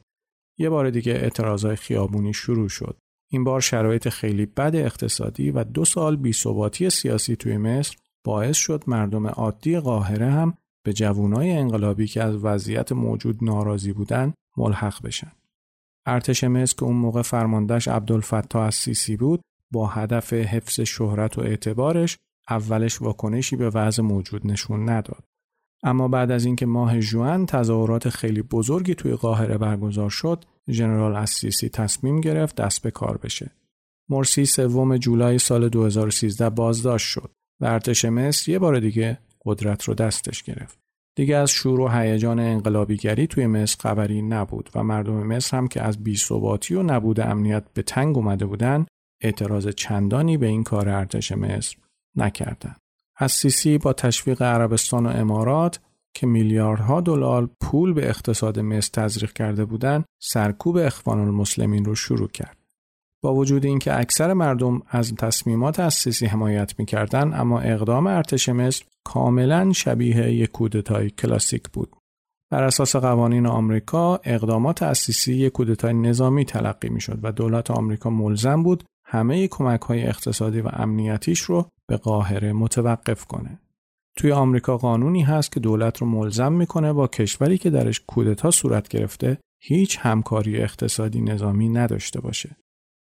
یه 0.60 0.70
بار 0.70 0.90
دیگه 0.90 1.12
اعتراضای 1.12 1.76
خیابونی 1.76 2.34
شروع 2.34 2.70
شد. 2.70 2.98
این 3.32 3.44
بار 3.44 3.62
شرایط 3.62 4.10
خیلی 4.10 4.46
بد 4.46 4.76
اقتصادی 4.76 5.52
و 5.52 5.64
دو 5.64 5.86
سال 5.86 6.16
بیثباتی 6.16 6.90
سیاسی 6.90 7.36
توی 7.36 7.58
مصر 7.58 7.96
باعث 8.24 8.58
شد 8.58 8.84
مردم 8.88 9.28
عادی 9.28 9.80
قاهره 9.80 10.32
هم 10.32 10.54
به 10.86 10.94
جوانای 10.94 11.52
انقلابی 11.52 12.08
که 12.08 12.24
از 12.24 12.36
وضعیت 12.36 12.92
موجود 12.92 13.44
ناراضی 13.44 13.94
بودن 13.94 14.34
ملحق 14.58 15.02
بشن. 15.04 15.32
ارتش 16.06 16.44
مصر 16.44 16.76
که 16.76 16.84
اون 16.84 16.96
موقع 16.96 17.22
فرماندهش 17.22 17.88
عبدالفتاح 17.88 18.64
از 18.64 18.76
سیسی 18.76 19.18
بود 19.18 19.42
با 19.72 19.88
هدف 19.88 20.34
حفظ 20.34 20.80
شهرت 20.80 21.38
و 21.38 21.42
اعتبارش 21.42 22.18
اولش 22.50 23.02
واکنشی 23.02 23.56
به 23.56 23.70
وضع 23.70 24.04
موجود 24.04 24.48
نشون 24.48 24.90
نداد. 24.90 25.24
اما 25.84 26.08
بعد 26.08 26.32
از 26.32 26.46
اینکه 26.46 26.66
ماه 26.66 27.00
جوان 27.00 27.46
تظاهرات 27.46 28.10
خیلی 28.10 28.42
بزرگی 28.42 28.96
توی 28.96 29.14
قاهره 29.14 29.58
برگزار 29.58 30.10
شد، 30.10 30.46
ژنرال 30.70 31.16
اسیسی 31.16 31.70
تصمیم 31.70 32.22
گرفت 32.22 32.56
دست 32.56 32.82
به 32.82 32.92
کار 32.92 33.18
بشه. 33.18 33.52
مرسی 34.10 34.46
سوم 34.46 34.98
جولای 34.98 35.40
سال 35.40 35.70
2013 35.70 36.50
بازداشت 36.50 37.08
شد 37.08 37.32
و 37.62 37.66
ارتش 37.66 38.06
مصر 38.06 38.52
یه 38.52 38.60
بار 38.60 38.80
دیگه 38.80 39.18
قدرت 39.46 39.84
رو 39.84 39.94
دستش 39.94 40.44
گرفت. 40.44 40.80
دیگه 41.16 41.36
از 41.36 41.52
شور 41.52 41.80
و 41.80 41.88
هیجان 41.88 42.40
انقلابیگری 42.40 43.28
توی 43.28 43.48
مصر 43.48 43.78
خبری 43.80 44.22
نبود 44.22 44.70
و 44.76 44.84
مردم 44.84 45.14
مصر 45.14 45.58
هم 45.58 45.68
که 45.68 45.82
از 45.82 46.04
بیثباتی 46.04 46.76
و 46.76 46.84
نبود 46.84 47.20
امنیت 47.20 47.64
به 47.74 47.82
تنگ 47.82 48.18
اومده 48.18 48.46
بودن 48.46 48.86
اعتراض 49.22 49.68
چندانی 49.68 50.38
به 50.38 50.46
این 50.46 50.64
کار 50.64 50.90
ارتش 50.90 51.32
مصر 51.32 51.78
نکردند. 52.18 52.82
از 53.22 53.32
سیسی 53.32 53.78
با 53.78 53.94
تشویق 53.94 54.42
عربستان 54.42 55.06
و 55.06 55.10
امارات 55.10 55.80
که 56.14 56.28
میلیاردها 56.28 57.02
دلار 57.02 57.50
پول 57.62 57.94
به 57.94 58.10
اقتصاد 58.10 58.60
مصر 58.60 58.90
تزریق 58.94 59.34
کرده 59.34 59.66
بودند 59.66 60.06
سرکوب 60.22 60.78
اخوان 60.78 61.20
المسلمین 61.20 61.86
رو 61.86 61.96
شروع 61.96 62.28
کرد. 62.28 62.58
با 63.24 63.36
وجود 63.36 63.66
اینکه 63.66 64.00
اکثر 64.00 64.34
مردم 64.34 64.82
از 64.88 65.16
تصمیمات 65.16 65.80
از 65.80 65.94
سیسی 65.94 66.26
حمایت 66.26 66.80
می‌کردند 66.80 67.34
اما 67.34 67.60
اقدام 67.60 68.08
ارتش 68.08 68.50
مصر 68.50 68.86
کاملا 69.04 69.74
شبیه 69.74 70.32
یک 70.32 70.52
کودتای 70.52 71.10
کلاسیک 71.10 71.70
بود. 71.70 71.96
بر 72.52 72.64
اساس 72.64 72.96
قوانین 72.96 73.46
آمریکا 73.46 74.20
اقدامات 74.24 74.84
اسیسی 74.84 75.34
یک 75.34 75.54
کودتای 75.54 75.94
نظامی 75.94 76.46
تلقی 76.46 76.90
می‌شد 76.90 77.20
و 77.24 77.32
دولت 77.32 77.72
آمریکا 77.72 78.10
ملزم 78.10 78.64
بود 78.64 78.84
همه 79.06 79.48
کمک 79.48 79.82
های 79.82 80.08
اقتصادی 80.08 80.62
و 80.62 80.70
امنیتیش 80.74 81.40
رو 81.40 81.70
به 81.90 81.98
قاهره 81.98 82.54
متوقف 82.54 83.26
کنه. 83.26 83.60
توی 84.18 84.32
آمریکا 84.32 84.78
قانونی 84.78 85.22
هست 85.22 85.52
که 85.52 85.60
دولت 85.60 85.98
رو 85.98 86.08
ملزم 86.08 86.54
می‌کنه 86.54 86.94
با 86.94 87.08
کشوری 87.08 87.58
که 87.58 87.70
درش 87.70 88.00
کودتا 88.00 88.52
صورت 88.52 88.88
گرفته 88.88 89.38
هیچ 89.62 89.98
همکاری 90.02 90.58
اقتصادی 90.58 91.22
نظامی 91.22 91.70
نداشته 91.70 92.22
باشه. 92.22 92.58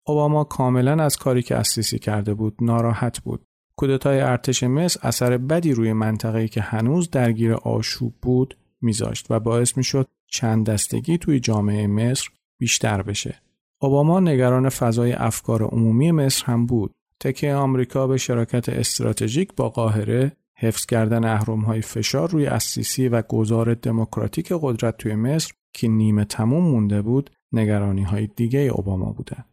اوباما 0.08 0.44
کاملا 0.44 1.04
از 1.04 1.18
کاری 1.18 1.42
که 1.42 1.56
اسیسی 1.56 2.00
کرده 2.00 2.34
بود 2.34 2.56
ناراحت 2.62 3.20
بود 3.20 3.46
کودتای 3.78 4.22
ارتش 4.22 4.64
مصر 4.64 5.00
اثر 5.04 5.38
بدی 5.38 5.74
روی 5.74 5.94
منطقه‌ای 5.94 6.48
که 6.48 6.62
هنوز 6.62 7.10
درگیر 7.10 7.54
آشوب 7.54 8.14
بود 8.22 8.58
میذاشت 8.82 9.26
و 9.30 9.40
باعث 9.40 9.78
می‌شد 9.78 10.08
چند 10.28 10.66
دستگی 10.66 11.18
توی 11.18 11.40
جامعه 11.40 11.88
مصر 11.88 12.30
بیشتر 12.60 13.02
بشه. 13.02 13.42
اوباما 13.82 14.20
نگران 14.20 14.70
فضای 14.70 15.14
افکار 15.14 15.64
عمومی 15.64 16.12
مصر 16.12 16.46
هم 16.46 16.66
بود. 16.66 16.92
تکه 17.20 17.54
آمریکا 17.54 18.08
به 18.08 18.18
شراکت 18.18 18.70
استراتژیک 18.70 19.56
با 19.56 19.70
قاهره 19.70 20.32
حفظ 20.58 20.86
کردن 20.86 21.26
اهرم‌های 21.26 21.82
فشار 21.82 22.30
روی 22.30 22.46
اسیسی 22.46 23.08
و 23.08 23.22
گذار 23.22 23.74
دموکراتیک 23.74 24.54
قدرت 24.62 24.98
توی 24.98 25.16
مصر 25.16 25.54
که 25.74 25.88
نیمه 25.88 26.26
تموم 26.26 26.64
مونده 26.64 27.02
بود 27.02 27.30
نگرانی 27.52 28.04
های 28.04 28.28
دیگه 28.28 28.60
اوباما 28.60 29.12
بودن. 29.12 29.46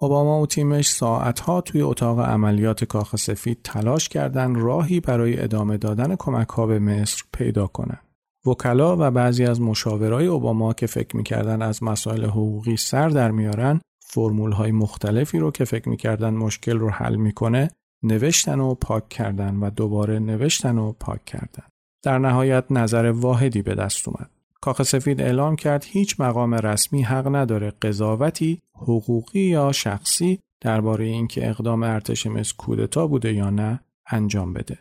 اوباما 0.00 0.40
و 0.40 0.46
تیمش 0.46 0.90
ساعتها 0.90 1.60
توی 1.60 1.82
اتاق 1.82 2.20
عملیات 2.20 2.84
کاخ 2.84 3.16
سفید 3.16 3.58
تلاش 3.64 4.08
کردند 4.08 4.56
راهی 4.56 5.00
برای 5.00 5.42
ادامه 5.42 5.76
دادن 5.76 6.16
کمک 6.16 6.48
ها 6.48 6.66
به 6.66 6.78
مصر 6.78 7.22
پیدا 7.32 7.66
کنند. 7.66 8.06
وکلا 8.46 8.96
و 8.96 9.10
بعضی 9.10 9.44
از 9.44 9.60
مشاورای 9.60 10.26
اوباما 10.26 10.72
که 10.72 10.86
فکر 10.86 11.16
می‌کردن 11.16 11.62
از 11.62 11.82
مسائل 11.82 12.24
حقوقی 12.24 12.76
سر 12.76 13.08
در 13.08 13.30
میارن 13.30 13.80
فرمول 14.12 14.52
های 14.52 14.72
مختلفی 14.72 15.38
رو 15.38 15.50
که 15.50 15.64
فکر 15.64 15.88
می‌کردن 15.88 16.34
مشکل 16.34 16.78
رو 16.78 16.90
حل 16.90 17.16
می‌کنه 17.16 17.70
نوشتن 18.02 18.60
و 18.60 18.74
پاک 18.74 19.08
کردن 19.08 19.56
و 19.56 19.70
دوباره 19.70 20.18
نوشتن 20.18 20.78
و 20.78 20.92
پاک 20.92 21.24
کردن. 21.24 21.64
در 22.02 22.18
نهایت 22.18 22.64
نظر 22.70 23.04
واحدی 23.10 23.62
به 23.62 23.74
دست 23.74 24.08
اومد. 24.08 24.30
کاخ 24.60 24.82
سفید 24.82 25.20
اعلام 25.20 25.56
کرد 25.56 25.84
هیچ 25.88 26.20
مقام 26.20 26.54
رسمی 26.54 27.02
حق 27.02 27.34
نداره 27.34 27.70
قضاوتی 27.70 28.60
حقوقی 28.74 29.40
یا 29.40 29.72
شخصی 29.72 30.38
درباره 30.60 31.04
اینکه 31.04 31.50
اقدام 31.50 31.82
ارتش 31.82 32.26
مصر 32.26 32.54
کودتا 32.58 33.06
بوده 33.06 33.32
یا 33.32 33.50
نه 33.50 33.80
انجام 34.06 34.52
بده. 34.52 34.78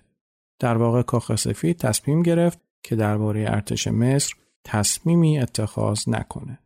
در 0.60 0.78
واقع 0.78 1.02
کاخ 1.02 1.36
سفید 1.36 1.78
تصمیم 1.78 2.24
گرفت 2.24 2.60
که 2.84 2.96
درباره 2.96 3.46
ارتش 3.48 3.88
مصر 3.88 4.34
تصمیمی 4.64 5.40
اتخاذ 5.40 6.10
نکنه. 6.10 6.60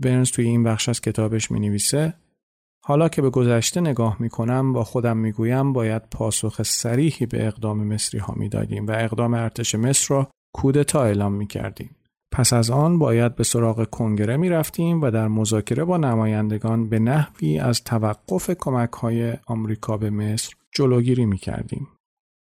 برنز 0.00 0.30
توی 0.30 0.46
این 0.46 0.62
بخش 0.62 0.88
از 0.88 1.00
کتابش 1.00 1.50
می 1.50 1.60
نویسه 1.60 2.14
حالا 2.84 3.08
که 3.08 3.22
به 3.22 3.30
گذشته 3.30 3.80
نگاه 3.80 4.16
می 4.20 4.28
کنم 4.28 4.72
با 4.72 4.84
خودم 4.84 5.16
می 5.16 5.32
گویم 5.32 5.72
باید 5.72 6.02
پاسخ 6.10 6.62
سریحی 6.62 7.26
به 7.26 7.46
اقدام 7.46 7.86
مصری 7.86 8.20
ها 8.20 8.34
می 8.36 8.48
دادیم 8.48 8.86
و 8.86 8.90
اقدام 8.90 9.34
ارتش 9.34 9.74
مصر 9.74 10.14
را 10.14 10.30
کودتا 10.54 11.02
اعلام 11.04 11.32
می 11.32 11.46
کردیم. 11.46 11.96
پس 12.32 12.52
از 12.52 12.70
آن 12.70 12.98
باید 12.98 13.36
به 13.36 13.44
سراغ 13.44 13.84
کنگره 13.90 14.36
می 14.36 14.48
رفتیم 14.48 15.02
و 15.02 15.10
در 15.10 15.28
مذاکره 15.28 15.84
با 15.84 15.96
نمایندگان 15.96 16.88
به 16.88 16.98
نحوی 16.98 17.58
از 17.58 17.84
توقف 17.84 18.50
کمک 18.50 18.92
های 18.92 19.34
آمریکا 19.46 19.96
به 19.96 20.10
مصر 20.10 20.54
جلوگیری 20.74 21.26
می 21.26 21.38
کردیم. 21.38 21.88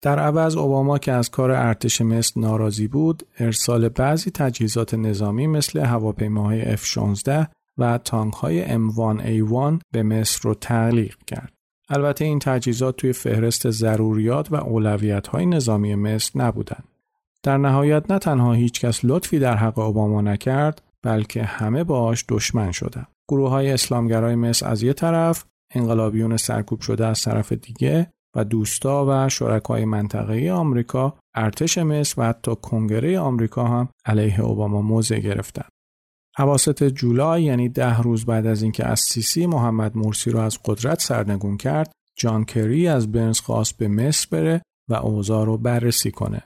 در 0.02 0.18
عوض 0.18 0.56
اوباما 0.56 0.98
که 0.98 1.12
از 1.12 1.30
کار 1.30 1.50
ارتش 1.50 2.00
مصر 2.00 2.40
ناراضی 2.40 2.88
بود، 2.88 3.22
ارسال 3.38 3.88
بعضی 3.88 4.30
تجهیزات 4.30 4.94
نظامی 4.94 5.46
مثل 5.46 5.80
هواپیماهای 5.80 6.76
F-16 6.76 7.46
و 7.78 7.98
تانک 7.98 8.34
های 8.34 8.64
M1A1 8.66 9.80
به 9.92 10.02
مصر 10.02 10.40
رو 10.42 10.54
تعلیق 10.54 11.16
کرد. 11.26 11.52
البته 11.88 12.24
این 12.24 12.38
تجهیزات 12.38 12.96
توی 12.96 13.12
فهرست 13.12 13.70
ضروریات 13.70 14.52
و 14.52 14.54
اولویت 14.54 15.26
های 15.26 15.46
نظامی 15.46 15.94
مصر 15.94 16.30
نبودند. 16.34 16.84
در 17.42 17.56
نهایت 17.56 18.10
نه 18.10 18.18
تنها 18.18 18.52
هیچ 18.52 18.80
کس 18.80 19.00
لطفی 19.04 19.38
در 19.38 19.56
حق 19.56 19.78
اوباما 19.78 20.20
نکرد 20.20 20.82
بلکه 21.02 21.42
همه 21.42 21.84
باش 21.84 22.24
دشمن 22.28 22.72
شدند. 22.72 23.08
گروه 23.28 23.50
های 23.50 23.70
اسلامگرای 23.70 24.34
مصر 24.34 24.68
از 24.68 24.82
یه 24.82 24.92
طرف، 24.92 25.44
انقلابیون 25.74 26.36
سرکوب 26.36 26.80
شده 26.80 27.06
از 27.06 27.22
طرف 27.22 27.52
دیگه 27.52 28.12
و 28.38 28.44
دوستا 28.44 29.06
و 29.08 29.28
شرکای 29.28 29.84
منطقه‌ای 29.84 30.50
آمریکا، 30.50 31.18
ارتش 31.34 31.78
مصر 31.78 32.20
و 32.20 32.24
حتی 32.24 32.54
کنگره 32.62 33.18
آمریکا 33.18 33.64
هم 33.64 33.88
علیه 34.06 34.40
اوباما 34.40 34.82
موضع 34.82 35.18
گرفتند. 35.18 35.70
حواست 36.36 36.84
جولای 36.84 37.42
یعنی 37.42 37.68
ده 37.68 38.00
روز 38.00 38.24
بعد 38.24 38.46
از 38.46 38.62
اینکه 38.62 38.86
از 38.86 39.00
سیسی 39.00 39.46
محمد 39.46 39.96
مرسی 39.96 40.30
رو 40.30 40.38
از 40.38 40.58
قدرت 40.64 41.00
سرنگون 41.00 41.56
کرد، 41.56 41.92
جان 42.18 42.44
کری 42.44 42.88
از 42.88 43.12
بنز 43.12 43.40
خواست 43.40 43.76
به 43.76 43.88
مصر 43.88 44.28
بره 44.30 44.62
و 44.88 44.94
اوضاع 44.94 45.46
رو 45.46 45.58
بررسی 45.58 46.10
کنه. 46.10 46.42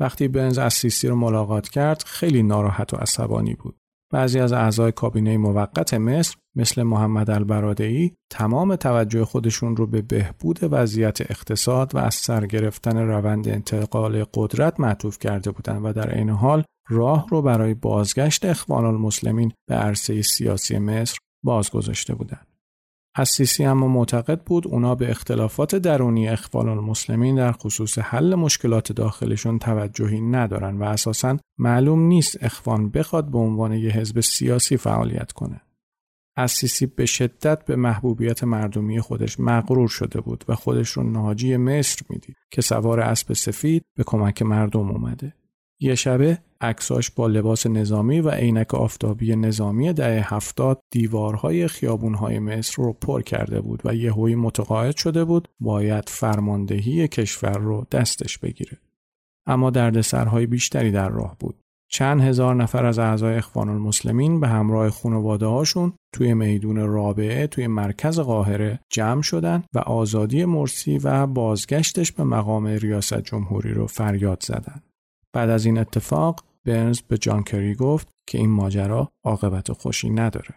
وقتی 0.00 0.28
بنز 0.28 0.58
از 0.58 0.74
سیسی 0.74 1.08
رو 1.08 1.16
ملاقات 1.16 1.68
کرد 1.68 2.02
خیلی 2.06 2.42
ناراحت 2.42 2.94
و 2.94 2.96
عصبانی 2.96 3.54
بود. 3.54 3.76
بعضی 4.12 4.40
از 4.40 4.52
اعضای 4.52 4.92
کابینه 4.92 5.36
موقت 5.36 5.94
مصر 5.94 6.36
مثل 6.56 6.82
محمد 6.82 7.30
البرادعی 7.30 8.12
تمام 8.30 8.76
توجه 8.76 9.24
خودشون 9.24 9.76
رو 9.76 9.86
به 9.86 10.02
بهبود 10.02 10.58
وضعیت 10.62 11.20
اقتصاد 11.20 11.94
و 11.94 11.98
از 11.98 12.14
سر 12.14 12.46
گرفتن 12.46 12.96
روند 12.98 13.48
انتقال 13.48 14.24
قدرت 14.34 14.80
معطوف 14.80 15.18
کرده 15.18 15.50
بودند 15.50 15.84
و 15.84 15.92
در 15.92 16.14
این 16.14 16.30
حال 16.30 16.64
راه 16.88 17.26
رو 17.30 17.42
برای 17.42 17.74
بازگشت 17.74 18.44
اخوان 18.44 18.84
المسلمین 18.84 19.52
به 19.68 19.74
عرصه 19.74 20.22
سیاسی 20.22 20.78
مصر 20.78 21.18
باز 21.44 21.70
گذاشته 21.70 22.14
بودند. 22.14 22.55
سیسی 23.24 23.64
اما 23.64 23.88
معتقد 23.88 24.40
بود 24.40 24.66
اونا 24.66 24.94
به 24.94 25.10
اختلافات 25.10 25.74
درونی 25.74 26.28
اخوان 26.28 26.68
المسلمین 26.68 27.34
در 27.34 27.52
خصوص 27.52 27.98
حل 27.98 28.34
مشکلات 28.34 28.92
داخلشون 28.92 29.58
توجهی 29.58 30.20
ندارن 30.20 30.78
و 30.78 30.82
اساسا 30.82 31.36
معلوم 31.58 32.00
نیست 32.00 32.44
اخوان 32.44 32.90
بخواد 32.90 33.30
به 33.30 33.38
عنوان 33.38 33.72
یه 33.72 33.90
حزب 33.90 34.20
سیاسی 34.20 34.76
فعالیت 34.76 35.32
کنه. 35.32 35.60
سیسی 36.46 36.86
به 36.86 37.06
شدت 37.06 37.64
به 37.64 37.76
محبوبیت 37.76 38.44
مردمی 38.44 39.00
خودش 39.00 39.40
مغرور 39.40 39.88
شده 39.88 40.20
بود 40.20 40.44
و 40.48 40.54
خودش 40.54 40.90
رو 40.90 41.02
ناجی 41.02 41.56
مصر 41.56 42.02
می‌دید 42.08 42.36
که 42.50 42.62
سوار 42.62 43.00
اسب 43.00 43.32
سفید 43.32 43.84
به 43.96 44.04
کمک 44.04 44.42
مردم 44.42 44.90
اومده. 44.90 45.32
یه 45.80 45.94
شبه 45.94 46.38
عکساش 46.60 47.10
با 47.10 47.26
لباس 47.26 47.66
نظامی 47.66 48.20
و 48.20 48.30
عینک 48.30 48.74
آفتابی 48.74 49.36
نظامی 49.36 49.92
دهه 49.92 50.34
هفتاد 50.34 50.80
دیوارهای 50.90 51.68
خیابونهای 51.68 52.38
مصر 52.38 52.82
رو 52.82 52.92
پر 52.92 53.22
کرده 53.22 53.60
بود 53.60 53.82
و 53.84 53.94
یهویی 53.94 54.34
متقاعد 54.34 54.96
شده 54.96 55.24
بود 55.24 55.48
باید 55.60 56.08
فرماندهی 56.08 57.08
کشور 57.08 57.58
رو 57.58 57.86
دستش 57.92 58.38
بگیره. 58.38 58.78
اما 59.46 59.70
دردسرهای 59.70 60.46
بیشتری 60.46 60.90
در 60.90 61.08
راه 61.08 61.36
بود. 61.40 61.60
چند 61.88 62.20
هزار 62.20 62.54
نفر 62.54 62.84
از 62.84 62.98
اعضای 62.98 63.34
اخوان 63.34 63.68
المسلمین 63.68 64.40
به 64.40 64.48
همراه 64.48 64.90
خانواده 64.90 65.46
هاشون 65.46 65.92
توی 66.14 66.34
میدون 66.34 66.76
رابعه 66.76 67.46
توی 67.46 67.66
مرکز 67.66 68.20
قاهره 68.20 68.80
جمع 68.90 69.22
شدن 69.22 69.64
و 69.74 69.78
آزادی 69.78 70.44
مرسی 70.44 70.98
و 70.98 71.26
بازگشتش 71.26 72.12
به 72.12 72.24
مقام 72.24 72.66
ریاست 72.66 73.20
جمهوری 73.20 73.72
رو 73.72 73.86
فریاد 73.86 74.42
زدند. 74.42 74.82
بعد 75.36 75.50
از 75.50 75.66
این 75.66 75.78
اتفاق 75.78 76.44
برنز 76.64 77.00
به 77.00 77.18
جان 77.18 77.42
کری 77.42 77.74
گفت 77.74 78.08
که 78.26 78.38
این 78.38 78.50
ماجرا 78.50 79.08
عاقبت 79.24 79.72
خوشی 79.72 80.10
نداره. 80.10 80.54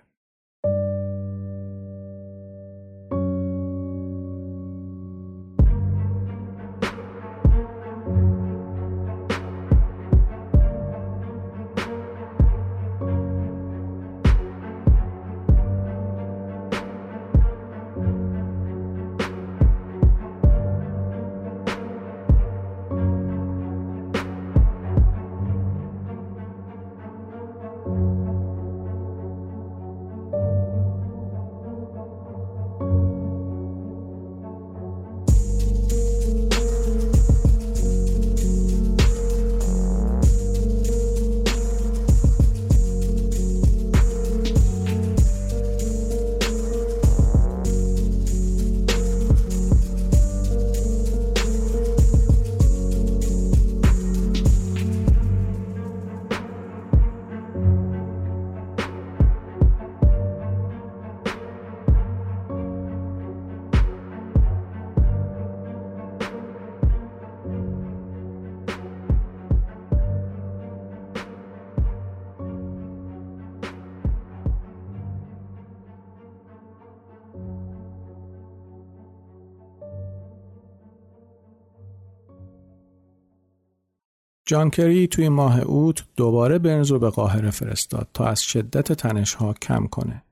جان 84.50 84.70
کری 84.70 85.08
توی 85.08 85.30
ماه 85.30 85.60
اوت 85.60 86.04
دوباره 86.16 86.60
برنز 86.60 86.92
رو 86.92 87.00
به 87.00 87.10
قاهره 87.10 87.52
فرستاد 87.52 88.08
تا 88.14 88.26
از 88.26 88.42
شدت 88.42 88.94
تنشها 88.94 89.54
کم 89.54 89.88
کنه. 89.88 90.24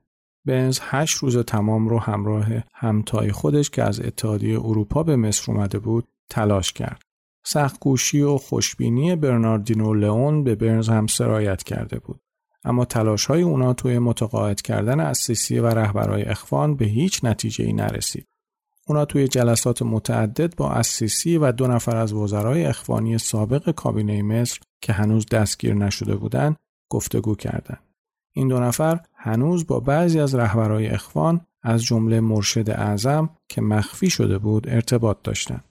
برنز 0.46 0.78
هشت 0.82 1.16
روز 1.16 1.38
تمام 1.38 1.88
رو 1.88 1.98
همراه 1.98 2.46
همتای 2.74 3.32
خودش 3.32 3.70
که 3.70 3.82
از 3.82 4.00
اتحادیه 4.00 4.58
اروپا 4.58 5.02
به 5.02 5.16
مصر 5.16 5.52
اومده 5.52 5.78
بود 5.78 6.08
تلاش 6.30 6.72
کرد. 6.72 7.02
سختگوشی 7.46 8.20
و 8.20 8.36
خوشبینی 8.36 9.16
برناردینو 9.16 9.94
لئون 9.94 10.44
به 10.44 10.54
برنز 10.54 10.88
هم 10.88 11.06
سرایت 11.06 11.62
کرده 11.62 11.98
بود. 11.98 12.20
اما 12.64 12.84
تلاش 12.84 13.26
های 13.26 13.42
اونا 13.42 13.72
توی 13.74 13.98
متقاعد 13.98 14.62
کردن 14.62 15.00
اسیسی 15.00 15.58
و 15.58 15.66
رهبرای 15.66 16.22
اخوان 16.22 16.76
به 16.76 16.84
هیچ 16.84 17.24
نتیجه 17.24 17.64
ای 17.64 17.72
نرسید. 17.72 18.26
اونا 18.88 19.04
توی 19.04 19.28
جلسات 19.28 19.82
متعدد 19.82 20.56
با 20.56 20.70
اسیسی 20.70 21.38
و 21.38 21.52
دو 21.52 21.66
نفر 21.66 21.96
از 21.96 22.12
وزرای 22.12 22.64
اخوانی 22.64 23.18
سابق 23.18 23.70
کابینه 23.70 24.22
مصر 24.22 24.60
که 24.82 24.92
هنوز 24.92 25.26
دستگیر 25.26 25.74
نشده 25.74 26.16
بودند 26.16 26.56
گفتگو 26.90 27.34
کردند. 27.34 27.82
این 28.36 28.48
دو 28.48 28.60
نفر 28.60 29.00
هنوز 29.14 29.66
با 29.66 29.80
بعضی 29.80 30.20
از 30.20 30.34
رهبرای 30.34 30.86
اخوان 30.86 31.40
از 31.62 31.82
جمله 31.82 32.20
مرشد 32.20 32.70
اعظم 32.70 33.30
که 33.48 33.60
مخفی 33.60 34.10
شده 34.10 34.38
بود 34.38 34.68
ارتباط 34.68 35.16
داشتند. 35.24 35.64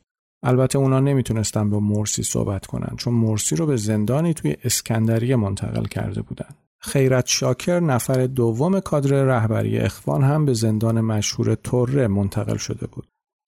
البته 0.43 0.79
اونا 0.79 0.99
نمی‌تونستن 0.99 1.69
با 1.69 1.79
مرسی 1.79 2.23
صحبت 2.23 2.65
کنن 2.65 2.95
چون 2.97 3.13
مرسی 3.13 3.55
رو 3.55 3.65
به 3.65 3.77
زندانی 3.77 4.33
توی 4.33 4.55
اسکندریه 4.63 5.35
منتقل 5.35 5.85
کرده 5.85 6.21
بودن. 6.21 6.49
خیرت 6.87 7.27
شاکر 7.27 7.79
نفر 7.79 8.27
دوم 8.27 8.79
کادر 8.79 9.23
رهبری 9.23 9.77
اخوان 9.77 10.23
هم 10.23 10.45
به 10.45 10.53
زندان 10.53 11.01
مشهور 11.01 11.55
توره 11.55 12.07
منتقل 12.07 12.57
شده 12.57 12.87
بود. 12.87 13.07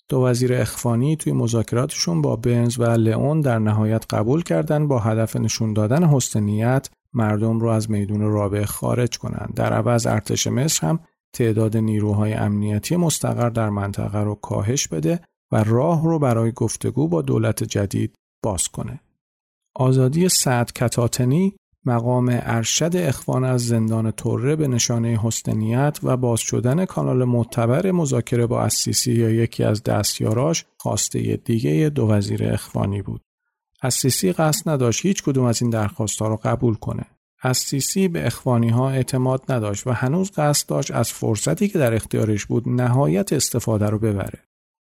دو 0.10 0.22
وزیر 0.22 0.54
اخوانی 0.54 1.16
توی 1.16 1.34
مذاکراتشون 1.34 2.22
با 2.22 2.36
بنز 2.36 2.80
و 2.80 2.84
لئون 2.84 3.42
در 3.42 3.60
نهایت 3.60 4.06
قبول 4.14 4.44
کردن 4.44 4.88
با 4.88 5.00
هدف 5.00 5.36
نشون 5.36 5.74
دادن 5.74 6.04
حسنیت 6.04 6.90
مردم 7.14 7.60
رو 7.60 7.70
از 7.70 7.92
میدون 7.92 8.22
رابعه 8.22 8.66
خارج 8.66 9.18
کنند. 9.18 9.54
در 9.56 9.74
عوض 9.74 10.08
ارتش 10.08 10.48
مصر 10.48 10.88
هم 10.88 11.00
تعداد 11.34 11.78
نیروهای 11.78 12.34
امنیتی 12.34 12.96
مستقر 12.96 13.50
در 13.50 13.70
منطقه 13.70 14.20
رو 14.20 14.36
کاهش 14.36 14.88
بده 14.88 15.22
و 15.52 15.64
راه 15.64 16.04
رو 16.04 16.20
برای 16.20 16.52
گفتگو 16.52 17.08
با 17.08 17.22
دولت 17.22 17.64
جدید 17.64 18.16
باز 18.44 18.68
کنه. 18.68 19.00
آزادی 19.76 20.30
سعد 20.30 20.74
کتاتنی 20.74 21.56
مقام 21.86 22.30
ارشد 22.32 22.96
اخوان 22.96 23.44
از 23.44 23.68
زندان 23.68 24.12
توره 24.12 24.56
به 24.56 24.68
نشانه 24.68 25.20
حسنیت 25.24 26.00
و 26.04 26.18
باز 26.18 26.40
شدن 26.40 26.86
کانال 26.86 27.24
معتبر 27.24 27.92
مذاکره 27.92 28.46
با 28.46 28.62
اسیسی 28.62 29.12
یا 29.12 29.30
یکی 29.30 29.64
از 29.64 29.84
دستیاراش 29.84 30.66
خواسته 30.78 31.36
دیگه 31.36 31.90
دو 31.90 32.08
وزیر 32.08 32.54
اخوانی 32.54 33.02
بود. 33.02 33.22
اسیسی 33.82 34.34
قصد 34.34 34.70
نداشت 34.70 35.06
هیچ 35.06 35.24
کدوم 35.24 35.46
از 35.46 35.62
این 35.62 35.72
درخواستها 35.72 36.28
رو 36.28 36.40
قبول 36.44 36.76
کنه. 36.76 37.06
اسیسی 37.44 38.08
به 38.08 38.28
اخوانی 38.28 38.70
ها 38.70 38.90
اعتماد 38.90 39.52
نداشت 39.52 39.88
و 39.88 39.92
هنوز 39.92 40.32
قصد 40.32 40.70
داشت 40.70 40.92
از 40.92 41.12
فرصتی 41.12 41.68
که 41.68 41.80
در 41.80 41.94
اختیارش 41.94 42.46
بود 42.46 42.70
نهایت 42.70 43.34
استفاده 43.34 43.86
رو 43.90 44.00
ببره. 44.00 44.40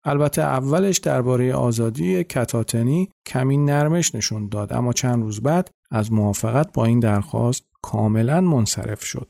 البته 0.04 0.42
اولش 0.42 0.98
درباره 0.98 1.54
آزادی 1.54 2.24
کتاتنی 2.24 3.10
کمی 3.26 3.58
نرمش 3.58 4.16
نشون 4.16 4.50
داد 4.50 4.74
اما 4.74 4.94
چند 4.94 5.24
روز 5.24 5.42
بعد 5.42 5.70
از 5.92 6.12
موافقت 6.12 6.74
با 6.74 6.86
این 6.86 7.00
درخواست 7.00 7.64
کاملا 7.82 8.42
منصرف 8.42 9.04
شد. 9.04 9.30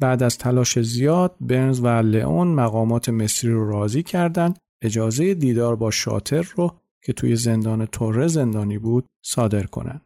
بعد 0.00 0.22
از 0.22 0.38
تلاش 0.38 0.78
زیاد 0.78 1.36
برنز 1.40 1.80
و 1.80 1.86
لئون 1.86 2.48
مقامات 2.48 3.08
مصری 3.08 3.50
رو 3.50 3.70
راضی 3.70 4.02
کردند 4.02 4.58
اجازه 4.82 5.34
دیدار 5.34 5.76
با 5.76 5.90
شاتر 5.90 6.48
رو 6.56 6.72
که 7.02 7.12
توی 7.12 7.36
زندان 7.36 7.86
توره 7.86 8.26
زندانی 8.26 8.78
بود 8.78 9.06
صادر 9.22 9.62
کنند. 9.62 10.00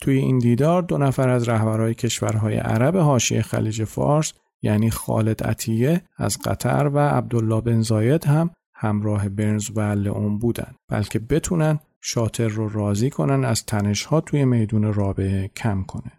توی 0.00 0.18
این 0.18 0.38
دیدار 0.38 0.82
دو 0.82 0.98
نفر 0.98 1.28
از 1.28 1.48
رهبرهای 1.48 1.94
کشورهای 1.94 2.56
عرب 2.56 2.96
حاشیه 2.96 3.42
خلیج 3.42 3.84
فارس 3.84 4.32
یعنی 4.62 4.90
خالد 4.90 5.42
عطیه 5.42 6.02
از 6.16 6.38
قطر 6.38 6.90
و 6.94 6.98
عبدالله 6.98 7.60
بن 7.60 7.80
زاید 7.80 8.24
هم 8.24 8.50
همراه 8.74 9.28
برنز 9.28 9.70
و 9.74 9.80
لئون 9.80 10.38
بودن 10.38 10.74
بلکه 10.88 11.18
بتونن 11.18 11.78
شاتر 12.06 12.48
رو 12.48 12.68
راضی 12.68 13.10
کنن 13.10 13.44
از 13.44 13.64
تنشها 13.66 14.20
توی 14.20 14.44
میدون 14.44 14.94
رابعه 14.94 15.50
کم 15.56 15.82
کنه. 15.82 16.12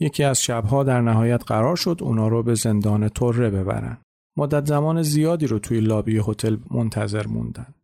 یکی 0.00 0.24
از 0.24 0.42
شبها 0.42 0.84
در 0.84 1.00
نهایت 1.00 1.42
قرار 1.46 1.76
شد 1.76 1.98
اونا 2.00 2.28
رو 2.28 2.42
به 2.42 2.54
زندان 2.54 3.08
توره 3.08 3.50
ببرن. 3.50 3.98
مدت 4.36 4.66
زمان 4.66 5.02
زیادی 5.02 5.46
رو 5.46 5.58
توی 5.58 5.80
لابی 5.80 6.20
هتل 6.26 6.56
منتظر 6.70 7.26
موندن. 7.26 7.74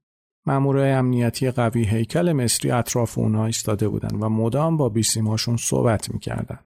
مامورای 0.47 0.91
امنیتی 0.91 1.51
قوی 1.51 1.85
هیکل 1.85 2.33
مصری 2.33 2.71
اطراف 2.71 3.19
اونا 3.19 3.47
ایستاده 3.47 3.89
بودن 3.89 4.17
و 4.17 4.29
مدام 4.29 4.77
با 4.77 4.89
بیسیماشون 4.89 5.57
صحبت 5.57 6.15
می‌کردن. 6.15 6.59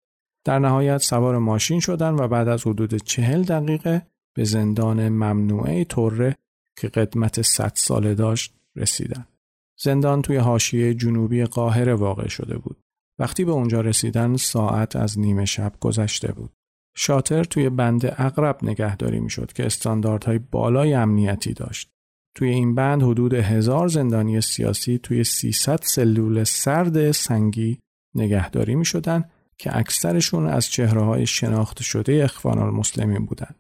در 0.45 0.59
نهایت 0.59 0.99
سوار 0.99 1.38
ماشین 1.38 1.80
شدن 1.80 2.14
و 2.14 2.28
بعد 2.28 2.49
از 2.49 2.66
حدود 2.66 2.95
چهل 2.95 3.43
دقیقه 3.43 4.07
به 4.34 4.45
زندان 4.45 5.09
ممنوعه 5.09 5.84
توره 5.84 6.36
که 6.76 6.88
قدمت 6.88 7.43
100 7.43 7.72
ساله 7.74 8.14
داشت 8.14 8.55
رسیدن. 8.76 9.26
زندان 9.79 10.23
توی 10.23 10.37
حاشیه 10.37 10.95
جنوبی 10.95 11.45
قاهره 11.45 11.95
واقع 11.95 12.29
شده 12.29 12.59
بود. 12.59 12.81
وقتی 13.18 13.45
به 13.45 13.53
اونجا 13.53 13.81
رسیدن 13.81 14.37
ساعت 14.37 14.97
از 14.97 15.18
نیمه 15.18 15.45
شب 15.45 15.73
گذشته 15.81 16.33
بود. 16.33 16.51
شاتر 16.97 17.45
توی 17.45 17.70
بند 17.70 18.07
اقرب 18.07 18.59
نگهداری 18.62 19.20
می‌شد 19.20 19.53
که 19.53 19.66
استانداردهای 19.66 20.39
بالای 20.39 20.95
امنیتی 20.95 21.53
داشت. 21.53 21.89
توی 22.35 22.49
این 22.49 22.75
بند 22.75 23.03
حدود 23.03 23.35
هزار 23.35 23.89
زندانی 23.89 24.41
سیاسی 24.41 24.99
توی 25.03 25.25
300 25.25 25.81
سلول 25.83 26.45
سرد 26.45 27.11
سنگی 27.11 27.79
نگهداری 28.14 28.75
می 28.75 28.85
شدن 28.85 29.25
که 29.59 29.77
اکثرشون 29.79 30.47
از 30.47 30.66
چهره 30.66 31.03
های 31.03 31.27
شناخته 31.27 31.85
شده 31.85 32.20
اخوان 32.25 32.59
المسلمین 32.59 33.27
بودند. 33.27 33.57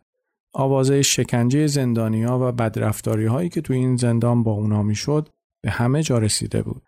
آوازه 0.54 1.02
شکنجه 1.02 1.66
زندانیا 1.66 2.38
و 2.38 2.52
بدرفتاری 2.52 3.26
هایی 3.26 3.48
که 3.48 3.60
توی 3.60 3.76
این 3.76 3.96
زندان 3.96 4.42
با 4.42 4.52
اونا 4.52 4.82
می‌شد 4.82 5.28
به 5.62 5.70
همه 5.70 6.02
جا 6.02 6.18
رسیده 6.18 6.62
بود. 6.62 6.82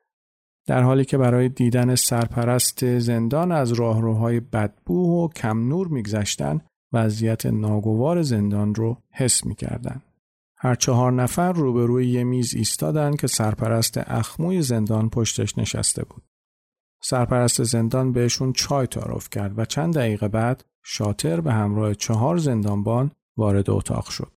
در 0.66 0.82
حالی 0.82 1.04
که 1.04 1.18
برای 1.18 1.48
دیدن 1.48 1.94
سرپرست 1.94 2.98
زندان 2.98 3.52
از 3.52 3.72
راهروهای 3.72 4.40
بدبو 4.40 5.24
و 5.24 5.28
کم 5.28 5.68
نور 5.68 5.88
میگذشتن 5.88 6.60
وضعیت 6.92 7.46
ناگوار 7.46 8.22
زندان 8.22 8.74
رو 8.74 9.02
حس 9.10 9.46
می‌کردن. 9.46 10.02
هر 10.58 10.74
چهار 10.74 11.12
نفر 11.12 11.52
روبروی 11.52 12.06
یه 12.06 12.24
میز 12.24 12.54
ایستادن 12.54 13.16
که 13.16 13.26
سرپرست 13.26 13.98
اخموی 13.98 14.62
زندان 14.62 15.10
پشتش 15.10 15.58
نشسته 15.58 16.04
بود. 16.04 16.22
سرپرست 17.02 17.62
زندان 17.62 18.12
بهشون 18.12 18.52
چای 18.52 18.86
تعارف 18.86 19.30
کرد 19.30 19.58
و 19.58 19.64
چند 19.64 19.94
دقیقه 19.94 20.28
بعد 20.28 20.64
شاتر 20.84 21.40
به 21.40 21.52
همراه 21.52 21.94
چهار 21.94 22.36
زندانبان 22.36 23.10
وارد 23.36 23.70
اتاق 23.70 24.08
شد. 24.08 24.32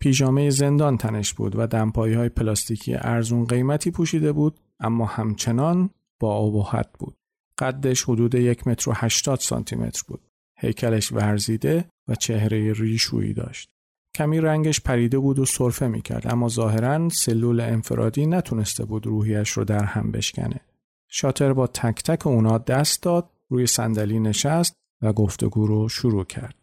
پیژامه 0.00 0.50
زندان 0.50 0.96
تنش 0.96 1.34
بود 1.34 1.56
و 1.56 1.66
دمپایی 1.66 2.14
های 2.14 2.28
پلاستیکی 2.28 2.94
ارزون 2.94 3.44
قیمتی 3.44 3.90
پوشیده 3.90 4.32
بود 4.32 4.60
اما 4.80 5.06
همچنان 5.06 5.90
با 6.20 6.36
ابهت 6.36 6.88
بود. 6.98 7.16
قدش 7.58 8.04
حدود 8.04 8.34
یک 8.34 8.66
متر 8.66 8.90
و 8.90 8.92
هشتاد 8.96 9.38
سانتی 9.38 9.76
متر 9.76 10.02
بود. 10.08 10.20
هیکلش 10.58 11.12
ورزیده 11.12 11.88
و 12.08 12.14
چهره 12.14 12.72
ریشویی 12.72 13.34
داشت. 13.34 13.68
کمی 14.14 14.40
رنگش 14.40 14.80
پریده 14.80 15.18
بود 15.18 15.38
و 15.38 15.44
سرفه 15.44 15.88
می‌کرد 15.88 16.32
اما 16.32 16.48
ظاهرا 16.48 17.08
سلول 17.08 17.60
انفرادی 17.60 18.26
نتونسته 18.26 18.84
بود 18.84 19.06
روحیش 19.06 19.50
رو 19.50 19.64
در 19.64 19.84
هم 19.84 20.10
بشکنه. 20.10 20.60
شاتر 21.08 21.52
با 21.52 21.66
تک 21.66 22.02
تک 22.02 22.26
اونا 22.26 22.58
دست 22.58 23.02
داد 23.02 23.30
روی 23.48 23.66
صندلی 23.66 24.20
نشست 24.20 24.74
و 25.02 25.12
گفتگو 25.12 25.66
رو 25.66 25.88
شروع 25.88 26.24
کرد. 26.24 26.54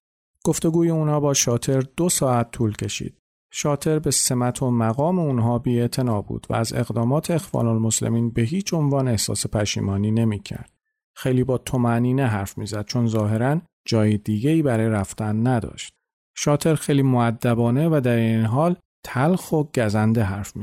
گفتگوی 0.44 0.90
اونها 0.90 1.20
با 1.20 1.34
شاتر 1.34 1.82
دو 1.82 2.10
ساعت 2.10 2.52
طول 2.52 2.74
کشید. 2.74 3.18
شاتر 3.56 4.00
به 4.00 4.12
سمت 4.12 4.62
و 4.62 4.72
مقام 4.72 5.20
اونها 5.20 5.60
بی 5.60 5.88
بود 6.28 6.48
و 6.50 6.56
از 6.56 6.74
اقدامات 6.74 7.32
اخوان 7.32 7.68
المسلمین 7.68 8.30
به 8.30 8.42
هیچ 8.42 8.74
عنوان 8.74 9.08
احساس 9.08 9.48
پشیمانی 9.48 10.12
نمی 10.12 10.40
کرد. 10.40 10.72
خیلی 11.16 11.44
با 11.44 11.58
تومنینه 11.58 12.26
حرف 12.26 12.58
می‌زد 12.58 12.86
چون 12.86 13.08
ظاهرا 13.08 13.62
جای 13.86 14.18
دیگه 14.18 14.50
ای 14.50 14.62
برای 14.62 14.90
رفتن 14.90 15.48
نداشت. 15.48 15.94
شاتر 16.36 16.76
خیلی 16.76 17.02
معدبانه 17.02 17.90
و 17.90 18.02
در 18.04 18.16
این 18.16 18.46
حال 18.46 18.76
تلخ 19.04 19.52
و 19.52 19.64
گزنده 19.64 20.24
حرف. 20.24 20.54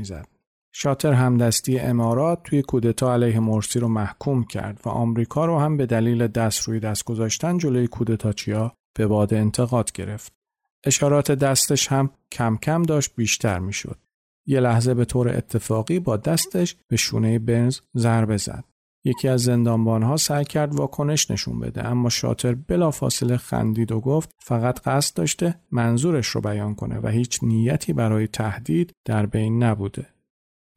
شاتر 0.71 1.13
همدستی 1.13 1.79
امارات 1.79 2.43
توی 2.43 2.61
کودتا 2.61 3.13
علیه 3.13 3.39
مرسی 3.39 3.79
رو 3.79 3.87
محکوم 3.87 4.43
کرد 4.43 4.81
و 4.85 4.89
آمریکا 4.89 5.45
رو 5.45 5.59
هم 5.59 5.77
به 5.77 5.85
دلیل 5.85 6.27
دست 6.27 6.67
روی 6.67 6.79
دست 6.79 7.05
گذاشتن 7.05 7.57
جلوی 7.57 7.87
کودتاچیا 7.87 8.73
به 8.93 9.07
باد 9.07 9.33
انتقاد 9.33 9.91
گرفت. 9.91 10.40
اشارات 10.83 11.31
دستش 11.31 11.87
هم 11.87 12.09
کم 12.31 12.57
کم 12.57 12.83
داشت 12.83 13.15
بیشتر 13.15 13.59
می‌شد. 13.59 13.97
یه 14.45 14.59
لحظه 14.59 14.93
به 14.93 15.05
طور 15.05 15.29
اتفاقی 15.29 15.99
با 15.99 16.17
دستش 16.17 16.75
به 16.87 16.97
شونه 16.97 17.39
برنز 17.39 17.79
ضربه 17.97 18.37
زد. 18.37 18.63
یکی 19.05 19.27
از 19.27 19.41
زندانبانها 19.41 20.17
سعی 20.17 20.45
کرد 20.45 20.75
واکنش 20.75 21.31
نشون 21.31 21.59
بده 21.59 21.87
اما 21.87 22.09
شاتر 22.09 22.55
بلافاصله 22.55 23.37
خندید 23.37 23.91
و 23.91 23.99
گفت 23.99 24.31
فقط 24.39 24.79
قصد 24.79 25.17
داشته 25.17 25.55
منظورش 25.71 26.27
رو 26.27 26.41
بیان 26.41 26.75
کنه 26.75 26.99
و 26.99 27.07
هیچ 27.07 27.39
نیتی 27.43 27.93
برای 27.93 28.27
تهدید 28.27 28.93
در 29.05 29.25
بین 29.25 29.63
نبوده. 29.63 30.07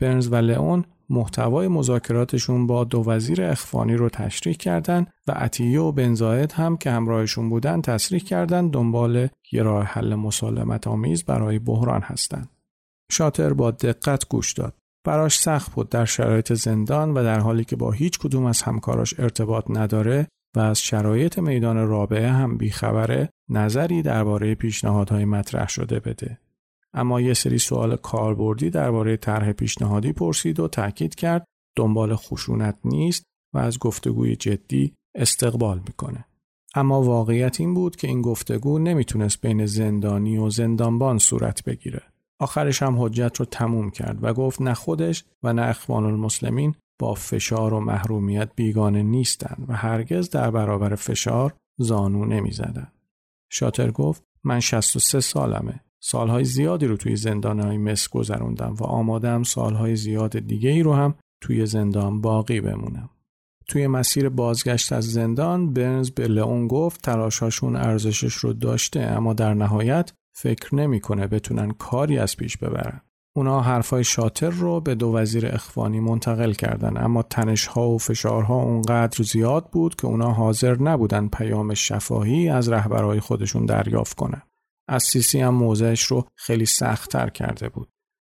برنز 0.00 0.32
و 0.32 0.36
لئون 0.36 0.84
محتوای 1.10 1.68
مذاکراتشون 1.68 2.66
با 2.66 2.84
دو 2.84 3.04
وزیر 3.06 3.42
اخوانی 3.42 3.94
رو 3.94 4.08
تشریح 4.08 4.54
کردند 4.54 5.12
و 5.26 5.32
عطیه 5.32 5.80
و 5.80 5.92
بنزاید 5.92 6.52
هم 6.52 6.76
که 6.76 6.90
همراهشون 6.90 7.50
بودن 7.50 7.80
تصریح 7.80 8.20
کردند 8.20 8.70
دنبال 8.70 9.28
یه 9.52 9.62
راه 9.62 9.84
حل 9.84 10.14
مسالمت 10.14 10.86
آمیز 10.86 11.24
برای 11.24 11.58
بحران 11.58 12.00
هستند. 12.00 12.48
شاتر 13.12 13.52
با 13.52 13.70
دقت 13.70 14.28
گوش 14.28 14.52
داد. 14.52 14.74
براش 15.04 15.38
سخت 15.38 15.72
بود 15.72 15.88
در 15.88 16.04
شرایط 16.04 16.52
زندان 16.52 17.14
و 17.14 17.22
در 17.22 17.40
حالی 17.40 17.64
که 17.64 17.76
با 17.76 17.90
هیچ 17.90 18.18
کدوم 18.18 18.44
از 18.44 18.62
همکاراش 18.62 19.20
ارتباط 19.20 19.64
نداره 19.68 20.28
و 20.56 20.60
از 20.60 20.80
شرایط 20.80 21.38
میدان 21.38 21.88
رابعه 21.88 22.30
هم 22.30 22.56
بیخبره 22.56 23.28
نظری 23.48 24.02
درباره 24.02 24.54
پیشنهادهای 24.54 25.24
مطرح 25.24 25.68
شده 25.68 26.00
بده. 26.00 26.38
اما 26.94 27.20
یه 27.20 27.34
سری 27.34 27.58
سوال 27.58 27.96
کاربردی 27.96 28.70
درباره 28.70 29.16
طرح 29.16 29.52
پیشنهادی 29.52 30.12
پرسید 30.12 30.60
و 30.60 30.68
تاکید 30.68 31.14
کرد 31.14 31.44
دنبال 31.76 32.16
خشونت 32.16 32.78
نیست 32.84 33.24
و 33.54 33.58
از 33.58 33.78
گفتگوی 33.78 34.36
جدی 34.36 34.94
استقبال 35.14 35.78
می‌کنه. 35.86 36.24
اما 36.74 37.02
واقعیت 37.02 37.60
این 37.60 37.74
بود 37.74 37.96
که 37.96 38.08
این 38.08 38.22
گفتگو 38.22 38.78
نمی‌تونست 38.78 39.40
بین 39.40 39.66
زندانی 39.66 40.38
و 40.38 40.50
زندانبان 40.50 41.18
صورت 41.18 41.64
بگیره. 41.64 42.02
آخرش 42.40 42.82
هم 42.82 43.02
حجت 43.02 43.36
رو 43.36 43.44
تموم 43.44 43.90
کرد 43.90 44.24
و 44.24 44.34
گفت 44.34 44.62
نه 44.62 44.74
خودش 44.74 45.24
و 45.42 45.52
نه 45.52 45.62
اخوان 45.62 46.04
المسلمین 46.04 46.74
با 46.98 47.14
فشار 47.14 47.74
و 47.74 47.80
محرومیت 47.80 48.50
بیگانه 48.56 49.02
نیستند 49.02 49.64
و 49.68 49.72
هرگز 49.72 50.30
در 50.30 50.50
برابر 50.50 50.94
فشار 50.94 51.54
زانو 51.78 52.24
نمی‌زدند. 52.24 52.92
شاتر 53.52 53.90
گفت 53.90 54.22
من 54.44 54.60
63 54.60 55.20
سالمه. 55.20 55.83
سالهای 56.06 56.44
زیادی 56.44 56.86
رو 56.86 56.96
توی 56.96 57.16
زندانهای 57.16 57.78
مصر 57.78 58.08
گذروندم 58.12 58.74
و 58.80 58.84
آمادم 58.84 59.42
سالهای 59.42 59.96
زیاد 59.96 60.38
دیگه 60.38 60.70
ای 60.70 60.82
رو 60.82 60.92
هم 60.92 61.14
توی 61.40 61.66
زندان 61.66 62.20
باقی 62.20 62.60
بمونم. 62.60 63.10
توی 63.68 63.86
مسیر 63.86 64.28
بازگشت 64.28 64.92
از 64.92 65.04
زندان 65.04 65.72
برنز 65.72 66.10
به 66.10 66.28
لئون 66.28 66.68
گفت 66.68 67.02
تلاشاشون 67.02 67.76
ارزشش 67.76 68.34
رو 68.34 68.52
داشته 68.52 69.00
اما 69.00 69.34
در 69.34 69.54
نهایت 69.54 70.12
فکر 70.36 70.74
نمی‌کنه 70.74 71.26
بتونن 71.26 71.70
کاری 71.70 72.18
از 72.18 72.36
پیش 72.36 72.56
ببرن. 72.56 73.00
اونا 73.36 73.60
حرفای 73.60 74.04
شاتر 74.04 74.50
رو 74.50 74.80
به 74.80 74.94
دو 74.94 75.12
وزیر 75.12 75.46
اخوانی 75.46 76.00
منتقل 76.00 76.52
کردن 76.52 77.04
اما 77.04 77.22
تنشها 77.22 77.88
و 77.88 77.98
فشارها 77.98 78.62
اونقدر 78.62 79.24
زیاد 79.24 79.70
بود 79.70 79.94
که 79.94 80.06
اونا 80.06 80.32
حاضر 80.32 80.82
نبودن 80.82 81.28
پیام 81.28 81.74
شفاهی 81.74 82.48
از 82.48 82.68
رهبرهای 82.68 83.20
خودشون 83.20 83.66
دریافت 83.66 84.16
کنن. 84.16 84.42
اسیسی 84.88 85.40
هم 85.40 85.54
موضعش 85.54 86.02
رو 86.02 86.24
خیلی 86.36 86.66
سختتر 86.66 87.28
کرده 87.28 87.68
بود. 87.68 87.88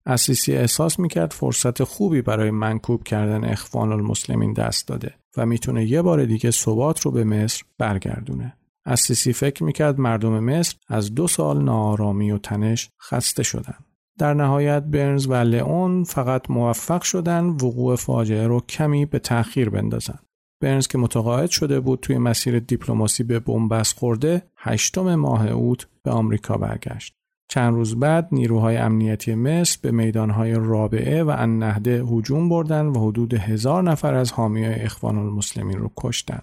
اسیسی 0.05 0.53
احساس 0.53 0.99
می‌کرد 0.99 1.31
فرصت 1.31 1.83
خوبی 1.83 2.21
برای 2.21 2.51
منکوب 2.51 3.03
کردن 3.03 3.45
اخوان 3.45 3.91
المسلمین 3.91 4.53
دست 4.53 4.87
داده 4.87 5.15
و 5.37 5.45
می‌تونه 5.45 5.85
یه 5.85 6.01
بار 6.01 6.25
دیگه 6.25 6.51
ثبات 6.51 7.01
رو 7.01 7.11
به 7.11 7.23
مصر 7.23 7.63
برگردونه. 7.77 8.57
اسیسی 8.85 9.33
فکر 9.33 9.63
می‌کرد 9.63 9.99
مردم 9.99 10.39
مصر 10.39 10.75
از 10.87 11.15
دو 11.15 11.27
سال 11.27 11.63
ناآرامی 11.63 12.31
و 12.31 12.37
تنش 12.37 12.89
خسته 13.01 13.43
شدن. 13.43 13.75
در 14.17 14.33
نهایت 14.33 14.83
برنز 14.83 15.27
و 15.27 15.33
لئون 15.33 16.03
فقط 16.03 16.49
موفق 16.49 17.01
شدن 17.01 17.45
وقوع 17.45 17.95
فاجعه 17.95 18.47
رو 18.47 18.59
کمی 18.59 19.05
به 19.05 19.19
تأخیر 19.19 19.69
بندازن. 19.69 20.19
برنز 20.61 20.87
که 20.87 20.97
متقاعد 20.97 21.49
شده 21.49 21.79
بود 21.79 21.99
توی 21.99 22.17
مسیر 22.17 22.59
دیپلماسی 22.59 23.23
به 23.23 23.39
بنبست 23.39 23.97
خورده 23.97 24.43
هشتم 24.57 25.15
ماه 25.15 25.47
اوت 25.47 25.87
به 26.03 26.11
آمریکا 26.11 26.57
برگشت. 26.57 27.13
چند 27.51 27.73
روز 27.73 27.99
بعد 27.99 28.27
نیروهای 28.31 28.77
امنیتی 28.77 29.35
مصر 29.35 29.79
به 29.81 29.91
میدانهای 29.91 30.53
رابعه 30.53 31.23
و 31.23 31.35
النهده 31.37 32.03
هجوم 32.03 32.49
بردن 32.49 32.85
و 32.85 33.07
حدود 33.07 33.33
هزار 33.33 33.83
نفر 33.83 34.13
از 34.13 34.31
حامیای 34.31 34.73
اخوان 34.73 35.17
المسلمین 35.17 35.77
رو 35.77 35.91
کشتن. 35.97 36.41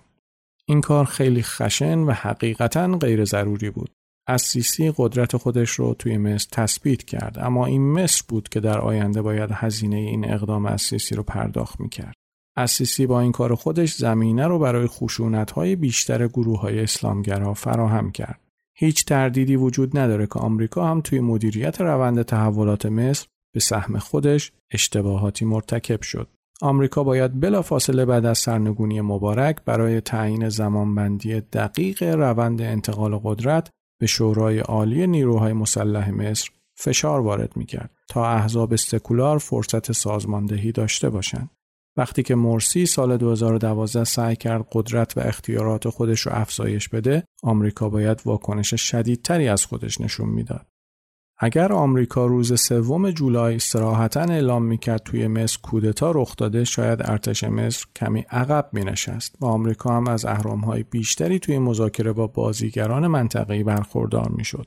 این 0.66 0.80
کار 0.80 1.04
خیلی 1.04 1.42
خشن 1.42 1.98
و 1.98 2.12
حقیقتا 2.12 2.86
غیر 2.86 3.24
ضروری 3.24 3.70
بود. 3.70 3.90
اسیسی 4.28 4.92
قدرت 4.96 5.36
خودش 5.36 5.70
رو 5.70 5.94
توی 5.94 6.18
مصر 6.18 6.48
تثبیت 6.52 7.02
کرد 7.02 7.38
اما 7.38 7.66
این 7.66 7.92
مصر 7.92 8.24
بود 8.28 8.48
که 8.48 8.60
در 8.60 8.78
آینده 8.78 9.22
باید 9.22 9.50
هزینه 9.52 9.96
این 9.96 10.32
اقدام 10.32 10.66
اسیسی 10.66 11.14
رو 11.14 11.22
پرداخت 11.22 11.80
می‌کرد. 11.80 12.14
اسیسی 12.58 13.06
با 13.06 13.20
این 13.20 13.32
کار 13.32 13.54
خودش 13.54 13.94
زمینه 13.94 14.46
رو 14.46 14.58
برای 14.58 14.86
خشونت 14.86 15.50
های 15.50 15.76
بیشتر 15.76 16.28
گروه 16.28 16.60
های 16.60 16.80
اسلامگرا 16.80 17.54
فراهم 17.54 18.10
کرد. 18.10 18.40
هیچ 18.74 19.04
تردیدی 19.04 19.56
وجود 19.56 19.98
نداره 19.98 20.26
که 20.26 20.38
آمریکا 20.38 20.86
هم 20.86 21.00
توی 21.00 21.20
مدیریت 21.20 21.80
روند 21.80 22.22
تحولات 22.22 22.86
مصر 22.86 23.26
به 23.54 23.60
سهم 23.60 23.98
خودش 23.98 24.52
اشتباهاتی 24.70 25.44
مرتکب 25.44 26.02
شد. 26.02 26.28
آمریکا 26.62 27.04
باید 27.04 27.40
بلافاصله 27.40 28.04
بعد 28.04 28.26
از 28.26 28.38
سرنگونی 28.38 29.00
مبارک 29.00 29.56
برای 29.64 30.00
تعیین 30.00 30.48
زمانبندی 30.48 31.40
دقیق 31.40 32.02
روند 32.02 32.62
انتقال 32.62 33.20
قدرت 33.24 33.70
به 34.00 34.06
شورای 34.06 34.58
عالی 34.58 35.06
نیروهای 35.06 35.52
مسلح 35.52 36.10
مصر 36.10 36.50
فشار 36.74 37.20
وارد 37.20 37.56
می‌کرد 37.56 37.90
تا 38.08 38.28
احزاب 38.30 38.76
سکولار 38.76 39.38
فرصت 39.38 39.92
سازماندهی 39.92 40.72
داشته 40.72 41.10
باشند. 41.10 41.50
وقتی 41.98 42.22
که 42.22 42.34
مرسی 42.34 42.86
سال 42.86 43.16
2012 43.16 44.04
سعی 44.04 44.36
کرد 44.36 44.66
قدرت 44.72 45.16
و 45.16 45.20
اختیارات 45.20 45.88
خودش 45.88 46.20
رو 46.20 46.32
افزایش 46.34 46.88
بده، 46.88 47.24
آمریکا 47.42 47.88
باید 47.88 48.22
واکنش 48.24 48.74
شدیدتری 48.74 49.48
از 49.48 49.64
خودش 49.64 50.00
نشون 50.00 50.28
می‌داد. 50.28 50.66
اگر 51.40 51.72
آمریکا 51.72 52.26
روز 52.26 52.60
سوم 52.60 53.10
جولای 53.10 53.58
صراحتا 53.58 54.20
اعلام 54.20 54.64
می‌کرد 54.64 55.02
توی 55.02 55.26
مصر 55.26 55.58
کودتا 55.62 56.10
رخ 56.10 56.36
داده 56.36 56.64
شاید 56.64 57.02
ارتش 57.02 57.44
مصر 57.44 57.86
کمی 57.96 58.24
عقب 58.30 58.68
مینشست 58.72 59.34
و 59.40 59.46
آمریکا 59.46 59.96
هم 59.96 60.08
از 60.08 60.24
اهرامهای 60.24 60.82
بیشتری 60.82 61.38
توی 61.38 61.58
مذاکره 61.58 62.12
با 62.12 62.26
بازیگران 62.26 63.06
منطقه‌ای 63.06 63.62
برخوردار 63.62 64.28
می‌شد. 64.28 64.64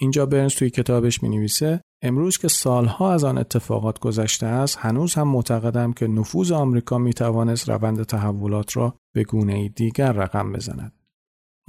اینجا 0.00 0.26
برنز 0.26 0.54
توی 0.54 0.70
کتابش 0.70 1.22
می 1.22 1.28
نویسه 1.28 1.80
امروز 2.02 2.38
که 2.38 2.48
سالها 2.48 3.12
از 3.12 3.24
آن 3.24 3.38
اتفاقات 3.38 3.98
گذشته 3.98 4.46
است 4.46 4.78
هنوز 4.78 5.14
هم 5.14 5.28
معتقدم 5.28 5.92
که 5.92 6.06
نفوذ 6.06 6.52
آمریکا 6.52 6.98
می 6.98 7.12
توانست 7.12 7.68
روند 7.68 8.02
تحولات 8.02 8.76
را 8.76 8.94
به 9.12 9.24
گونه 9.24 9.68
دیگر 9.68 10.12
رقم 10.12 10.52
بزند. 10.52 10.92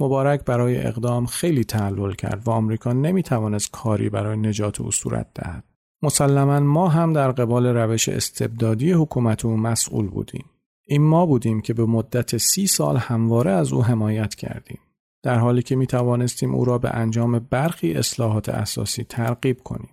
مبارک 0.00 0.44
برای 0.44 0.86
اقدام 0.86 1.26
خیلی 1.26 1.64
تعلل 1.64 2.12
کرد 2.12 2.48
و 2.48 2.50
آمریکا 2.50 2.92
نمی 2.92 3.22
توانست 3.22 3.70
کاری 3.70 4.08
برای 4.08 4.36
نجات 4.36 4.80
او 4.80 4.90
صورت 4.90 5.26
دهد. 5.34 5.64
مسلما 6.02 6.60
ما 6.60 6.88
هم 6.88 7.12
در 7.12 7.32
قبال 7.32 7.66
روش 7.66 8.08
استبدادی 8.08 8.92
حکومت 8.92 9.44
او 9.44 9.56
مسئول 9.56 10.08
بودیم. 10.08 10.44
این 10.86 11.02
ما 11.02 11.26
بودیم 11.26 11.60
که 11.60 11.74
به 11.74 11.84
مدت 11.86 12.36
سی 12.36 12.66
سال 12.66 12.96
همواره 12.96 13.50
از 13.50 13.72
او 13.72 13.84
حمایت 13.84 14.34
کردیم. 14.34 14.78
در 15.22 15.38
حالی 15.38 15.62
که 15.62 15.76
می 15.76 15.86
توانستیم 15.86 16.54
او 16.54 16.64
را 16.64 16.78
به 16.78 16.90
انجام 16.90 17.38
برخی 17.38 17.94
اصلاحات 17.94 18.48
اساسی 18.48 19.04
ترغیب 19.04 19.62
کنیم. 19.62 19.88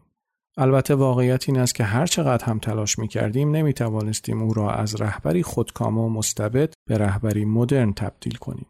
البته 0.61 0.95
واقعیت 0.95 1.49
این 1.49 1.59
است 1.59 1.75
که 1.75 1.83
هر 1.83 2.05
چقدر 2.05 2.45
هم 2.45 2.59
تلاش 2.59 2.99
می 2.99 3.07
کردیم 3.07 3.51
نمی 3.51 3.73
توانستیم 3.73 4.41
او 4.41 4.53
را 4.53 4.71
از 4.71 5.01
رهبری 5.01 5.43
خودکام 5.43 5.97
و 5.97 6.09
مستبد 6.09 6.73
به 6.87 6.97
رهبری 6.97 7.45
مدرن 7.45 7.93
تبدیل 7.93 8.35
کنیم. 8.35 8.65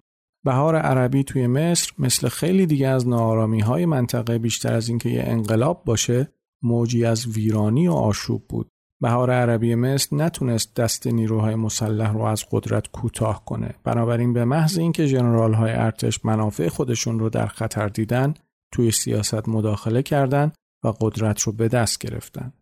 بهار 0.45 0.75
عربی 0.75 1.23
توی 1.23 1.47
مصر 1.47 1.91
مثل 1.99 2.27
خیلی 2.27 2.65
دیگه 2.65 2.87
از 2.87 3.07
نارامی 3.07 3.59
های 3.59 3.85
منطقه 3.85 4.37
بیشتر 4.37 4.73
از 4.73 4.89
اینکه 4.89 5.09
یه 5.09 5.23
انقلاب 5.25 5.83
باشه 5.85 6.27
موجی 6.63 7.05
از 7.05 7.27
ویرانی 7.27 7.87
و 7.87 7.93
آشوب 7.93 8.47
بود. 8.47 8.69
بهار 9.01 9.31
عربی 9.31 9.75
مصر 9.75 10.15
نتونست 10.15 10.75
دست 10.75 11.07
نیروهای 11.07 11.55
مسلح 11.55 12.13
رو 12.13 12.21
از 12.21 12.45
قدرت 12.51 12.87
کوتاه 12.87 13.45
کنه. 13.45 13.75
بنابراین 13.83 14.33
به 14.33 14.45
محض 14.45 14.77
اینکه 14.77 15.05
ژنرال 15.05 15.53
های 15.53 15.71
ارتش 15.71 16.25
منافع 16.25 16.67
خودشون 16.67 17.19
رو 17.19 17.29
در 17.29 17.47
خطر 17.47 17.87
دیدن 17.87 18.33
توی 18.73 18.91
سیاست 18.91 19.49
مداخله 19.49 20.03
کردند 20.03 20.53
و 20.83 20.93
قدرت 21.01 21.41
رو 21.41 21.51
به 21.51 21.67
دست 21.67 21.99
گرفتن. 21.99 22.53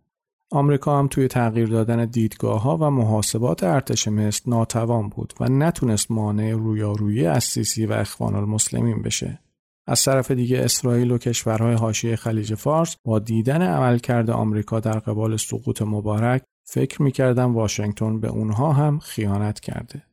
آمریکا 0.52 1.00
هم 1.00 1.08
توی 1.08 1.28
تغییر 1.28 1.68
دادن 1.68 2.06
دیدگاه 2.06 2.62
ها 2.62 2.78
و 2.78 2.90
محاسبات 2.90 3.64
ارتش 3.64 4.08
مصر 4.08 4.42
ناتوان 4.48 5.10
بود 5.10 5.34
و 5.40 5.46
نتونست 5.50 6.12
مانع 6.12 6.52
رویارویی 6.52 7.26
اسیسی 7.26 7.86
و 7.86 7.94
اخوان 7.94 8.36
المسلمین 8.36 9.02
بشه. 9.02 9.40
از 9.88 10.04
طرف 10.04 10.32
دیگه 10.32 10.60
اسرائیل 10.60 11.12
و 11.12 11.18
کشورهای 11.18 11.74
حاشیه 11.74 12.16
خلیج 12.16 12.56
فارس 12.56 12.96
با 13.06 13.20
دیدن 13.20 13.62
عملکرد 13.62 14.30
آمریکا 14.30 14.80
در 14.80 15.00
قبال 15.00 15.38
سقوط 15.38 15.82
مبارک 15.82 16.44
فکر 16.64 17.02
می‌کردن 17.02 17.46
واشنگتن 17.46 18.20
به 18.20 18.28
اونها 18.28 18.74
هم 18.74 19.00
خیانت 19.00 19.60
کرده. 19.60 20.07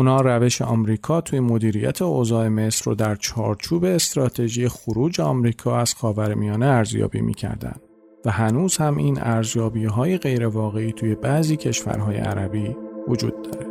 اونا 0.00 0.20
روش 0.20 0.62
آمریکا 0.62 1.20
توی 1.20 1.40
مدیریت 1.40 2.02
اوضاع 2.02 2.48
مصر 2.48 2.84
رو 2.84 2.94
در 2.94 3.14
چارچوب 3.14 3.84
استراتژی 3.84 4.68
خروج 4.68 5.20
آمریکا 5.20 5.78
از 5.78 5.94
خاورمیانه 5.94 6.66
ارزیابی 6.66 7.20
می‌کردن 7.20 7.74
و 8.24 8.30
هنوز 8.30 8.76
هم 8.76 8.96
این 8.96 9.18
ارزیابی 9.20 9.84
های 9.84 10.18
غیر 10.18 10.46
واقعی 10.46 10.92
توی 10.92 11.14
بعضی 11.14 11.56
کشورهای 11.56 12.16
عربی 12.16 12.76
وجود 13.08 13.42
داره. 13.42 13.69